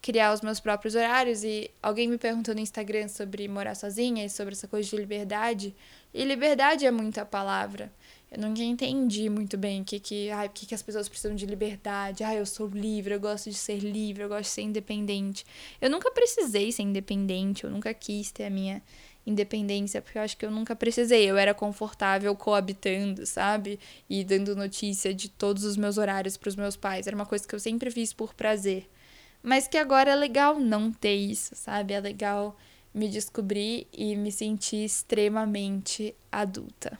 criar 0.00 0.32
os 0.32 0.40
meus 0.40 0.60
próprios 0.60 0.94
horários. 0.94 1.42
E 1.44 1.70
alguém 1.82 2.08
me 2.08 2.18
perguntou 2.18 2.54
no 2.54 2.60
Instagram 2.60 3.08
sobre 3.08 3.48
morar 3.48 3.74
sozinha 3.74 4.24
e 4.24 4.30
sobre 4.30 4.54
essa 4.54 4.68
coisa 4.68 4.88
de 4.88 4.96
liberdade. 4.96 5.74
E 6.12 6.24
liberdade 6.24 6.86
é 6.86 6.90
muita 6.90 7.24
palavra. 7.24 7.92
Eu 8.30 8.42
nunca 8.42 8.62
entendi 8.62 9.30
muito 9.30 9.56
bem 9.56 9.80
o 9.80 9.84
que, 9.84 9.98
que, 9.98 10.30
ai, 10.30 10.50
que, 10.50 10.66
que 10.66 10.74
as 10.74 10.82
pessoas 10.82 11.08
precisam 11.08 11.34
de 11.34 11.46
liberdade. 11.46 12.22
Ah, 12.22 12.34
eu 12.34 12.44
sou 12.44 12.68
livre, 12.68 13.14
eu 13.14 13.20
gosto 13.20 13.48
de 13.48 13.56
ser 13.56 13.78
livre, 13.78 14.22
eu 14.22 14.28
gosto 14.28 14.42
de 14.42 14.48
ser 14.48 14.62
independente. 14.62 15.46
Eu 15.80 15.88
nunca 15.88 16.10
precisei 16.10 16.70
ser 16.70 16.82
independente, 16.82 17.64
eu 17.64 17.70
nunca 17.70 17.94
quis 17.94 18.30
ter 18.30 18.44
a 18.44 18.50
minha 18.50 18.82
independência, 19.26 20.02
porque 20.02 20.18
eu 20.18 20.22
acho 20.22 20.36
que 20.36 20.44
eu 20.44 20.50
nunca 20.50 20.76
precisei. 20.76 21.24
Eu 21.24 21.38
era 21.38 21.54
confortável 21.54 22.34
coabitando, 22.36 23.24
sabe? 23.24 23.80
E 24.10 24.22
dando 24.22 24.54
notícia 24.54 25.14
de 25.14 25.30
todos 25.30 25.64
os 25.64 25.76
meus 25.78 25.96
horários 25.96 26.36
para 26.36 26.48
os 26.48 26.56
meus 26.56 26.76
pais. 26.76 27.06
Era 27.06 27.16
uma 27.16 27.26
coisa 27.26 27.48
que 27.48 27.54
eu 27.54 27.60
sempre 27.60 27.90
fiz 27.90 28.12
por 28.12 28.34
prazer. 28.34 28.88
Mas 29.42 29.66
que 29.66 29.78
agora 29.78 30.10
é 30.10 30.14
legal 30.14 30.60
não 30.60 30.92
ter 30.92 31.14
isso, 31.14 31.54
sabe? 31.54 31.94
É 31.94 32.00
legal 32.00 32.56
me 32.92 33.08
descobrir 33.08 33.86
e 33.92 34.16
me 34.16 34.30
sentir 34.32 34.84
extremamente 34.84 36.14
adulta. 36.30 36.98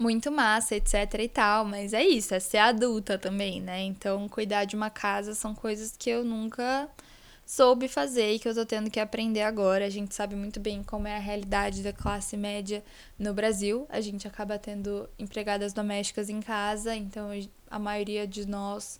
Muito 0.00 0.32
massa, 0.32 0.76
etc 0.76 0.96
e 1.20 1.28
tal, 1.28 1.62
mas 1.62 1.92
é 1.92 2.02
isso, 2.02 2.34
é 2.34 2.40
ser 2.40 2.56
adulta 2.56 3.18
também, 3.18 3.60
né? 3.60 3.82
Então, 3.82 4.26
cuidar 4.30 4.64
de 4.64 4.74
uma 4.74 4.88
casa 4.88 5.34
são 5.34 5.54
coisas 5.54 5.94
que 5.94 6.08
eu 6.08 6.24
nunca 6.24 6.88
soube 7.44 7.86
fazer 7.86 8.32
e 8.32 8.38
que 8.38 8.48
eu 8.48 8.54
tô 8.54 8.64
tendo 8.64 8.90
que 8.90 8.98
aprender 8.98 9.42
agora. 9.42 9.84
A 9.84 9.90
gente 9.90 10.14
sabe 10.14 10.34
muito 10.34 10.58
bem 10.58 10.82
como 10.82 11.06
é 11.06 11.16
a 11.16 11.20
realidade 11.20 11.82
da 11.82 11.92
classe 11.92 12.34
média 12.34 12.82
no 13.18 13.34
Brasil. 13.34 13.86
A 13.90 14.00
gente 14.00 14.26
acaba 14.26 14.58
tendo 14.58 15.06
empregadas 15.18 15.74
domésticas 15.74 16.30
em 16.30 16.40
casa, 16.40 16.96
então 16.96 17.28
a 17.70 17.78
maioria 17.78 18.26
de 18.26 18.46
nós, 18.48 18.98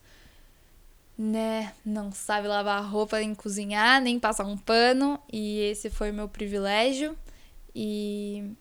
né, 1.16 1.72
não 1.82 2.12
sabe 2.12 2.46
lavar 2.46 2.84
roupa, 2.84 3.20
nem 3.20 3.34
cozinhar, 3.34 4.02
nem 4.02 4.20
passar 4.20 4.44
um 4.44 4.58
pano, 4.58 5.18
e 5.32 5.60
esse 5.60 5.88
foi 5.88 6.10
o 6.10 6.14
meu 6.14 6.28
privilégio. 6.28 7.16
E 7.74 8.52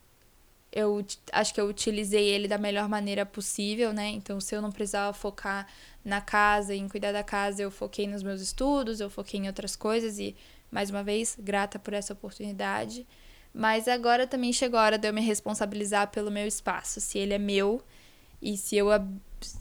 eu 0.71 1.03
acho 1.31 1.53
que 1.53 1.59
eu 1.59 1.67
utilizei 1.67 2.27
ele 2.27 2.47
da 2.47 2.57
melhor 2.57 2.87
maneira 2.87 3.25
possível, 3.25 3.91
né? 3.91 4.09
Então, 4.09 4.39
se 4.39 4.55
eu 4.55 4.61
não 4.61 4.71
precisava 4.71 5.13
focar 5.13 5.67
na 6.05 6.21
casa, 6.21 6.75
em 6.75 6.87
cuidar 6.87 7.11
da 7.11 7.23
casa, 7.23 7.61
eu 7.61 7.71
foquei 7.71 8.07
nos 8.07 8.23
meus 8.23 8.41
estudos, 8.41 8.99
eu 8.99 9.09
foquei 9.09 9.39
em 9.39 9.47
outras 9.47 9.75
coisas 9.75 10.19
e, 10.19 10.35
mais 10.71 10.89
uma 10.89 11.03
vez, 11.03 11.35
grata 11.39 11.79
por 11.79 11.93
essa 11.93 12.13
oportunidade. 12.13 13.05
Mas 13.53 13.87
agora 13.87 14.27
também 14.27 14.53
chegou 14.53 14.79
a 14.79 14.83
hora 14.83 14.97
de 14.97 15.07
eu 15.07 15.13
me 15.13 15.21
responsabilizar 15.21 16.11
pelo 16.11 16.29
meu 16.29 16.45
espaço. 16.45 17.01
Se 17.01 17.17
ele 17.17 17.33
é 17.33 17.39
meu 17.39 17.81
e 18.41 18.55
se 18.55 18.77
eu 18.77 18.87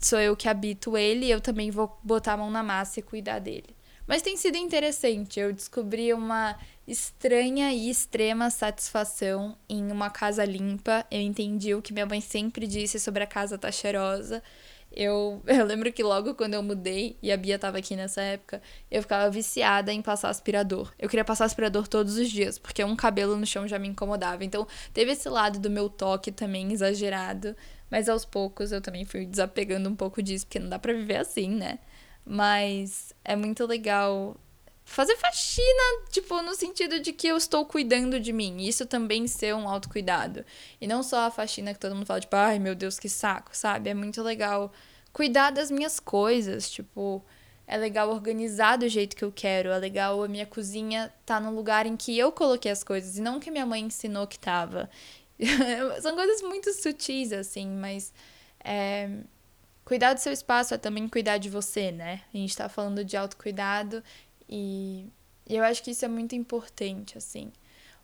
sou 0.01 0.19
eu 0.19 0.35
que 0.35 0.47
habito 0.47 0.95
ele, 0.95 1.29
eu 1.29 1.41
também 1.41 1.71
vou 1.71 1.99
botar 2.03 2.33
a 2.33 2.37
mão 2.37 2.51
na 2.51 2.61
massa 2.61 2.99
e 2.99 3.03
cuidar 3.03 3.39
dele. 3.39 3.75
Mas 4.07 4.21
tem 4.21 4.37
sido 4.37 4.57
interessante. 4.57 5.39
Eu 5.39 5.53
descobri 5.53 6.13
uma 6.13 6.57
estranha 6.89 7.71
e 7.71 7.89
extrema 7.89 8.49
satisfação 8.49 9.55
em 9.69 9.91
uma 9.91 10.09
casa 10.09 10.43
limpa. 10.43 11.05
Eu 11.11 11.21
entendi 11.21 11.73
o 11.75 11.81
que 11.81 11.93
minha 11.93 12.05
mãe 12.05 12.19
sempre 12.19 12.65
disse 12.65 12.99
sobre 12.99 13.23
a 13.23 13.27
casa 13.27 13.57
tá 13.57 13.71
cheirosa. 13.71 14.41
Eu, 14.91 15.39
eu 15.45 15.65
lembro 15.65 15.93
que 15.93 16.01
logo 16.01 16.33
quando 16.33 16.55
eu 16.55 16.63
mudei, 16.63 17.15
e 17.21 17.31
a 17.31 17.37
Bia 17.37 17.59
tava 17.59 17.77
aqui 17.77 17.95
nessa 17.95 18.21
época, 18.21 18.59
eu 18.89 19.03
ficava 19.03 19.29
viciada 19.29 19.93
em 19.93 20.01
passar 20.01 20.29
aspirador. 20.29 20.91
Eu 20.97 21.07
queria 21.07 21.23
passar 21.23 21.45
aspirador 21.45 21.87
todos 21.87 22.17
os 22.17 22.29
dias, 22.29 22.57
porque 22.57 22.83
um 22.83 22.95
cabelo 22.95 23.37
no 23.37 23.45
chão 23.45 23.67
já 23.67 23.77
me 23.77 23.87
incomodava. 23.87 24.43
Então, 24.43 24.67
teve 24.91 25.11
esse 25.11 25.29
lado 25.29 25.59
do 25.59 25.69
meu 25.69 25.89
toque 25.89 26.31
também 26.31 26.71
exagerado, 26.71 27.55
mas 27.89 28.09
aos 28.09 28.25
poucos 28.25 28.71
eu 28.71 28.81
também 28.81 29.05
fui 29.05 29.25
desapegando 29.27 29.87
um 29.89 29.95
pouco 29.95 30.23
disso, 30.23 30.47
porque 30.47 30.59
não 30.59 30.69
dá 30.69 30.79
para 30.79 30.93
viver 30.93 31.17
assim, 31.17 31.49
né? 31.49 31.77
Mas 32.25 33.13
é 33.23 33.35
muito 33.35 33.65
legal 33.65 34.35
fazer 34.89 35.15
faxina, 35.17 36.05
tipo, 36.09 36.41
no 36.41 36.55
sentido 36.55 36.99
de 36.99 37.13
que 37.13 37.27
eu 37.27 37.37
estou 37.37 37.65
cuidando 37.65 38.19
de 38.19 38.33
mim. 38.33 38.57
Isso 38.57 38.85
também 38.85 39.27
ser 39.27 39.53
um 39.55 39.69
autocuidado. 39.69 40.43
E 40.81 40.87
não 40.87 41.03
só 41.03 41.27
a 41.27 41.31
faxina 41.31 41.73
que 41.73 41.79
todo 41.79 41.95
mundo 41.95 42.05
fala, 42.05 42.19
tipo, 42.19 42.35
ai 42.35 42.59
meu 42.59 42.73
Deus, 42.75 42.99
que 42.99 43.07
saco, 43.07 43.55
sabe? 43.55 43.89
É 43.89 43.93
muito 43.93 44.21
legal 44.23 44.71
cuidar 45.13 45.51
das 45.51 45.69
minhas 45.69 45.99
coisas, 45.99 46.69
tipo, 46.69 47.23
é 47.67 47.77
legal 47.77 48.09
organizar 48.09 48.77
do 48.77 48.87
jeito 48.89 49.15
que 49.15 49.23
eu 49.23 49.31
quero, 49.31 49.69
é 49.69 49.77
legal 49.77 50.23
a 50.23 50.27
minha 50.27 50.45
cozinha 50.45 51.13
tá 51.25 51.39
no 51.39 51.51
lugar 51.53 51.85
em 51.85 51.95
que 51.95 52.17
eu 52.17 52.31
coloquei 52.31 52.71
as 52.71 52.83
coisas 52.83 53.17
e 53.17 53.21
não 53.21 53.39
que 53.39 53.51
minha 53.51 53.65
mãe 53.65 53.83
ensinou 53.83 54.25
que 54.27 54.39
tava. 54.39 54.89
São 56.01 56.15
coisas 56.15 56.41
muito 56.41 56.73
sutis, 56.73 57.31
assim, 57.31 57.67
mas 57.67 58.11
é, 58.63 59.09
Cuidar 59.89 60.13
do 60.13 60.19
seu 60.19 60.31
espaço 60.31 60.75
é 60.75 60.77
também 60.77 61.09
cuidar 61.09 61.39
de 61.39 61.49
você, 61.49 61.91
né? 61.91 62.21
A 62.31 62.37
gente 62.37 62.55
tá 62.55 62.69
falando 62.69 63.03
de 63.03 63.17
autocuidado 63.17 64.03
e 64.49 65.05
eu 65.47 65.63
acho 65.63 65.83
que 65.83 65.91
isso 65.91 66.03
é 66.03 66.07
muito 66.07 66.35
importante, 66.35 67.17
assim. 67.17 67.51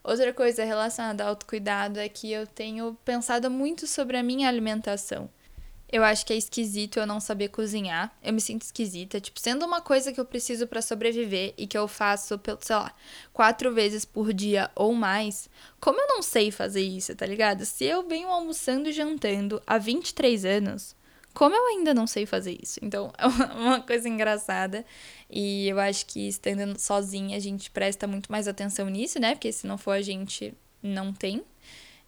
Outra 0.03 0.31
coisa 0.31 0.63
relacionada 0.63 1.23
ao 1.23 1.29
autocuidado 1.29 1.99
é 1.99 2.07
que 2.07 2.31
eu 2.31 2.45
tenho 2.45 2.95
pensado 3.03 3.49
muito 3.49 3.87
sobre 3.87 4.15
a 4.17 4.23
minha 4.23 4.47
alimentação. 4.47 5.27
Eu 5.91 6.03
acho 6.03 6.25
que 6.25 6.33
é 6.33 6.35
esquisito 6.35 6.97
eu 6.99 7.07
não 7.07 7.19
saber 7.19 7.49
cozinhar. 7.49 8.15
Eu 8.21 8.33
me 8.33 8.41
sinto 8.41 8.63
esquisita. 8.63 9.19
Tipo, 9.19 9.39
sendo 9.39 9.65
uma 9.65 9.81
coisa 9.81 10.11
que 10.11 10.19
eu 10.19 10.25
preciso 10.25 10.67
para 10.67 10.81
sobreviver 10.81 11.53
e 11.57 11.65
que 11.65 11.77
eu 11.77 11.87
faço, 11.87 12.39
sei 12.61 12.75
lá, 12.75 12.93
quatro 13.33 13.73
vezes 13.73 14.05
por 14.05 14.33
dia 14.33 14.69
ou 14.75 14.93
mais. 14.93 15.49
Como 15.79 15.99
eu 15.99 16.07
não 16.07 16.21
sei 16.21 16.51
fazer 16.51 16.81
isso, 16.81 17.15
tá 17.15 17.25
ligado? 17.25 17.65
Se 17.65 17.85
eu 17.85 18.07
venho 18.07 18.27
almoçando 18.29 18.89
e 18.89 18.93
jantando 18.93 19.61
há 19.65 19.77
23 19.77 20.45
anos, 20.45 20.94
como 21.35 21.53
eu 21.53 21.67
ainda 21.67 21.93
não 21.93 22.07
sei 22.07 22.25
fazer 22.25 22.57
isso? 22.63 22.79
Então, 22.81 23.11
é 23.19 23.27
uma 23.27 23.81
coisa 23.81 24.07
engraçada. 24.09 24.85
E 25.29 25.67
eu 25.67 25.79
acho 25.79 26.05
que 26.05 26.27
estando 26.27 26.79
sozinha, 26.79 27.37
a 27.37 27.39
gente 27.39 27.69
presta 27.69 28.07
muito 28.07 28.31
mais 28.31 28.47
atenção 28.47 28.89
nisso, 28.89 29.19
né? 29.19 29.35
Porque 29.35 29.51
se 29.51 29.67
não 29.67 29.77
for, 29.77 29.91
a 29.91 30.01
gente 30.01 30.53
não 30.81 31.13
tem. 31.13 31.43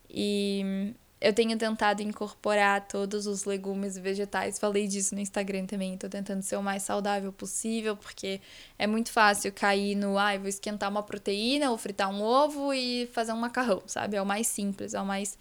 E 0.09 0.93
eu 1.19 1.33
tenho 1.33 1.57
tentado 1.57 2.01
incorporar 2.01 2.87
todos 2.87 3.27
os 3.27 3.43
legumes 3.43 3.97
e 3.97 4.01
vegetais. 4.01 4.59
Falei 4.59 4.87
disso 4.87 5.13
no 5.13 5.19
Instagram 5.19 5.65
também. 5.65 5.97
Tô 5.97 6.07
tentando 6.07 6.41
ser 6.41 6.55
o 6.55 6.63
mais 6.63 6.83
saudável 6.83 7.33
possível, 7.33 7.97
porque 7.97 8.39
é 8.79 8.87
muito 8.87 9.11
fácil 9.11 9.51
cair 9.51 9.95
no, 9.95 10.17
ai, 10.17 10.37
ah, 10.37 10.39
vou 10.39 10.47
esquentar 10.47 10.89
uma 10.89 11.03
proteína 11.03 11.69
ou 11.71 11.77
fritar 11.77 12.09
um 12.09 12.21
ovo 12.21 12.73
e 12.73 13.07
fazer 13.13 13.33
um 13.33 13.37
macarrão, 13.37 13.83
sabe? 13.87 14.15
É 14.15 14.21
o 14.21 14.25
mais 14.25 14.47
simples, 14.47 14.93
é 14.93 15.01
o 15.01 15.05
mais. 15.05 15.37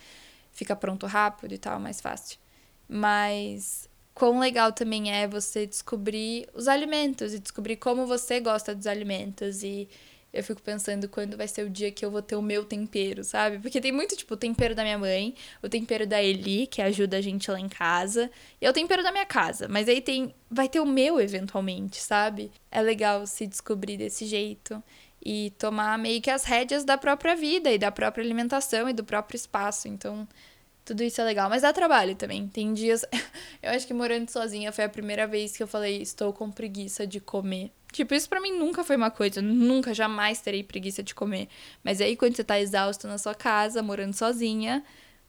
fica 0.53 0.75
pronto 0.75 1.07
rápido 1.07 1.53
e 1.55 1.59
tal, 1.59 1.77
é 1.77 1.79
mais 1.79 2.01
fácil. 2.01 2.46
Mas 2.89 3.89
quão 4.15 4.39
legal 4.39 4.73
também 4.73 5.13
é 5.13 5.27
você 5.27 5.67
descobrir 5.67 6.49
os 6.55 6.69
alimentos 6.69 7.35
e 7.35 7.39
descobrir 7.39 7.77
como 7.77 8.07
você 8.07 8.41
gosta 8.41 8.75
dos 8.75 8.87
alimentos. 8.87 9.63
E 9.63 9.89
eu 10.33 10.43
fico 10.45 10.61
pensando 10.61 11.09
quando 11.09 11.37
vai 11.37 11.49
ser 11.49 11.65
o 11.65 11.71
dia 11.71 11.91
que 11.91 12.05
eu 12.05 12.11
vou 12.11 12.23
ter 12.23 12.37
o 12.37 12.43
meu 12.43 12.65
tempero, 12.65 13.25
sabe? 13.25 13.59
Porque 13.59 13.81
tem 13.81 13.93
muito, 13.93 14.17
tipo, 14.17 14.35
o 14.35 14.37
tempero 14.37 14.75
da 14.75 14.83
minha 14.83 14.99
mãe, 14.99 15.35
o 15.63 15.69
tempero 15.69 16.07
da 16.07 16.23
Eli, 16.23 16.67
que 16.67 16.83
ajuda 16.83 17.17
a 17.17 17.21
gente 17.21 17.51
lá 17.51 17.59
em 17.59 17.69
casa, 17.69 18.31
e 18.61 18.67
é 18.67 18.71
o 18.71 18.73
tempero 18.73 19.03
da 19.03 19.11
minha 19.11 19.27
casa. 19.27 19.67
Mas 19.69 19.89
aí 19.89 20.01
tem. 20.01 20.35
Vai 20.51 20.69
ter 20.69 20.81
o 20.81 20.87
meu 20.87 21.21
eventualmente, 21.21 22.01
sabe? 22.01 22.51
É 22.71 22.81
legal 22.83 23.27
se 23.27 23.47
descobrir 23.47 23.97
desse 23.97 24.27
jeito 24.27 24.83
e 25.25 25.51
tomar 25.59 25.99
meio 25.99 26.21
que 26.21 26.31
as 26.31 26.45
rédeas 26.45 26.85
da 26.85 26.97
própria 26.97 27.35
vida 27.35 27.73
e 27.73 27.79
da 27.79 27.91
própria 27.91 28.23
alimentação 28.23 28.89
e 28.89 28.93
do 28.93 29.05
próprio 29.05 29.37
espaço. 29.37 29.89
Então, 29.89 30.29
tudo 30.87 31.03
isso 31.03 31.21
é 31.21 31.25
legal, 31.25 31.51
mas 31.51 31.63
dá 31.63 31.73
trabalho 31.73 32.15
também. 32.15 32.47
Tem 32.47 32.73
dias. 32.73 33.05
eu 33.61 33.73
acho 33.73 33.87
que 33.87 33.93
morando 33.93 34.31
sozinha 34.31 34.71
foi 34.71 34.85
a 34.85 34.89
primeira 34.89 35.27
vez 35.27 35.57
que 35.57 35.63
eu 35.63 35.67
falei, 35.67 36.01
estou 36.01 36.33
com 36.33 36.49
preguiça 36.51 37.05
de 37.05 37.21
comer. 37.21 37.73
Tipo, 37.93 38.15
isso 38.15 38.29
pra 38.29 38.41
mim 38.41 38.57
nunca 38.57 38.85
foi 38.85 38.97
uma 38.97 39.11
coisa. 39.11 39.43
Nunca, 39.43 39.93
jamais 39.93 40.41
terei 40.41 40.63
preguiça 40.63 41.03
de 41.03 41.13
comer. 41.13 41.49
Mas 41.83 42.01
aí, 42.01 42.17
quando 42.17 42.37
você 42.37 42.45
tá 42.45 42.61
exausto 42.61 43.09
na 43.09 43.19
sua 43.19 43.35
casa, 43.35 43.83
morando 43.83 44.15
sozinha, 44.15 44.85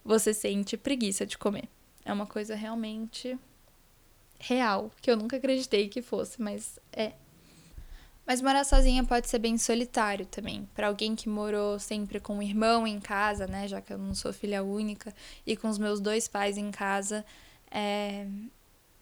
você 0.05 0.31
sente 0.31 0.77
preguiça 0.77 1.25
de 1.25 1.37
comer. 1.39 1.67
É 2.05 2.13
uma 2.13 2.27
coisa 2.27 2.53
realmente 2.53 3.37
real, 4.39 4.91
que 5.01 5.09
eu 5.09 5.17
nunca 5.17 5.37
acreditei 5.37 5.89
que 5.89 6.03
fosse, 6.03 6.39
mas 6.39 6.79
é. 6.93 7.13
Mas 8.27 8.41
morar 8.41 8.65
sozinha 8.65 9.05
pode 9.05 9.29
ser 9.29 9.39
bem 9.39 9.57
solitário 9.57 10.25
também. 10.25 10.67
Para 10.75 10.87
alguém 10.87 11.15
que 11.15 11.29
morou 11.29 11.79
sempre 11.79 12.19
com 12.19 12.35
um 12.35 12.41
irmão 12.41 12.85
em 12.85 12.99
casa, 12.99 13.47
né? 13.47 13.69
Já 13.69 13.79
que 13.79 13.93
eu 13.93 13.97
não 13.97 14.13
sou 14.13 14.33
filha 14.33 14.61
única, 14.61 15.15
e 15.45 15.55
com 15.55 15.69
os 15.69 15.77
meus 15.77 16.01
dois 16.01 16.27
pais 16.27 16.57
em 16.57 16.69
casa, 16.69 17.25
é... 17.71 18.27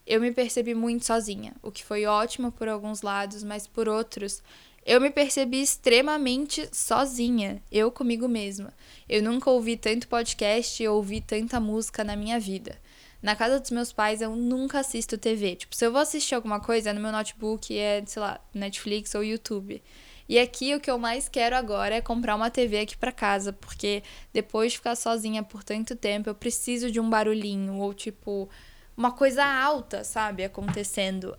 eu 0.06 0.22
me 0.22 0.32
percebi 0.32 0.76
muito 0.76 1.06
sozinha. 1.06 1.56
O 1.64 1.72
que 1.72 1.84
foi 1.84 2.06
ótimo 2.06 2.52
por 2.52 2.68
alguns 2.68 3.02
lados, 3.02 3.44
mas 3.44 3.66
por 3.66 3.90
outros, 3.90 4.44
eu 4.86 5.02
me 5.02 5.10
percebi 5.10 5.60
extremamente 5.60 6.70
sozinha, 6.72 7.60
eu 7.72 7.92
comigo 7.92 8.28
mesma. 8.28 8.72
Eu 9.10 9.24
nunca 9.24 9.50
ouvi 9.50 9.76
tanto 9.76 10.08
podcast 10.08 10.84
e 10.84 10.88
ouvi 10.88 11.20
tanta 11.20 11.60
música 11.60 12.04
na 12.04 12.16
minha 12.16 12.40
vida. 12.40 12.80
Na 13.26 13.36
casa 13.36 13.60
dos 13.60 13.72
meus 13.72 13.92
pais 13.92 14.22
eu 14.22 14.36
nunca 14.36 14.82
assisto 14.82 15.18
TV. 15.18 15.56
Tipo, 15.56 15.76
se 15.76 15.84
eu 15.84 15.92
vou 15.92 16.00
assistir 16.00 16.36
alguma 16.36 16.60
coisa 16.60 16.92
é 16.92 16.94
no 16.94 17.02
meu 17.02 17.12
notebook, 17.12 17.76
é, 17.76 18.04
sei 18.06 18.22
lá, 18.22 18.40
Netflix 18.54 19.16
ou 19.16 19.24
YouTube. 19.24 19.82
E 20.30 20.38
aqui 20.38 20.76
o 20.76 20.80
que 20.80 20.92
eu 20.92 21.00
mais 21.00 21.28
quero 21.28 21.56
agora 21.56 21.96
é 21.96 22.02
comprar 22.02 22.36
uma 22.36 22.52
TV 22.52 22.82
aqui 22.82 22.96
para 22.96 23.12
casa, 23.12 23.52
porque 23.52 24.04
depois 24.32 24.74
de 24.74 24.78
ficar 24.78 24.96
sozinha 24.96 25.42
por 25.42 25.64
tanto 25.64 25.96
tempo, 25.96 26.30
eu 26.30 26.36
preciso 26.36 26.92
de 26.92 27.00
um 27.00 27.10
barulhinho 27.10 27.80
ou 27.80 27.96
tipo 27.96 28.48
uma 28.96 29.12
coisa 29.12 29.44
alta, 29.44 30.04
sabe, 30.04 30.44
acontecendo. 30.44 31.36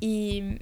E 0.00 0.58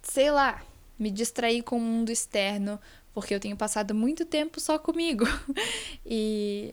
sei 0.00 0.30
lá, 0.30 0.62
me 0.98 1.10
distrair 1.10 1.62
com 1.62 1.76
o 1.76 1.80
mundo 1.80 2.10
externo, 2.10 2.80
porque 3.12 3.34
eu 3.34 3.40
tenho 3.40 3.58
passado 3.58 3.94
muito 3.94 4.24
tempo 4.24 4.58
só 4.58 4.78
comigo. 4.78 5.26
e 6.06 6.72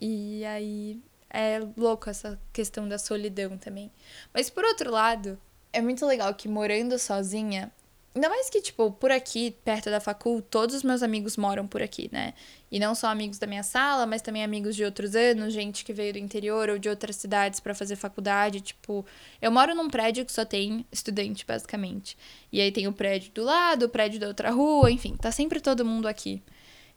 e 0.00 0.42
aí 0.46 0.98
é 1.32 1.60
louco 1.76 2.10
essa 2.10 2.38
questão 2.52 2.86
da 2.86 2.98
solidão 2.98 3.56
também. 3.56 3.90
Mas 4.34 4.50
por 4.50 4.64
outro 4.64 4.90
lado, 4.90 5.38
é 5.72 5.80
muito 5.80 6.04
legal 6.04 6.34
que 6.34 6.46
morando 6.46 6.98
sozinha, 6.98 7.72
ainda 8.14 8.28
mais 8.28 8.50
que, 8.50 8.60
tipo, 8.60 8.92
por 8.92 9.10
aqui, 9.10 9.56
perto 9.64 9.88
da 9.88 9.98
facul, 10.00 10.42
todos 10.42 10.76
os 10.76 10.82
meus 10.82 11.02
amigos 11.02 11.36
moram 11.36 11.66
por 11.66 11.82
aqui, 11.82 12.10
né? 12.12 12.34
E 12.70 12.78
não 12.78 12.94
só 12.94 13.06
amigos 13.08 13.38
da 13.38 13.46
minha 13.46 13.62
sala, 13.62 14.04
mas 14.04 14.20
também 14.20 14.44
amigos 14.44 14.76
de 14.76 14.84
outros 14.84 15.16
anos, 15.16 15.54
gente 15.54 15.84
que 15.84 15.92
veio 15.92 16.12
do 16.12 16.18
interior 16.18 16.68
ou 16.68 16.78
de 16.78 16.88
outras 16.88 17.16
cidades 17.16 17.60
para 17.60 17.74
fazer 17.74 17.96
faculdade. 17.96 18.60
Tipo, 18.60 19.04
eu 19.40 19.50
moro 19.50 19.74
num 19.74 19.88
prédio 19.88 20.26
que 20.26 20.32
só 20.32 20.44
tem 20.44 20.84
estudante, 20.92 21.46
basicamente. 21.46 22.16
E 22.52 22.60
aí 22.60 22.70
tem 22.70 22.86
o 22.86 22.92
prédio 22.92 23.32
do 23.32 23.42
lado, 23.42 23.86
o 23.86 23.88
prédio 23.88 24.20
da 24.20 24.28
outra 24.28 24.50
rua, 24.50 24.90
enfim, 24.90 25.16
tá 25.16 25.30
sempre 25.30 25.60
todo 25.60 25.84
mundo 25.84 26.06
aqui. 26.06 26.42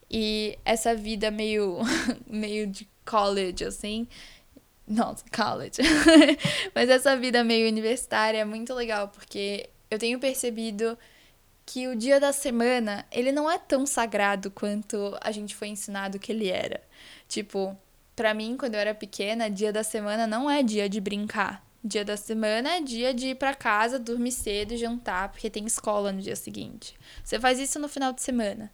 E 0.10 0.58
essa 0.65 0.93
vida 0.93 1.32
meio, 1.32 1.80
meio 2.28 2.67
de 2.67 2.88
college, 3.06 3.63
assim. 3.63 4.08
Nossa, 4.88 5.24
college. 5.36 5.82
Mas 6.74 6.89
essa 6.89 7.15
vida 7.18 7.44
meio 7.44 7.68
universitária 7.68 8.39
é 8.39 8.46
muito 8.46 8.74
legal, 8.74 9.08
porque 9.08 9.70
eu 9.89 9.98
tenho 9.98 10.20
percebido 10.20 10.98
que 11.65 11.88
o 11.88 11.96
dia 11.96 12.20
da 12.20 12.32
semana, 12.32 13.06
ele 13.12 13.32
não 13.32 13.50
é 13.50 13.58
tão 13.58 13.86
sagrado 13.86 14.52
quanto 14.52 15.18
a 15.20 15.32
gente 15.32 15.56
foi 15.56 15.70
ensinado 15.70 16.20
que 16.20 16.32
ele 16.32 16.50
era. 16.50 16.82
Tipo, 17.28 17.76
para 18.15 18.34
mim, 18.34 18.56
quando 18.56 18.76
eu 18.76 18.80
era 18.80 18.94
pequena, 18.94 19.50
dia 19.50 19.74
da 19.74 19.84
semana 19.84 20.28
não 20.28 20.50
é 20.50 20.62
dia 20.62 20.88
de 20.88 21.02
brincar. 21.02 21.65
Dia 21.84 22.06
da 22.06 22.18
semana 22.18 22.78
é 22.78 22.82
dia 22.82 23.13
de 23.13 23.30
ir 23.30 23.36
para 23.36 23.54
casa, 23.54 24.00
dormir 24.00 24.32
cedo, 24.32 24.78
jantar, 24.78 25.30
porque 25.30 25.50
tem 25.50 25.65
escola 25.65 26.12
no 26.12 26.22
dia 26.22 26.36
seguinte. 26.36 26.96
Você 27.24 27.39
faz 27.39 27.60
isso 27.60 27.80
no 27.80 27.88
final 27.88 28.13
de 28.13 28.22
semana. 28.22 28.72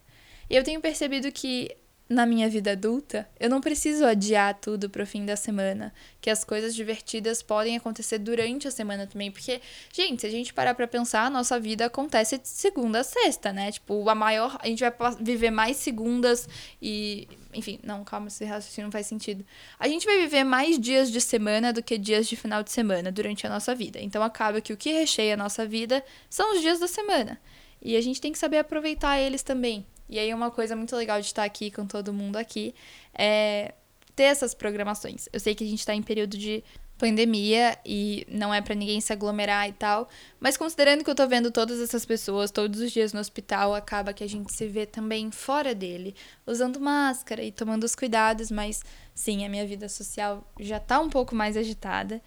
E 0.48 0.56
eu 0.56 0.62
tenho 0.62 0.80
percebido 0.80 1.30
que 1.32 1.74
na 2.12 2.26
minha 2.26 2.48
vida 2.48 2.72
adulta, 2.72 3.28
eu 3.40 3.48
não 3.48 3.60
preciso 3.60 4.04
adiar 4.04 4.54
tudo 4.54 4.90
pro 4.90 5.06
fim 5.06 5.24
da 5.24 5.34
semana, 5.34 5.92
que 6.20 6.28
as 6.28 6.44
coisas 6.44 6.74
divertidas 6.74 7.42
podem 7.42 7.76
acontecer 7.76 8.18
durante 8.18 8.68
a 8.68 8.70
semana 8.70 9.06
também, 9.06 9.30
porque, 9.30 9.60
gente, 9.92 10.20
se 10.20 10.26
a 10.26 10.30
gente 10.30 10.52
parar 10.52 10.74
para 10.74 10.86
pensar, 10.86 11.24
a 11.24 11.30
nossa 11.30 11.58
vida 11.58 11.86
acontece 11.86 12.38
de 12.38 12.48
segunda 12.48 13.00
a 13.00 13.04
sexta, 13.04 13.52
né? 13.52 13.72
Tipo, 13.72 14.08
a 14.08 14.14
maior, 14.14 14.58
a 14.60 14.66
gente 14.66 14.80
vai 14.80 14.92
viver 15.20 15.50
mais 15.50 15.78
segundas 15.78 16.48
e, 16.80 17.26
enfim, 17.54 17.80
não, 17.82 18.04
calma, 18.04 18.28
esse 18.28 18.44
raciocínio 18.44 18.86
não 18.86 18.92
faz 18.92 19.06
sentido. 19.06 19.44
A 19.78 19.88
gente 19.88 20.06
vai 20.06 20.18
viver 20.18 20.44
mais 20.44 20.78
dias 20.78 21.10
de 21.10 21.20
semana 21.20 21.72
do 21.72 21.82
que 21.82 21.96
dias 21.96 22.28
de 22.28 22.36
final 22.36 22.62
de 22.62 22.70
semana 22.70 23.10
durante 23.10 23.46
a 23.46 23.50
nossa 23.50 23.74
vida. 23.74 23.98
Então 24.00 24.22
acaba 24.22 24.60
que 24.60 24.72
o 24.72 24.76
que 24.76 24.92
recheia 24.92 25.34
a 25.34 25.36
nossa 25.36 25.66
vida 25.66 26.04
são 26.28 26.54
os 26.54 26.60
dias 26.60 26.78
da 26.78 26.86
semana. 26.86 27.40
E 27.80 27.96
a 27.96 28.00
gente 28.00 28.20
tem 28.20 28.30
que 28.30 28.38
saber 28.38 28.58
aproveitar 28.58 29.18
eles 29.18 29.42
também. 29.42 29.84
E 30.12 30.18
aí, 30.18 30.34
uma 30.34 30.50
coisa 30.50 30.76
muito 30.76 30.94
legal 30.94 31.18
de 31.18 31.26
estar 31.26 31.42
aqui 31.42 31.70
com 31.70 31.86
todo 31.86 32.12
mundo 32.12 32.36
aqui 32.36 32.74
é 33.14 33.72
ter 34.14 34.24
essas 34.24 34.52
programações. 34.52 35.26
Eu 35.32 35.40
sei 35.40 35.54
que 35.54 35.64
a 35.64 35.66
gente 35.66 35.78
está 35.78 35.94
em 35.94 36.02
período 36.02 36.36
de 36.36 36.62
pandemia 36.98 37.78
e 37.82 38.26
não 38.28 38.52
é 38.52 38.60
para 38.60 38.74
ninguém 38.74 39.00
se 39.00 39.10
aglomerar 39.10 39.66
e 39.70 39.72
tal, 39.72 40.06
mas 40.38 40.54
considerando 40.54 41.02
que 41.02 41.08
eu 41.08 41.14
tô 41.14 41.26
vendo 41.26 41.50
todas 41.50 41.80
essas 41.80 42.04
pessoas 42.04 42.50
todos 42.50 42.78
os 42.78 42.92
dias 42.92 43.14
no 43.14 43.20
hospital, 43.20 43.74
acaba 43.74 44.12
que 44.12 44.22
a 44.22 44.28
gente 44.28 44.54
se 44.54 44.66
vê 44.66 44.84
também 44.84 45.30
fora 45.30 45.74
dele, 45.74 46.14
usando 46.46 46.78
máscara 46.78 47.42
e 47.42 47.50
tomando 47.50 47.84
os 47.84 47.94
cuidados, 47.94 48.50
mas 48.50 48.82
sim, 49.14 49.46
a 49.46 49.48
minha 49.48 49.66
vida 49.66 49.88
social 49.88 50.46
já 50.60 50.78
tá 50.78 51.00
um 51.00 51.08
pouco 51.08 51.34
mais 51.34 51.56
agitada 51.56 52.20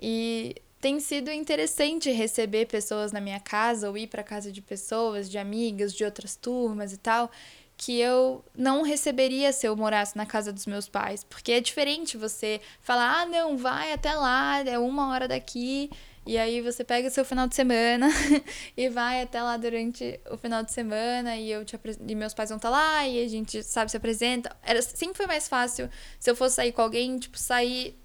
e 0.00 0.54
tem 0.82 0.98
sido 0.98 1.30
interessante 1.30 2.10
receber 2.10 2.66
pessoas 2.66 3.12
na 3.12 3.20
minha 3.20 3.38
casa 3.38 3.88
ou 3.88 3.96
ir 3.96 4.08
para 4.08 4.24
casa 4.24 4.50
de 4.50 4.60
pessoas, 4.60 5.30
de 5.30 5.38
amigas, 5.38 5.94
de 5.94 6.04
outras 6.04 6.34
turmas 6.34 6.92
e 6.92 6.96
tal, 6.96 7.30
que 7.76 8.00
eu 8.00 8.44
não 8.52 8.82
receberia 8.82 9.52
se 9.52 9.64
eu 9.64 9.76
morasse 9.76 10.16
na 10.16 10.26
casa 10.26 10.52
dos 10.52 10.66
meus 10.66 10.88
pais, 10.88 11.22
porque 11.22 11.52
é 11.52 11.60
diferente 11.60 12.16
você 12.16 12.60
falar: 12.80 13.20
"Ah, 13.20 13.26
não, 13.26 13.56
vai 13.56 13.92
até 13.92 14.12
lá, 14.12 14.58
é 14.66 14.76
uma 14.76 15.10
hora 15.12 15.28
daqui". 15.28 15.88
E 16.26 16.36
aí 16.36 16.60
você 16.60 16.82
pega 16.84 17.10
seu 17.10 17.24
final 17.24 17.46
de 17.46 17.54
semana 17.54 18.08
e 18.76 18.88
vai 18.88 19.22
até 19.22 19.40
lá 19.40 19.56
durante 19.56 20.20
o 20.30 20.36
final 20.36 20.64
de 20.64 20.72
semana 20.72 21.36
e 21.36 21.50
eu 21.50 21.64
te 21.64 21.78
e 22.08 22.14
meus 22.16 22.34
pais 22.34 22.50
vão 22.50 22.56
estar 22.56 22.70
tá 22.70 22.76
lá 22.76 23.06
e 23.06 23.24
a 23.24 23.28
gente 23.28 23.62
sabe 23.62 23.90
se 23.90 23.96
apresenta. 23.96 24.54
Era 24.64 24.82
sempre 24.82 25.16
foi 25.16 25.26
mais 25.28 25.48
fácil 25.48 25.88
se 26.18 26.28
eu 26.30 26.34
fosse 26.36 26.56
sair 26.56 26.72
com 26.72 26.82
alguém, 26.82 27.18
tipo 27.18 27.38
sair 27.38 28.01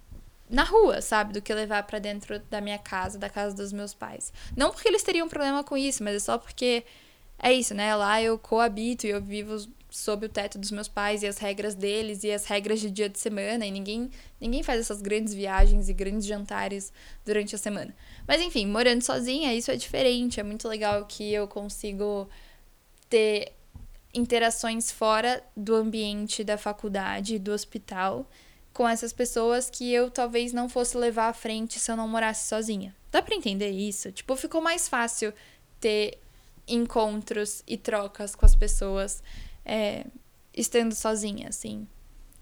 na 0.50 0.64
rua, 0.64 1.02
sabe? 1.02 1.34
Do 1.34 1.42
que 1.42 1.54
levar 1.54 1.84
para 1.84 2.00
dentro 2.00 2.40
da 2.50 2.62
minha 2.62 2.78
casa, 2.78 3.20
da 3.20 3.30
casa 3.30 3.56
dos 3.56 3.74
meus 3.74 3.94
pais. 3.94 4.32
Não 4.56 4.72
porque 4.72 4.88
eles 4.88 5.04
teriam 5.04 5.28
problema 5.28 5.64
com 5.64 5.76
isso, 5.78 6.04
mas 6.04 6.16
é 6.16 6.20
só 6.20 6.38
porque 6.38 6.84
é 7.40 7.54
isso, 7.54 7.74
né? 7.74 7.96
Lá 7.96 8.22
eu 8.22 8.38
coabito 8.40 9.06
e 9.06 9.10
eu 9.10 9.22
vivo 9.22 9.58
sob 9.90 10.26
o 10.26 10.30
teto 10.30 10.58
dos 10.58 10.72
meus 10.72 10.88
pais 10.88 11.24
e 11.24 11.28
as 11.28 11.38
regras 11.38 11.74
deles 11.74 12.24
e 12.24 12.32
as 12.32 12.46
regras 12.46 12.80
de 12.80 12.92
dia 12.92 13.10
de 13.10 13.18
semana 13.20 13.66
e 13.66 13.72
ninguém 13.72 14.12
ninguém 14.40 14.62
faz 14.62 14.82
essas 14.82 15.02
grandes 15.02 15.34
viagens 15.34 15.88
e 15.88 15.94
grandes 15.94 16.26
jantares 16.26 16.92
durante 17.26 17.56
a 17.56 17.58
semana. 17.58 17.96
Mas 18.28 18.42
enfim, 18.42 18.66
morando 18.68 19.02
sozinha, 19.02 19.54
isso 19.54 19.72
é 19.72 19.76
diferente, 19.76 20.40
é 20.40 20.44
muito 20.44 20.68
legal 20.68 21.06
que 21.06 21.34
eu 21.34 21.48
consigo 21.48 22.30
ter 23.10 23.54
interações 24.14 24.92
fora 24.92 25.44
do 25.56 25.76
ambiente 25.76 26.44
da 26.44 26.58
faculdade, 26.58 27.40
do 27.40 27.52
hospital 27.52 28.30
com 28.78 28.88
essas 28.88 29.12
pessoas 29.12 29.72
que 29.72 29.92
eu 29.92 30.12
talvez 30.12 30.54
não 30.54 30.70
fosse 30.70 30.96
levar 30.96 31.30
à 31.30 31.34
frente 31.34 31.80
se 31.80 31.92
eu 31.92 31.98
não 31.98 32.08
morasse 32.08 32.48
sozinha. 32.48 32.96
Dá 33.12 33.24
para 33.24 33.34
entender 33.34 33.72
isso? 33.72 34.12
Tipo, 34.12 34.36
ficou 34.36 34.62
mais 34.62 34.88
fácil 34.88 35.34
ter 35.80 36.20
encontros 36.68 37.64
e 37.66 37.76
trocas 37.76 38.36
com 38.36 38.46
as 38.46 38.56
pessoas 38.56 39.24
é, 39.66 40.06
estando 40.54 40.94
sozinha, 40.94 41.50
assim. 41.50 41.88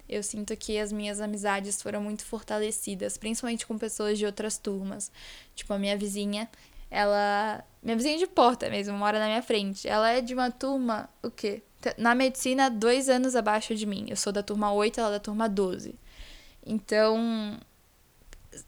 Eu 0.10 0.22
sinto 0.22 0.58
que 0.58 0.78
as 0.78 0.92
minhas 0.92 1.22
amizades 1.22 1.82
foram 1.82 2.02
muito 2.02 2.26
fortalecidas, 2.26 3.16
principalmente 3.16 3.66
com 3.66 3.78
pessoas 3.78 4.18
de 4.18 4.26
outras 4.26 4.58
turmas. 4.58 5.10
Tipo, 5.56 5.72
a 5.72 5.80
minha 5.80 5.98
vizinha, 5.98 6.50
ela. 6.92 7.64
Minha 7.82 7.96
vizinha 7.96 8.18
de 8.18 8.28
porta 8.28 8.70
mesmo, 8.70 8.94
mora 8.98 9.20
na 9.20 9.28
minha 9.28 9.42
frente. 9.42 9.88
Ela 9.88 10.10
é 10.10 10.20
de 10.20 10.34
uma 10.34 10.52
turma, 10.52 11.08
o 11.24 11.32
quê? 11.32 11.64
Na 11.98 12.14
medicina, 12.14 12.70
dois 12.70 13.08
anos 13.08 13.38
abaixo 13.38 13.74
de 13.74 13.86
mim. 13.86 14.08
Eu 14.10 14.18
sou 14.18 14.34
da 14.34 14.44
turma 14.44 14.74
8, 14.74 15.00
ela 15.00 15.10
é 15.10 15.12
da 15.14 15.20
turma 15.22 15.48
12. 15.48 15.96
Então, 16.66 17.60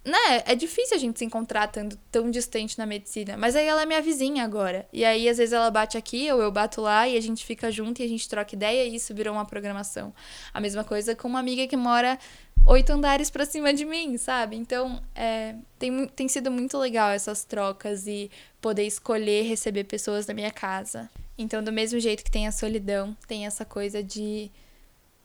né, 0.04 0.44
é 0.46 0.56
difícil 0.56 0.96
a 0.96 1.00
gente 1.00 1.20
se 1.20 1.26
encontrar 1.26 1.68
tão, 1.68 1.90
tão 2.12 2.30
distante 2.30 2.78
na 2.78 2.86
medicina. 2.86 3.38
Mas 3.38 3.56
aí 3.56 3.66
ela 3.66 3.82
é 3.82 3.86
minha 3.86 4.02
vizinha 4.02 4.44
agora. 4.44 4.88
E 4.92 5.04
aí, 5.04 5.28
às 5.28 5.38
vezes, 5.38 5.54
ela 5.54 5.72
bate 5.72 5.98
aqui 5.98 6.32
ou 6.32 6.42
eu 6.42 6.52
bato 6.52 6.82
lá 6.82 7.08
e 7.08 7.18
a 7.18 7.22
gente 7.22 7.46
fica 7.46 7.72
junto 7.72 8.02
e 8.02 8.06
a 8.06 8.08
gente 8.08 8.28
troca 8.28 8.56
ideia 8.56 8.86
e 8.86 8.96
isso 8.96 9.14
virou 9.14 9.34
uma 9.34 9.46
programação. 9.46 10.14
A 10.54 10.60
mesma 10.60 10.84
coisa 10.84 11.16
com 11.16 11.28
uma 11.28 11.40
amiga 11.40 11.68
que 11.68 11.78
mora 11.78 12.20
oito 12.66 12.92
andares 12.92 13.30
pra 13.30 13.46
cima 13.46 13.74
de 13.74 13.86
mim, 13.86 14.18
sabe? 14.18 14.56
Então, 14.56 15.02
é, 15.16 15.56
tem, 15.80 16.08
tem 16.08 16.28
sido 16.28 16.52
muito 16.52 16.78
legal 16.78 17.10
essas 17.12 17.44
trocas 17.44 18.06
e 18.08 18.30
poder 18.62 18.84
escolher 18.84 19.44
receber 19.44 19.86
pessoas 19.86 20.28
na 20.28 20.34
minha 20.34 20.52
casa. 20.52 21.10
Então, 21.38 21.64
do 21.64 21.72
mesmo 21.72 22.00
jeito 22.00 22.24
que 22.24 22.32
tem 22.32 22.48
a 22.48 22.52
solidão, 22.52 23.16
tem 23.28 23.46
essa 23.46 23.64
coisa 23.64 24.04
de. 24.04 24.52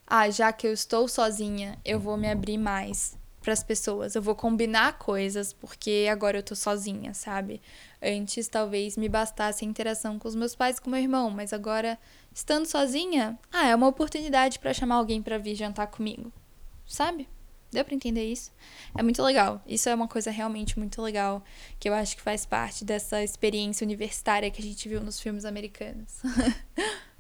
Ah, 0.07 0.29
já 0.31 0.53
que 0.53 0.67
eu 0.67 0.73
estou 0.73 1.09
sozinha, 1.09 1.79
eu 1.85 1.99
vou 1.99 2.17
me 2.17 2.31
abrir 2.31 2.59
mais 2.59 3.17
para 3.43 3.53
as 3.53 3.63
pessoas. 3.63 4.15
Eu 4.15 4.23
vou 4.23 4.35
combinar 4.35 4.99
coisas 4.99 5.53
porque 5.53 6.09
agora 6.11 6.39
eu 6.39 6.43
tô 6.43 6.55
sozinha, 6.55 7.13
sabe? 7.13 7.61
Antes 8.01 8.49
talvez 8.49 8.97
me 8.97 9.09
bastasse 9.09 9.65
a 9.65 9.69
interação 9.69 10.19
com 10.19 10.29
os 10.29 10.35
meus 10.35 10.55
pais 10.55 10.79
e 10.79 10.81
com 10.81 10.91
meu 10.91 11.01
irmão, 11.01 11.31
mas 11.31 11.53
agora 11.53 11.99
estando 12.33 12.67
sozinha, 12.67 13.39
ah, 13.53 13.67
é 13.67 13.75
uma 13.75 13.89
oportunidade 13.89 14.59
para 14.59 14.73
chamar 14.73 14.97
alguém 14.97 15.21
para 15.21 15.39
vir 15.39 15.55
jantar 15.55 15.89
comigo. 15.89 16.33
Sabe? 16.87 17.29
Deu 17.71 17.85
para 17.85 17.95
entender 17.95 18.25
isso? 18.25 18.53
É 18.97 19.03
muito 19.03 19.23
legal. 19.23 19.63
Isso 19.67 19.89
é 19.89 19.95
uma 19.95 20.07
coisa 20.07 20.31
realmente 20.31 20.79
muito 20.79 21.01
legal 21.01 21.43
que 21.81 21.89
eu 21.89 21.95
acho 21.95 22.17
que 22.17 22.23
faz 22.23 22.45
parte 22.45 22.85
dessa 22.85 23.23
experiência 23.23 23.85
universitária 23.85 24.51
que 24.51 24.61
a 24.61 24.65
gente 24.65 24.87
viu 24.89 25.01
nos 25.01 25.19
filmes 25.19 25.47
americanos. 25.47 26.21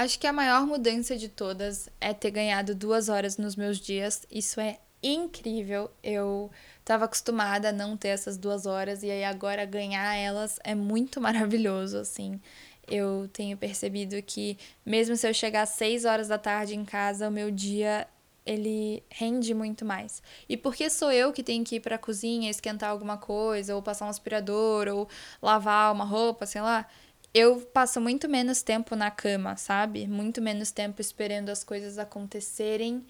acho 0.00 0.18
que 0.18 0.26
a 0.26 0.32
maior 0.32 0.66
mudança 0.66 1.16
de 1.16 1.28
todas 1.28 1.88
é 2.00 2.14
ter 2.14 2.30
ganhado 2.30 2.74
duas 2.74 3.08
horas 3.08 3.36
nos 3.36 3.54
meus 3.54 3.78
dias. 3.78 4.26
Isso 4.30 4.60
é 4.60 4.78
incrível. 5.02 5.90
Eu 6.02 6.50
estava 6.78 7.04
acostumada 7.04 7.68
a 7.68 7.72
não 7.72 7.96
ter 7.96 8.08
essas 8.08 8.36
duas 8.36 8.66
horas 8.66 9.02
e 9.02 9.10
aí 9.10 9.24
agora 9.24 9.64
ganhar 9.64 10.14
elas 10.16 10.58
é 10.64 10.74
muito 10.74 11.20
maravilhoso, 11.22 11.98
assim. 11.98 12.40
Eu 12.88 13.28
tenho 13.32 13.56
percebido 13.56 14.20
que 14.22 14.58
mesmo 14.84 15.16
se 15.16 15.28
eu 15.28 15.34
chegar 15.34 15.62
às 15.62 15.70
seis 15.70 16.04
horas 16.04 16.28
da 16.28 16.38
tarde 16.38 16.74
em 16.74 16.84
casa, 16.84 17.28
o 17.28 17.30
meu 17.30 17.50
dia 17.50 18.08
ele 18.44 19.02
rende 19.10 19.52
muito 19.54 19.84
mais. 19.84 20.22
E 20.48 20.56
porque 20.56 20.88
sou 20.88 21.12
eu 21.12 21.32
que 21.32 21.42
tenho 21.42 21.62
que 21.62 21.76
ir 21.76 21.80
para 21.80 21.96
a 21.96 21.98
cozinha, 21.98 22.50
esquentar 22.50 22.90
alguma 22.90 23.16
coisa, 23.18 23.76
ou 23.76 23.82
passar 23.82 24.06
um 24.06 24.08
aspirador, 24.08 24.88
ou 24.88 25.08
lavar 25.42 25.92
uma 25.92 26.04
roupa, 26.04 26.46
sei 26.46 26.62
lá, 26.62 26.86
eu 27.32 27.60
passo 27.60 28.00
muito 28.00 28.28
menos 28.28 28.62
tempo 28.62 28.96
na 28.96 29.10
cama, 29.10 29.56
sabe? 29.56 30.06
Muito 30.06 30.42
menos 30.42 30.70
tempo 30.70 31.00
esperando 31.00 31.50
as 31.50 31.62
coisas 31.62 31.98
acontecerem 31.98 33.04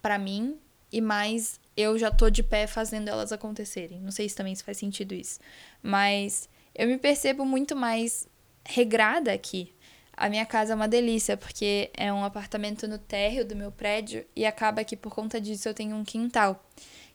para 0.00 0.18
mim 0.18 0.58
e 0.92 1.00
mais 1.00 1.60
eu 1.76 1.98
já 1.98 2.10
tô 2.10 2.30
de 2.30 2.42
pé 2.42 2.66
fazendo 2.66 3.08
elas 3.08 3.32
acontecerem. 3.32 4.00
Não 4.00 4.10
sei 4.10 4.28
se 4.28 4.34
também 4.36 4.54
faz 4.56 4.78
sentido 4.78 5.14
isso, 5.14 5.40
mas 5.82 6.48
eu 6.74 6.86
me 6.86 6.98
percebo 6.98 7.44
muito 7.44 7.74
mais 7.74 8.28
regrada 8.64 9.32
aqui. 9.32 9.74
A 10.16 10.28
minha 10.28 10.44
casa 10.44 10.72
é 10.72 10.76
uma 10.76 10.88
delícia, 10.88 11.36
porque 11.36 11.90
é 11.96 12.12
um 12.12 12.24
apartamento 12.24 12.88
no 12.88 12.98
térreo 12.98 13.44
do 13.44 13.54
meu 13.54 13.70
prédio 13.70 14.26
e 14.34 14.44
acaba 14.44 14.82
que 14.82 14.96
por 14.96 15.14
conta 15.14 15.40
disso 15.40 15.68
eu 15.68 15.74
tenho 15.74 15.94
um 15.94 16.04
quintal. 16.04 16.64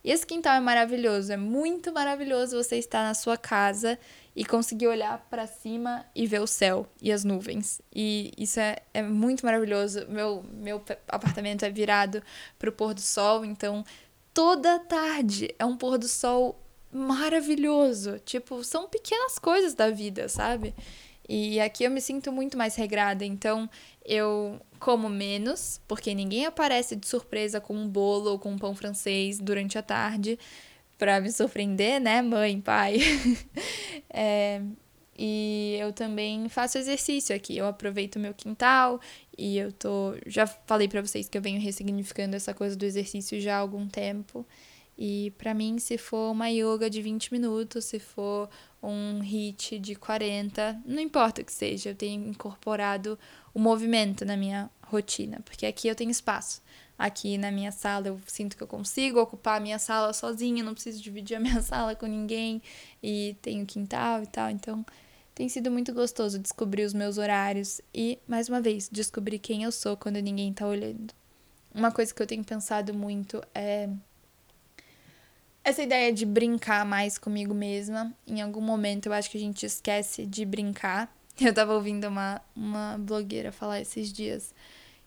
E 0.04 0.12
esse 0.12 0.26
quintal 0.26 0.56
é 0.56 0.60
maravilhoso, 0.60 1.32
é 1.32 1.38
muito 1.38 1.94
maravilhoso 1.94 2.62
você 2.62 2.78
estar 2.78 3.04
na 3.04 3.14
sua 3.14 3.38
casa 3.38 3.98
e 4.36 4.44
conseguir 4.44 4.88
olhar 4.88 5.26
para 5.30 5.48
cima 5.48 6.06
e 6.14 6.28
ver 6.28 6.42
o 6.42 6.48
céu 6.48 6.86
e 7.02 7.10
as 7.12 7.24
nuvens. 7.24 7.82
E 7.94 8.32
isso 8.38 8.60
é, 8.60 8.78
é 8.94 9.02
muito 9.02 9.46
maravilhoso. 9.46 10.06
Meu, 10.10 10.44
meu 10.52 10.84
apartamento 11.08 11.64
é 11.64 11.70
virado 11.70 12.22
para 12.60 12.70
o 12.70 12.74
pôr 12.74 12.94
do 12.94 13.00
sol, 13.00 13.46
então 13.46 13.86
toda 14.34 14.78
tarde 14.80 15.56
é 15.58 15.66
um 15.66 15.78
pôr 15.78 15.98
do 15.98 16.08
sol 16.08 16.60
maravilhoso. 16.92 18.20
Tipo, 18.20 18.62
são 18.64 18.90
pequenas 18.90 19.40
coisas 19.40 19.74
da 19.74 19.90
vida, 19.90 20.28
sabe? 20.28 20.76
E 21.28 21.60
aqui 21.60 21.84
eu 21.84 21.92
me 21.92 22.02
sinto 22.02 22.32
muito 22.32 22.58
mais 22.58 22.76
regrada, 22.76 23.26
então 23.26 23.70
eu 24.06 24.60
como 24.80 25.08
menos, 25.10 25.80
porque 25.88 26.14
ninguém 26.14 26.46
aparece 26.46 26.96
de 26.96 27.08
surpresa 27.08 27.62
com 27.62 27.74
um 27.74 27.88
bolo 27.88 28.32
ou 28.32 28.40
com 28.40 28.52
um 28.52 28.58
pão 28.58 28.76
francês 28.76 29.40
durante 29.40 29.78
a 29.78 29.82
tarde 29.82 30.38
para 30.98 31.22
me 31.22 31.32
surpreender, 31.32 32.02
né, 32.02 32.22
mãe, 32.22 32.60
pai? 32.60 32.98
é, 34.10 34.62
e 35.18 35.78
eu 35.80 35.94
também 35.94 36.50
faço 36.50 36.78
exercício 36.78 37.36
aqui. 37.36 37.58
Eu 37.58 37.68
aproveito 37.68 38.20
meu 38.20 38.34
quintal 38.34 39.00
e 39.38 39.58
eu 39.58 39.72
tô. 39.72 40.16
Já 40.26 40.48
falei 40.48 40.88
para 40.88 41.02
vocês 41.02 41.30
que 41.30 41.38
eu 41.38 41.42
venho 41.42 41.62
ressignificando 41.62 42.36
essa 42.36 42.54
coisa 42.54 42.76
do 42.76 42.86
exercício 42.86 43.40
já 43.40 43.56
há 43.56 43.60
algum 43.60 43.88
tempo. 43.88 44.46
E 44.98 45.32
para 45.38 45.54
mim, 45.54 45.80
se 45.80 45.98
for 45.98 46.32
uma 46.32 46.50
yoga 46.50 46.90
de 46.90 47.02
20 47.02 47.32
minutos, 47.32 47.86
se 47.86 48.00
for 48.00 48.50
um 48.82 49.20
hit 49.22 49.80
de 49.80 49.96
40, 49.96 50.82
não 50.86 51.02
importa 51.02 51.42
o 51.42 51.46
que 51.46 51.54
seja, 51.54 51.90
eu 51.90 51.96
tenho 51.96 52.28
incorporado 52.28 53.18
o 53.54 53.60
movimento 53.60 54.26
na 54.26 54.38
minha 54.38 54.70
rotina, 54.84 55.40
porque 55.46 55.66
aqui 55.66 55.88
eu 55.88 55.96
tenho 55.96 56.12
espaço. 56.12 56.62
Aqui 56.98 57.38
na 57.38 57.50
minha 57.50 57.72
sala 57.72 58.08
eu 58.08 58.20
sinto 58.28 58.56
que 58.56 58.62
eu 58.62 58.68
consigo 58.68 59.20
ocupar 59.20 59.58
a 59.58 59.60
minha 59.60 59.80
sala 59.80 60.14
sozinha, 60.14 60.64
não 60.64 60.74
preciso 60.74 61.02
dividir 61.02 61.36
a 61.36 61.40
minha 61.40 61.62
sala 61.64 61.96
com 61.96 62.06
ninguém 62.06 62.62
e 63.02 63.36
tenho 63.42 63.66
quintal 63.66 64.22
e 64.22 64.28
tal, 64.28 64.50
então 64.50 64.86
tem 65.34 65.50
sido 65.50 65.72
muito 65.72 65.92
gostoso 65.94 66.38
descobrir 66.38 66.84
os 66.84 66.94
meus 66.94 67.18
horários 67.18 67.82
e, 67.94 68.20
mais 68.28 68.48
uma 68.48 68.62
vez, 68.62 68.88
descobrir 68.92 69.40
quem 69.40 69.64
eu 69.64 69.72
sou 69.72 69.98
quando 69.98 70.18
ninguém 70.18 70.54
tá 70.54 70.68
olhando. 70.68 71.14
Uma 71.74 71.92
coisa 71.92 72.14
que 72.14 72.22
eu 72.22 72.28
tenho 72.28 72.44
pensado 72.44 72.94
muito 72.94 73.42
é 73.56 73.90
essa 75.64 75.82
ideia 75.82 76.12
de 76.12 76.26
brincar 76.26 76.86
mais 76.86 77.18
comigo 77.18 77.54
mesma. 77.54 78.14
Em 78.28 78.42
algum 78.42 78.62
momento 78.62 79.08
eu 79.08 79.14
acho 79.14 79.30
que 79.30 79.38
a 79.38 79.42
gente 79.42 79.66
esquece 79.66 80.26
de 80.26 80.46
brincar. 80.46 81.14
Eu 81.40 81.54
tava 81.54 81.74
ouvindo 81.74 82.08
uma, 82.08 82.42
uma 82.56 82.98
blogueira 83.00 83.52
falar 83.52 83.82
esses 83.82 84.14
dias 84.14 84.54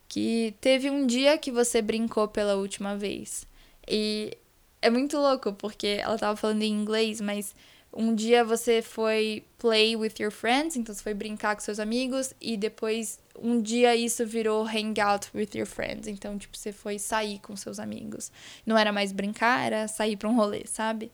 que 0.09 0.55
teve 0.61 0.91
um 0.91 1.07
dia 1.07 1.37
que 1.39 1.51
você 1.51 1.83
brincou 1.83 2.27
pela 2.29 2.57
última 2.57 2.97
vez. 2.97 3.47
E 3.87 4.37
é 4.81 4.91
muito 4.91 5.17
louco, 5.17 5.53
porque 5.53 5.99
ela 6.01 6.19
tava 6.19 6.37
falando 6.37 6.63
em 6.63 6.73
inglês, 6.73 7.21
mas 7.21 7.55
um 7.97 8.15
dia 8.15 8.45
você 8.45 8.83
foi 8.83 9.43
play 9.59 9.97
with 9.97 10.15
your 10.21 10.31
friends, 10.31 10.77
então 10.77 10.95
você 10.95 11.03
foi 11.03 11.15
brincar 11.15 11.57
com 11.57 11.63
seus 11.63 11.81
amigos, 11.81 12.35
e 12.41 12.57
depois 12.57 13.19
um 13.41 13.61
dia 13.61 13.97
isso 13.97 14.25
virou 14.27 14.65
hang 14.65 15.01
out 15.01 15.29
with 15.35 15.49
your 15.55 15.67
friends. 15.67 16.07
Então, 16.07 16.37
tipo, 16.39 16.57
você 16.57 16.73
foi 16.73 16.99
sair 16.99 17.39
com 17.41 17.57
seus 17.57 17.79
amigos. 17.79 18.31
Não 18.67 18.77
era 18.77 18.93
mais 18.93 19.13
brincar, 19.13 19.65
era 19.65 19.89
sair 19.89 20.17
pra 20.17 20.29
um 20.29 20.37
rolê, 20.37 20.65
sabe? 20.67 21.11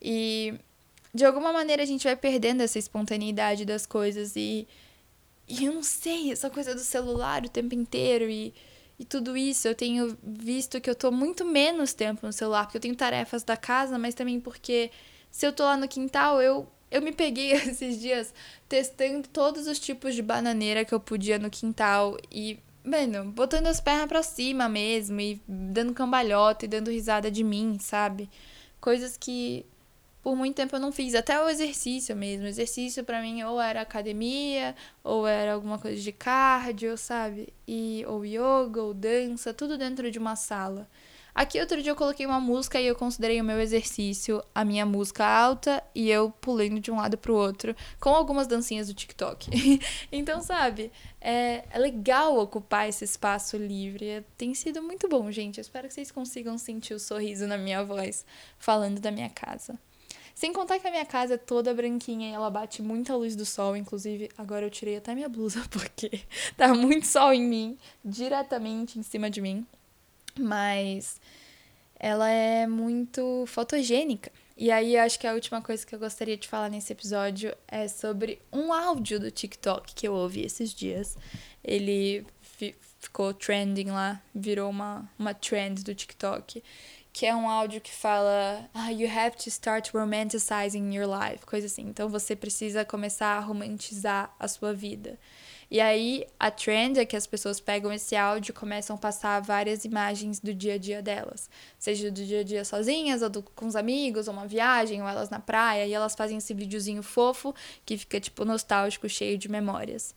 E 0.00 0.54
de 1.14 1.24
alguma 1.24 1.52
maneira 1.52 1.82
a 1.82 1.86
gente 1.86 2.04
vai 2.04 2.16
perdendo 2.16 2.62
essa 2.62 2.78
espontaneidade 2.78 3.64
das 3.64 3.84
coisas 3.86 4.34
e. 4.34 4.66
E 5.46 5.64
eu 5.66 5.72
não 5.74 5.82
sei, 5.82 6.32
essa 6.32 6.48
coisa 6.48 6.74
do 6.74 6.80
celular 6.80 7.44
o 7.44 7.48
tempo 7.48 7.74
inteiro 7.74 8.30
e, 8.30 8.54
e 8.98 9.04
tudo 9.04 9.36
isso. 9.36 9.68
Eu 9.68 9.74
tenho 9.74 10.16
visto 10.22 10.80
que 10.80 10.88
eu 10.88 10.94
tô 10.94 11.10
muito 11.10 11.44
menos 11.44 11.92
tempo 11.92 12.24
no 12.24 12.32
celular, 12.32 12.64
porque 12.64 12.78
eu 12.78 12.80
tenho 12.80 12.96
tarefas 12.96 13.42
da 13.42 13.56
casa, 13.56 13.98
mas 13.98 14.14
também 14.14 14.40
porque 14.40 14.90
se 15.32 15.44
eu 15.46 15.52
tô 15.52 15.64
lá 15.64 15.76
no 15.76 15.88
quintal, 15.88 16.40
eu 16.40 16.68
eu 16.92 17.00
me 17.02 17.10
peguei 17.10 17.52
esses 17.56 17.98
dias 18.00 18.32
testando 18.68 19.26
todos 19.28 19.66
os 19.66 19.78
tipos 19.80 20.14
de 20.14 20.22
bananeira 20.22 20.84
que 20.84 20.94
eu 20.94 21.00
podia 21.00 21.38
no 21.38 21.50
quintal 21.50 22.18
e, 22.30 22.58
mano, 22.84 23.24
botando 23.32 23.66
as 23.66 23.80
pernas 23.80 24.06
pra 24.06 24.22
cima 24.22 24.68
mesmo 24.68 25.18
e 25.20 25.40
dando 25.48 25.94
cambalhota 25.94 26.66
e 26.66 26.68
dando 26.68 26.90
risada 26.90 27.30
de 27.30 27.42
mim, 27.42 27.78
sabe? 27.80 28.28
Coisas 28.80 29.16
que 29.16 29.64
por 30.22 30.36
muito 30.36 30.54
tempo 30.54 30.76
eu 30.76 30.80
não 30.80 30.92
fiz, 30.92 31.14
até 31.14 31.42
o 31.42 31.48
exercício 31.48 32.14
mesmo. 32.14 32.44
O 32.44 32.48
exercício 32.48 33.02
para 33.02 33.20
mim 33.20 33.42
ou 33.42 33.60
era 33.60 33.80
academia, 33.80 34.74
ou 35.02 35.26
era 35.26 35.54
alguma 35.54 35.78
coisa 35.78 36.00
de 36.00 36.12
cardio, 36.12 36.96
sabe? 36.96 37.52
E 37.66 38.04
ou 38.06 38.24
yoga, 38.24 38.82
ou 38.82 38.94
dança, 38.94 39.52
tudo 39.52 39.76
dentro 39.76 40.10
de 40.10 40.18
uma 40.18 40.36
sala. 40.36 40.88
Aqui 41.34 41.58
outro 41.58 41.82
dia 41.82 41.92
eu 41.92 41.96
coloquei 41.96 42.26
uma 42.26 42.38
música 42.38 42.78
e 42.78 42.86
eu 42.86 42.94
considerei 42.94 43.40
o 43.40 43.44
meu 43.44 43.58
exercício 43.58 44.44
a 44.54 44.66
minha 44.66 44.84
música 44.84 45.24
alta 45.24 45.82
e 45.94 46.10
eu 46.10 46.30
pulando 46.30 46.78
de 46.78 46.90
um 46.90 46.96
lado 46.96 47.16
pro 47.16 47.34
outro, 47.34 47.74
com 47.98 48.10
algumas 48.10 48.46
dancinhas 48.46 48.88
do 48.88 48.94
TikTok. 48.94 49.80
então, 50.12 50.42
sabe, 50.42 50.92
é, 51.18 51.64
é, 51.70 51.78
legal 51.78 52.38
ocupar 52.38 52.86
esse 52.86 53.04
espaço 53.04 53.56
livre. 53.56 54.22
Tem 54.36 54.54
sido 54.54 54.82
muito 54.82 55.08
bom, 55.08 55.30
gente. 55.32 55.56
Eu 55.56 55.62
espero 55.62 55.88
que 55.88 55.94
vocês 55.94 56.10
consigam 56.10 56.58
sentir 56.58 56.92
o 56.92 57.00
sorriso 57.00 57.46
na 57.46 57.56
minha 57.56 57.82
voz 57.82 58.26
falando 58.58 59.00
da 59.00 59.10
minha 59.10 59.30
casa. 59.30 59.78
Sem 60.34 60.52
contar 60.52 60.78
que 60.80 60.86
a 60.86 60.90
minha 60.90 61.06
casa 61.06 61.34
é 61.34 61.38
toda 61.38 61.72
branquinha 61.72 62.30
e 62.30 62.32
ela 62.32 62.50
bate 62.50 62.82
muita 62.82 63.16
luz 63.16 63.34
do 63.34 63.46
sol. 63.46 63.74
Inclusive, 63.74 64.28
agora 64.36 64.66
eu 64.66 64.70
tirei 64.70 64.98
até 64.98 65.14
minha 65.14 65.30
blusa 65.30 65.64
porque 65.72 66.20
tá 66.58 66.74
muito 66.74 67.06
sol 67.06 67.32
em 67.32 67.42
mim, 67.42 67.78
diretamente 68.04 68.98
em 68.98 69.02
cima 69.02 69.30
de 69.30 69.40
mim 69.40 69.66
mas 70.38 71.20
ela 71.98 72.28
é 72.28 72.66
muito 72.66 73.44
fotogênica. 73.46 74.30
E 74.56 74.70
aí, 74.70 74.96
acho 74.96 75.18
que 75.18 75.26
a 75.26 75.32
última 75.32 75.62
coisa 75.62 75.84
que 75.86 75.94
eu 75.94 75.98
gostaria 75.98 76.36
de 76.36 76.46
falar 76.46 76.68
nesse 76.68 76.92
episódio 76.92 77.56
é 77.66 77.88
sobre 77.88 78.40
um 78.52 78.72
áudio 78.72 79.18
do 79.18 79.30
TikTok 79.30 79.94
que 79.94 80.06
eu 80.06 80.12
ouvi 80.12 80.44
esses 80.44 80.74
dias. 80.74 81.16
Ele 81.64 82.26
ficou 83.00 83.32
trending 83.34 83.90
lá, 83.90 84.22
virou 84.34 84.70
uma, 84.70 85.10
uma 85.18 85.34
trend 85.34 85.82
do 85.82 85.94
TikTok, 85.94 86.62
que 87.12 87.26
é 87.26 87.34
um 87.34 87.48
áudio 87.48 87.80
que 87.80 87.90
fala 87.90 88.68
ah, 88.72 88.90
You 88.90 89.08
have 89.10 89.36
to 89.36 89.48
start 89.48 89.90
romanticizing 89.92 90.94
your 90.94 91.06
life, 91.08 91.44
coisa 91.44 91.66
assim. 91.66 91.82
Então 91.82 92.08
você 92.08 92.36
precisa 92.36 92.84
começar 92.84 93.36
a 93.36 93.40
romantizar 93.40 94.34
a 94.38 94.46
sua 94.48 94.72
vida. 94.72 95.18
E 95.72 95.80
aí 95.80 96.26
a 96.38 96.50
trend 96.50 97.00
é 97.00 97.06
que 97.06 97.16
as 97.16 97.26
pessoas 97.26 97.58
pegam 97.58 97.90
esse 97.90 98.14
áudio 98.14 98.52
e 98.52 98.54
começam 98.54 98.94
a 98.94 98.98
passar 98.98 99.40
várias 99.40 99.86
imagens 99.86 100.38
do 100.38 100.52
dia 100.52 100.74
a 100.74 100.76
dia 100.76 101.00
delas. 101.00 101.48
Seja 101.78 102.10
do 102.10 102.22
dia 102.22 102.40
a 102.40 102.42
dia 102.42 102.62
sozinhas, 102.62 103.22
ou 103.22 103.30
do, 103.30 103.42
com 103.42 103.66
os 103.66 103.74
amigos, 103.74 104.28
ou 104.28 104.34
uma 104.34 104.46
viagem, 104.46 105.00
ou 105.00 105.08
elas 105.08 105.30
na 105.30 105.40
praia, 105.40 105.86
e 105.86 105.94
elas 105.94 106.14
fazem 106.14 106.36
esse 106.36 106.52
videozinho 106.52 107.02
fofo 107.02 107.54
que 107.86 107.96
fica 107.96 108.20
tipo 108.20 108.44
nostálgico, 108.44 109.08
cheio 109.08 109.38
de 109.38 109.48
memórias. 109.48 110.14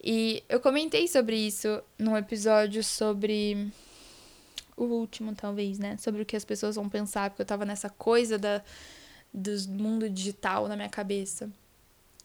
E 0.00 0.44
eu 0.48 0.60
comentei 0.60 1.08
sobre 1.08 1.34
isso 1.34 1.82
num 1.98 2.16
episódio 2.16 2.84
sobre 2.84 3.72
o 4.76 4.84
último, 4.84 5.34
talvez, 5.34 5.80
né? 5.80 5.96
Sobre 5.96 6.22
o 6.22 6.24
que 6.24 6.36
as 6.36 6.44
pessoas 6.44 6.76
vão 6.76 6.88
pensar, 6.88 7.28
porque 7.28 7.42
eu 7.42 7.46
tava 7.46 7.64
nessa 7.64 7.90
coisa 7.90 8.38
da, 8.38 8.62
do 9.34 9.50
mundo 9.68 10.08
digital 10.08 10.68
na 10.68 10.76
minha 10.76 10.88
cabeça. 10.88 11.50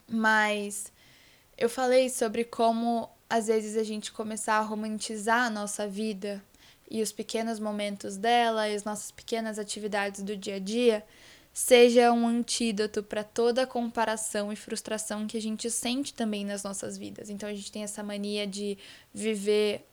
Mas 0.07 0.95
eu 1.57 1.69
falei 1.69 2.09
sobre 2.09 2.43
como 2.43 3.09
às 3.29 3.47
vezes 3.47 3.75
a 3.75 3.83
gente 3.83 4.11
começar 4.11 4.55
a 4.55 4.61
romantizar 4.61 5.45
a 5.45 5.49
nossa 5.49 5.87
vida 5.87 6.43
e 6.89 7.01
os 7.01 7.11
pequenos 7.11 7.59
momentos 7.59 8.15
dela 8.15 8.69
e 8.69 8.75
as 8.75 8.83
nossas 8.83 9.11
pequenas 9.11 9.59
atividades 9.59 10.21
do 10.23 10.37
dia 10.37 10.55
a 10.55 10.59
dia 10.59 11.03
seja 11.53 12.11
um 12.11 12.27
antídoto 12.27 13.01
para 13.01 13.23
toda 13.23 13.63
a 13.63 13.67
comparação 13.67 14.53
e 14.53 14.55
frustração 14.55 15.25
que 15.25 15.35
a 15.35 15.41
gente 15.41 15.71
sente 15.71 16.13
também 16.13 16.45
nas 16.45 16.63
nossas 16.63 16.97
vidas. 16.97 17.31
Então 17.31 17.49
a 17.49 17.53
gente 17.53 17.71
tem 17.71 17.83
essa 17.83 18.03
mania 18.03 18.45
de 18.45 18.77
viver 19.11 19.83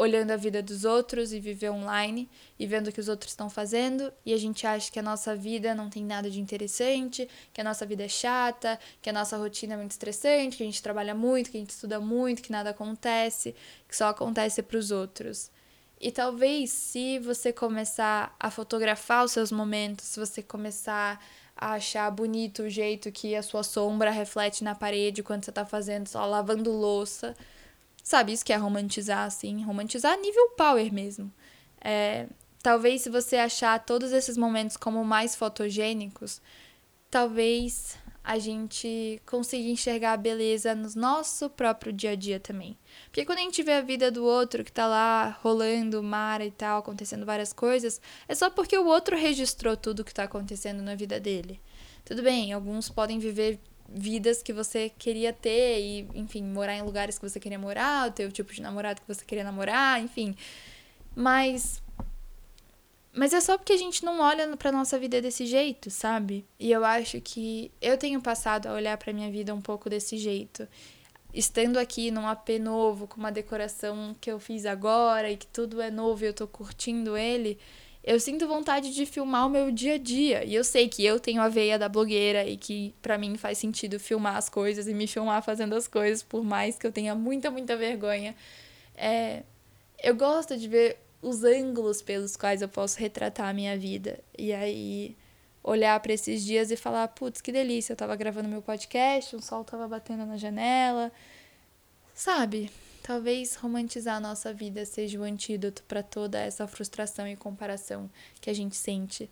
olhando 0.00 0.30
a 0.30 0.36
vida 0.36 0.62
dos 0.62 0.86
outros 0.86 1.30
e 1.30 1.38
viver 1.38 1.68
online 1.68 2.26
e 2.58 2.66
vendo 2.66 2.88
o 2.88 2.92
que 2.92 3.00
os 3.00 3.08
outros 3.08 3.32
estão 3.32 3.50
fazendo 3.50 4.10
e 4.24 4.32
a 4.32 4.38
gente 4.38 4.66
acha 4.66 4.90
que 4.90 4.98
a 4.98 5.02
nossa 5.02 5.36
vida 5.36 5.74
não 5.74 5.90
tem 5.90 6.02
nada 6.02 6.30
de 6.30 6.40
interessante, 6.40 7.28
que 7.52 7.60
a 7.60 7.64
nossa 7.64 7.84
vida 7.84 8.04
é 8.04 8.08
chata, 8.08 8.80
que 9.02 9.10
a 9.10 9.12
nossa 9.12 9.36
rotina 9.36 9.74
é 9.74 9.76
muito 9.76 9.90
estressante, 9.90 10.56
que 10.56 10.62
a 10.62 10.66
gente 10.66 10.82
trabalha 10.82 11.14
muito, 11.14 11.50
que 11.50 11.58
a 11.58 11.60
gente 11.60 11.70
estuda 11.70 12.00
muito, 12.00 12.40
que 12.40 12.50
nada 12.50 12.70
acontece, 12.70 13.54
que 13.86 13.94
só 13.94 14.08
acontece 14.08 14.62
para 14.62 14.78
os 14.78 14.90
outros. 14.90 15.50
E 16.00 16.10
talvez 16.10 16.70
se 16.70 17.18
você 17.18 17.52
começar 17.52 18.34
a 18.40 18.50
fotografar 18.50 19.22
os 19.22 19.32
seus 19.32 19.52
momentos, 19.52 20.06
se 20.06 20.18
você 20.18 20.42
começar 20.42 21.22
a 21.54 21.74
achar 21.74 22.10
bonito 22.10 22.62
o 22.62 22.70
jeito 22.70 23.12
que 23.12 23.36
a 23.36 23.42
sua 23.42 23.62
sombra 23.62 24.10
reflete 24.10 24.64
na 24.64 24.74
parede 24.74 25.22
quando 25.22 25.44
você 25.44 25.52
tá 25.52 25.66
fazendo 25.66 26.06
só 26.06 26.24
lavando 26.24 26.72
louça, 26.72 27.36
Sabe, 28.10 28.32
isso 28.32 28.44
que 28.44 28.52
é 28.52 28.56
romantizar, 28.56 29.24
assim, 29.24 29.62
romantizar 29.62 30.18
nível 30.18 30.48
power 30.56 30.92
mesmo. 30.92 31.32
É, 31.80 32.26
talvez 32.60 33.02
se 33.02 33.08
você 33.08 33.36
achar 33.36 33.78
todos 33.78 34.10
esses 34.10 34.36
momentos 34.36 34.76
como 34.76 35.04
mais 35.04 35.36
fotogênicos, 35.36 36.42
talvez 37.08 37.96
a 38.24 38.36
gente 38.36 39.22
consiga 39.24 39.68
enxergar 39.68 40.14
a 40.14 40.16
beleza 40.16 40.74
no 40.74 40.90
nosso 40.96 41.48
próprio 41.50 41.92
dia 41.92 42.10
a 42.10 42.14
dia 42.16 42.40
também. 42.40 42.76
Porque 43.04 43.24
quando 43.24 43.38
a 43.38 43.42
gente 43.42 43.62
vê 43.62 43.74
a 43.74 43.80
vida 43.80 44.10
do 44.10 44.24
outro 44.24 44.64
que 44.64 44.72
tá 44.72 44.88
lá 44.88 45.38
rolando 45.40 46.02
mar 46.02 46.40
e 46.40 46.50
tal, 46.50 46.80
acontecendo 46.80 47.24
várias 47.24 47.52
coisas, 47.52 48.00
é 48.26 48.34
só 48.34 48.50
porque 48.50 48.76
o 48.76 48.86
outro 48.86 49.16
registrou 49.16 49.76
tudo 49.76 50.04
que 50.04 50.12
tá 50.12 50.24
acontecendo 50.24 50.82
na 50.82 50.96
vida 50.96 51.20
dele. 51.20 51.60
Tudo 52.04 52.24
bem, 52.24 52.52
alguns 52.52 52.88
podem 52.88 53.20
viver 53.20 53.60
vidas 53.92 54.42
que 54.42 54.52
você 54.52 54.90
queria 54.98 55.32
ter 55.32 55.80
e, 55.80 56.08
enfim, 56.14 56.42
morar 56.42 56.76
em 56.76 56.82
lugares 56.82 57.18
que 57.18 57.28
você 57.28 57.40
queria 57.40 57.58
morar, 57.58 58.12
ter 58.12 58.26
o 58.26 58.32
tipo 58.32 58.52
de 58.52 58.62
namorado 58.62 59.00
que 59.00 59.08
você 59.08 59.24
queria 59.24 59.44
namorar, 59.44 60.00
enfim. 60.00 60.36
Mas 61.14 61.82
mas 63.12 63.32
é 63.32 63.40
só 63.40 63.58
porque 63.58 63.72
a 63.72 63.76
gente 63.76 64.04
não 64.04 64.20
olha 64.20 64.56
pra 64.56 64.70
nossa 64.70 64.98
vida 64.98 65.20
desse 65.20 65.44
jeito, 65.44 65.90
sabe? 65.90 66.46
E 66.58 66.70
eu 66.70 66.84
acho 66.84 67.20
que 67.20 67.72
eu 67.80 67.98
tenho 67.98 68.20
passado 68.22 68.66
a 68.66 68.72
olhar 68.72 68.96
pra 68.96 69.12
minha 69.12 69.30
vida 69.30 69.52
um 69.52 69.60
pouco 69.60 69.90
desse 69.90 70.16
jeito. 70.16 70.66
Estando 71.34 71.78
aqui 71.78 72.10
num 72.10 72.26
AP 72.26 72.50
novo, 72.60 73.08
com 73.08 73.18
uma 73.18 73.32
decoração 73.32 74.14
que 74.20 74.30
eu 74.30 74.38
fiz 74.38 74.64
agora 74.64 75.30
e 75.30 75.36
que 75.36 75.46
tudo 75.46 75.80
é 75.80 75.90
novo 75.90 76.24
e 76.24 76.28
eu 76.28 76.34
tô 76.34 76.46
curtindo 76.46 77.16
ele, 77.16 77.58
eu 78.02 78.18
sinto 78.18 78.48
vontade 78.48 78.94
de 78.94 79.04
filmar 79.04 79.46
o 79.46 79.50
meu 79.50 79.70
dia 79.70 79.94
a 79.94 79.98
dia. 79.98 80.44
E 80.44 80.54
eu 80.54 80.64
sei 80.64 80.88
que 80.88 81.04
eu 81.04 81.20
tenho 81.20 81.42
a 81.42 81.48
veia 81.48 81.78
da 81.78 81.88
blogueira 81.88 82.44
e 82.46 82.56
que 82.56 82.94
para 83.02 83.18
mim 83.18 83.36
faz 83.36 83.58
sentido 83.58 84.00
filmar 84.00 84.36
as 84.36 84.48
coisas 84.48 84.88
e 84.88 84.94
me 84.94 85.06
filmar 85.06 85.42
fazendo 85.42 85.74
as 85.74 85.86
coisas, 85.86 86.22
por 86.22 86.42
mais 86.42 86.78
que 86.78 86.86
eu 86.86 86.92
tenha 86.92 87.14
muita, 87.14 87.50
muita 87.50 87.76
vergonha. 87.76 88.34
É, 88.96 89.42
eu 90.02 90.14
gosto 90.14 90.56
de 90.56 90.66
ver 90.66 90.98
os 91.20 91.44
ângulos 91.44 92.00
pelos 92.00 92.36
quais 92.36 92.62
eu 92.62 92.68
posso 92.68 92.98
retratar 92.98 93.48
a 93.48 93.52
minha 93.52 93.76
vida. 93.76 94.18
E 94.38 94.52
aí 94.52 95.16
olhar 95.62 96.00
para 96.00 96.14
esses 96.14 96.42
dias 96.42 96.70
e 96.70 96.76
falar, 96.76 97.06
putz, 97.08 97.42
que 97.42 97.52
delícia, 97.52 97.92
eu 97.92 97.96
tava 97.96 98.16
gravando 98.16 98.48
meu 98.48 98.62
podcast, 98.62 99.36
o 99.36 99.42
sol 99.42 99.62
tava 99.62 99.86
batendo 99.86 100.24
na 100.24 100.38
janela. 100.38 101.12
Sabe? 102.14 102.70
Talvez 103.10 103.56
romantizar 103.56 104.18
a 104.18 104.20
nossa 104.20 104.54
vida 104.54 104.86
seja 104.86 105.18
o 105.18 105.24
antídoto 105.24 105.82
para 105.82 106.00
toda 106.00 106.38
essa 106.38 106.64
frustração 106.68 107.26
e 107.26 107.34
comparação 107.34 108.08
que 108.40 108.48
a 108.48 108.54
gente 108.54 108.76
sente 108.76 109.28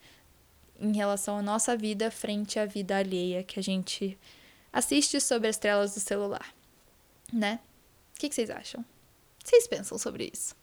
em 0.80 0.96
relação 0.96 1.38
à 1.38 1.42
nossa 1.42 1.76
vida 1.76 2.10
frente 2.10 2.58
à 2.58 2.66
vida 2.66 2.98
alheia 2.98 3.44
que 3.44 3.60
a 3.60 3.62
gente 3.62 4.18
assiste 4.72 5.20
sobre 5.20 5.46
as 5.46 5.58
telas 5.58 5.94
do 5.94 6.00
celular, 6.00 6.52
né? 7.32 7.60
O 8.16 8.18
que, 8.18 8.28
que 8.28 8.34
vocês 8.34 8.50
acham? 8.50 8.84
Vocês 9.44 9.68
pensam 9.68 9.96
sobre 9.96 10.28
isso? 10.34 10.56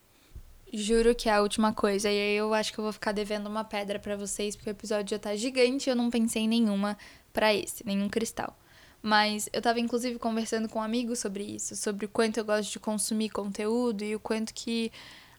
Juro 0.74 1.16
que 1.16 1.30
é 1.30 1.36
a 1.36 1.42
última 1.42 1.72
coisa, 1.74 2.12
e 2.12 2.20
aí 2.20 2.36
eu 2.36 2.54
acho 2.54 2.74
que 2.74 2.80
eu 2.80 2.84
vou 2.84 2.92
ficar 2.92 3.14
devendo 3.14 3.48
uma 3.48 3.64
pedra 3.64 3.98
para 3.98 4.18
vocês, 4.18 4.58
porque 4.58 4.72
o 4.72 4.72
episódio 4.72 5.12
já 5.12 5.20
tá 5.20 5.34
gigante 5.38 5.90
e 5.90 5.90
eu 5.90 5.96
não 5.96 6.10
pensei 6.10 6.42
em 6.42 6.50
nenhuma 6.50 6.98
para 7.32 7.56
esse, 7.56 7.82
nenhum 7.86 8.10
cristal. 8.10 8.60
Mas 9.06 9.48
eu 9.54 9.62
tava 9.62 9.80
inclusive 9.80 10.18
conversando 10.18 10.68
com 10.68 10.80
um 10.80 10.82
amigo 10.82 11.16
sobre 11.16 11.44
isso, 11.44 11.76
sobre 11.76 12.08
o 12.08 12.10
quanto 12.10 12.38
eu 12.40 12.44
gosto 12.44 12.72
de 12.72 12.80
consumir 12.80 13.30
conteúdo 13.30 14.04
e 14.04 14.16
o 14.16 14.20
quanto 14.20 14.52
que 14.52 14.92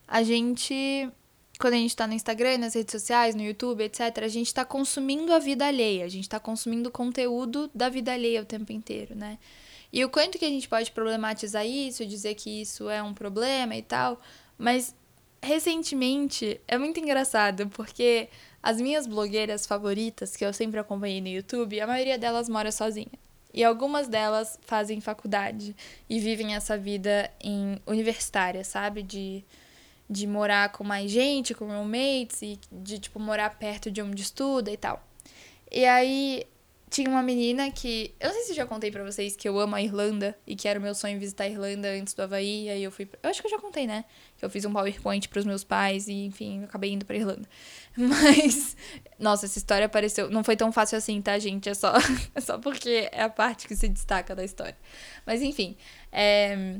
a 0.07 0.23
gente, 0.23 1.11
quando 1.59 1.75
a 1.75 1.77
gente 1.77 1.97
tá 1.97 2.07
no 2.07 2.13
Instagram, 2.13 2.59
nas 2.59 2.75
redes 2.77 2.93
sociais, 2.93 3.35
no 3.35 3.43
YouTube, 3.43 3.83
etc., 3.83 4.19
a 4.23 4.29
gente 4.29 4.55
tá 4.55 4.65
consumindo 4.65 5.33
a 5.33 5.41
vida 5.41 5.67
alheia, 5.67 6.05
a 6.05 6.09
gente 6.09 6.29
tá 6.29 6.39
consumindo 6.39 6.93
conteúdo 6.93 7.69
da 7.75 7.89
vida 7.89 8.13
alheia 8.13 8.41
o 8.41 8.45
tempo 8.45 8.71
inteiro, 8.71 9.17
né? 9.17 9.37
E 9.93 10.05
o 10.05 10.09
quanto 10.09 10.39
que 10.39 10.45
a 10.45 10.49
gente 10.49 10.69
pode 10.69 10.93
problematizar 10.93 11.67
isso, 11.67 12.07
dizer 12.07 12.37
que 12.37 12.61
isso 12.61 12.89
é 12.89 13.03
um 13.03 13.13
problema 13.13 13.75
e 13.75 13.83
tal, 13.83 14.21
mas 14.57 14.95
recentemente 15.43 16.61
é 16.69 16.79
muito 16.79 17.01
engraçado 17.01 17.67
porque 17.71 18.29
as 18.63 18.81
minhas 18.81 19.09
blogueiras 19.09 19.67
favoritas 19.67 20.37
que 20.37 20.45
eu 20.45 20.53
sempre 20.53 20.79
acompanhei 20.79 21.21
no 21.21 21.27
YouTube, 21.27 21.81
a 21.81 21.87
maioria 21.89 22.17
delas 22.17 22.49
mora 22.49 22.71
sozinha. 22.71 23.26
E 23.57 23.65
algumas 23.65 24.07
delas 24.07 24.61
fazem 24.67 25.01
faculdade 25.01 25.75
e 26.11 26.21
vivem 26.21 26.55
essa 26.55 26.77
vida 26.77 27.31
em 27.41 27.81
universitária, 27.87 28.63
sabe? 28.63 29.03
De, 29.03 29.43
de 30.11 30.27
morar 30.27 30.71
com 30.73 30.85
mais 30.85 31.11
gente, 31.11 31.55
com 31.55 31.67
roommates, 31.67 32.43
e 32.43 32.61
de, 32.71 32.99
tipo, 32.99 33.19
morar 33.19 33.49
perto 33.59 33.91
de 33.91 34.03
onde 34.03 34.21
estuda 34.21 34.71
e 34.71 34.77
tal. 34.77 35.03
E 35.73 35.87
aí, 35.87 36.47
tinha 36.89 37.11
uma 37.11 37.23
menina 37.23 37.71
que. 37.71 38.15
Eu 38.21 38.29
não 38.29 38.35
sei 38.35 38.45
se 38.45 38.55
já 38.55 38.65
contei 38.65 38.91
para 38.91 39.03
vocês 39.03 39.35
que 39.35 39.49
eu 39.49 39.59
amo 39.59 39.75
a 39.75 39.83
Irlanda 39.83 40.39
e 40.47 40.55
que 40.55 40.69
era 40.69 40.79
o 40.79 40.83
meu 40.83 40.95
sonho 40.95 41.19
visitar 41.19 41.45
a 41.45 41.49
Irlanda 41.49 41.89
antes 41.89 42.15
do 42.15 42.23
Havaí. 42.23 42.67
E 42.67 42.71
aí 42.71 42.83
eu 42.83 42.93
fui. 42.93 43.09
Eu 43.23 43.29
acho 43.29 43.41
que 43.41 43.47
eu 43.47 43.51
já 43.51 43.59
contei, 43.59 43.87
né? 43.87 44.05
Que 44.39 44.45
eu 44.45 44.51
fiz 44.51 44.65
um 44.65 44.73
PowerPoint 44.73 45.29
pros 45.29 45.45
meus 45.45 45.65
pais 45.65 46.07
e, 46.07 46.27
enfim, 46.27 46.63
acabei 46.65 46.93
indo 46.93 47.05
pra 47.05 47.17
Irlanda. 47.17 47.49
Mas. 47.97 48.77
Nossa, 49.19 49.47
essa 49.47 49.59
história 49.59 49.87
apareceu. 49.87 50.31
Não 50.31 50.45
foi 50.45 50.57
tão 50.57 50.71
fácil 50.71 50.97
assim, 50.97 51.21
tá, 51.21 51.37
gente? 51.39 51.69
É 51.69 51.75
só, 51.75 51.93
é 52.35 52.41
só 52.41 52.57
porque 52.59 53.09
é 53.11 53.23
a 53.23 53.29
parte 53.31 53.67
que 53.67 53.75
se 53.75 53.89
destaca 53.89 54.35
da 54.35 54.45
história. 54.45 54.77
Mas, 55.27 55.43
enfim. 55.43 55.77
É... 56.13 56.79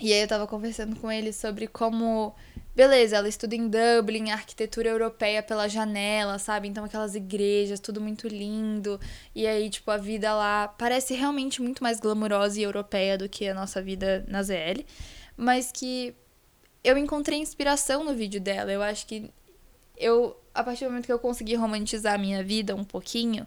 E 0.00 0.12
aí 0.12 0.20
eu 0.20 0.28
tava 0.28 0.46
conversando 0.46 0.96
com 0.96 1.10
ele 1.10 1.32
sobre 1.32 1.66
como 1.66 2.34
Beleza, 2.78 3.16
ela 3.16 3.28
estuda 3.28 3.56
em 3.56 3.68
Dublin, 3.68 4.30
arquitetura 4.30 4.88
europeia 4.88 5.42
pela 5.42 5.66
janela, 5.66 6.38
sabe? 6.38 6.68
Então 6.68 6.84
aquelas 6.84 7.16
igrejas, 7.16 7.80
tudo 7.80 8.00
muito 8.00 8.28
lindo. 8.28 9.00
E 9.34 9.48
aí, 9.48 9.68
tipo, 9.68 9.90
a 9.90 9.96
vida 9.96 10.32
lá 10.32 10.68
parece 10.68 11.12
realmente 11.12 11.60
muito 11.60 11.82
mais 11.82 11.98
glamurosa 11.98 12.60
e 12.60 12.62
europeia 12.62 13.18
do 13.18 13.28
que 13.28 13.48
a 13.48 13.52
nossa 13.54 13.82
vida 13.82 14.24
na 14.28 14.44
ZL. 14.44 14.84
Mas 15.36 15.72
que 15.72 16.14
eu 16.84 16.96
encontrei 16.96 17.40
inspiração 17.40 18.04
no 18.04 18.14
vídeo 18.14 18.40
dela. 18.40 18.70
Eu 18.70 18.80
acho 18.80 19.08
que 19.08 19.28
eu, 19.96 20.40
a 20.54 20.62
partir 20.62 20.84
do 20.84 20.90
momento 20.90 21.06
que 21.06 21.12
eu 21.12 21.18
consegui 21.18 21.56
romantizar 21.56 22.14
a 22.14 22.18
minha 22.18 22.44
vida 22.44 22.76
um 22.76 22.84
pouquinho, 22.84 23.44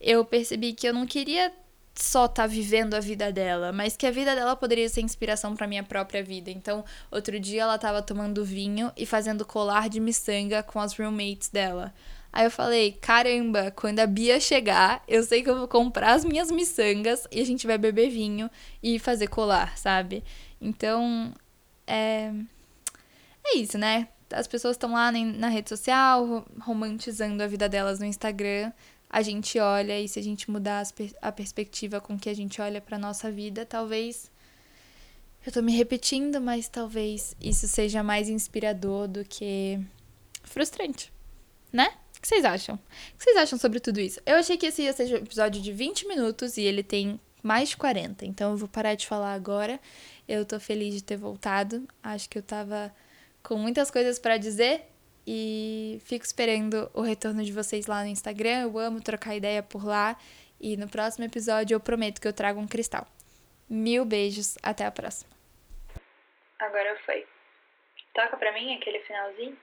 eu 0.00 0.24
percebi 0.24 0.72
que 0.72 0.88
eu 0.88 0.92
não 0.92 1.06
queria 1.06 1.52
só 1.94 2.26
tá 2.26 2.46
vivendo 2.46 2.94
a 2.94 3.00
vida 3.00 3.30
dela, 3.30 3.72
mas 3.72 3.96
que 3.96 4.06
a 4.06 4.10
vida 4.10 4.34
dela 4.34 4.56
poderia 4.56 4.88
ser 4.88 5.02
inspiração 5.02 5.54
para 5.54 5.66
minha 5.66 5.82
própria 5.82 6.22
vida. 6.22 6.50
Então, 6.50 6.84
outro 7.10 7.38
dia 7.38 7.62
ela 7.62 7.78
tava 7.78 8.02
tomando 8.02 8.44
vinho 8.44 8.90
e 8.96 9.04
fazendo 9.04 9.44
colar 9.44 9.88
de 9.88 10.00
miçanga 10.00 10.62
com 10.62 10.80
as 10.80 10.96
roommates 10.96 11.48
dela. 11.48 11.92
Aí 12.32 12.44
eu 12.46 12.50
falei: 12.50 12.92
"Caramba, 12.92 13.70
quando 13.70 14.00
a 14.00 14.06
Bia 14.06 14.40
chegar, 14.40 15.02
eu 15.06 15.22
sei 15.22 15.42
que 15.42 15.50
eu 15.50 15.58
vou 15.58 15.68
comprar 15.68 16.12
as 16.14 16.24
minhas 16.24 16.50
miçangas 16.50 17.26
e 17.30 17.40
a 17.40 17.44
gente 17.44 17.66
vai 17.66 17.76
beber 17.76 18.08
vinho 18.08 18.50
e 18.82 18.98
fazer 18.98 19.28
colar, 19.28 19.76
sabe?" 19.76 20.24
Então, 20.60 21.32
é. 21.86 22.32
É 23.44 23.56
isso, 23.56 23.76
né? 23.76 24.08
As 24.32 24.46
pessoas 24.46 24.76
estão 24.76 24.92
lá 24.92 25.12
na 25.12 25.48
rede 25.48 25.68
social, 25.68 26.46
romantizando 26.60 27.42
a 27.42 27.46
vida 27.46 27.68
delas 27.68 27.98
no 27.98 28.06
Instagram. 28.06 28.72
A 29.12 29.20
gente 29.20 29.58
olha 29.58 30.00
e 30.00 30.08
se 30.08 30.18
a 30.18 30.22
gente 30.22 30.50
mudar 30.50 30.82
a 31.20 31.30
perspectiva 31.30 32.00
com 32.00 32.18
que 32.18 32.30
a 32.30 32.34
gente 32.34 32.62
olha 32.62 32.80
para 32.80 32.98
nossa 32.98 33.30
vida, 33.30 33.66
talvez 33.66 34.30
eu 35.44 35.52
tô 35.52 35.60
me 35.60 35.76
repetindo, 35.76 36.40
mas 36.40 36.66
talvez 36.66 37.36
isso 37.38 37.68
seja 37.68 38.02
mais 38.02 38.30
inspirador 38.30 39.06
do 39.06 39.22
que 39.22 39.78
frustrante, 40.42 41.12
né? 41.70 41.92
O 42.16 42.20
que 42.22 42.28
vocês 42.28 42.44
acham? 42.44 42.76
O 42.76 43.18
que 43.18 43.24
vocês 43.24 43.36
acham 43.36 43.58
sobre 43.58 43.80
tudo 43.80 44.00
isso? 44.00 44.18
Eu 44.24 44.36
achei 44.36 44.56
que 44.56 44.66
esse 44.66 44.82
ia 44.82 44.92
ser 44.92 45.12
um 45.12 45.16
episódio 45.16 45.60
de 45.60 45.72
20 45.72 46.06
minutos 46.06 46.56
e 46.56 46.62
ele 46.62 46.82
tem 46.82 47.20
mais 47.42 47.70
de 47.70 47.76
40, 47.76 48.24
então 48.24 48.52
eu 48.52 48.56
vou 48.56 48.68
parar 48.68 48.94
de 48.94 49.06
falar 49.06 49.34
agora. 49.34 49.78
Eu 50.26 50.46
tô 50.46 50.58
feliz 50.60 50.94
de 50.94 51.02
ter 51.02 51.16
voltado. 51.16 51.86
Acho 52.02 52.30
que 52.30 52.38
eu 52.38 52.42
tava 52.42 52.94
com 53.42 53.56
muitas 53.56 53.90
coisas 53.90 54.18
para 54.18 54.38
dizer 54.38 54.91
e 55.26 56.00
fico 56.04 56.24
esperando 56.24 56.90
o 56.94 57.00
retorno 57.00 57.42
de 57.42 57.52
vocês 57.52 57.86
lá 57.86 58.02
no 58.02 58.08
Instagram. 58.08 58.62
Eu 58.62 58.78
amo 58.78 59.00
trocar 59.00 59.36
ideia 59.36 59.62
por 59.62 59.84
lá 59.84 60.16
e 60.60 60.76
no 60.76 60.88
próximo 60.88 61.24
episódio 61.24 61.74
eu 61.74 61.80
prometo 61.80 62.20
que 62.20 62.28
eu 62.28 62.32
trago 62.32 62.60
um 62.60 62.66
cristal. 62.66 63.06
Mil 63.68 64.04
beijos, 64.04 64.56
até 64.62 64.84
a 64.84 64.90
próxima. 64.90 65.30
Agora 66.58 66.96
foi. 67.04 67.26
Toca 68.14 68.36
pra 68.36 68.52
mim 68.52 68.74
aquele 68.74 69.00
finalzinho. 69.00 69.56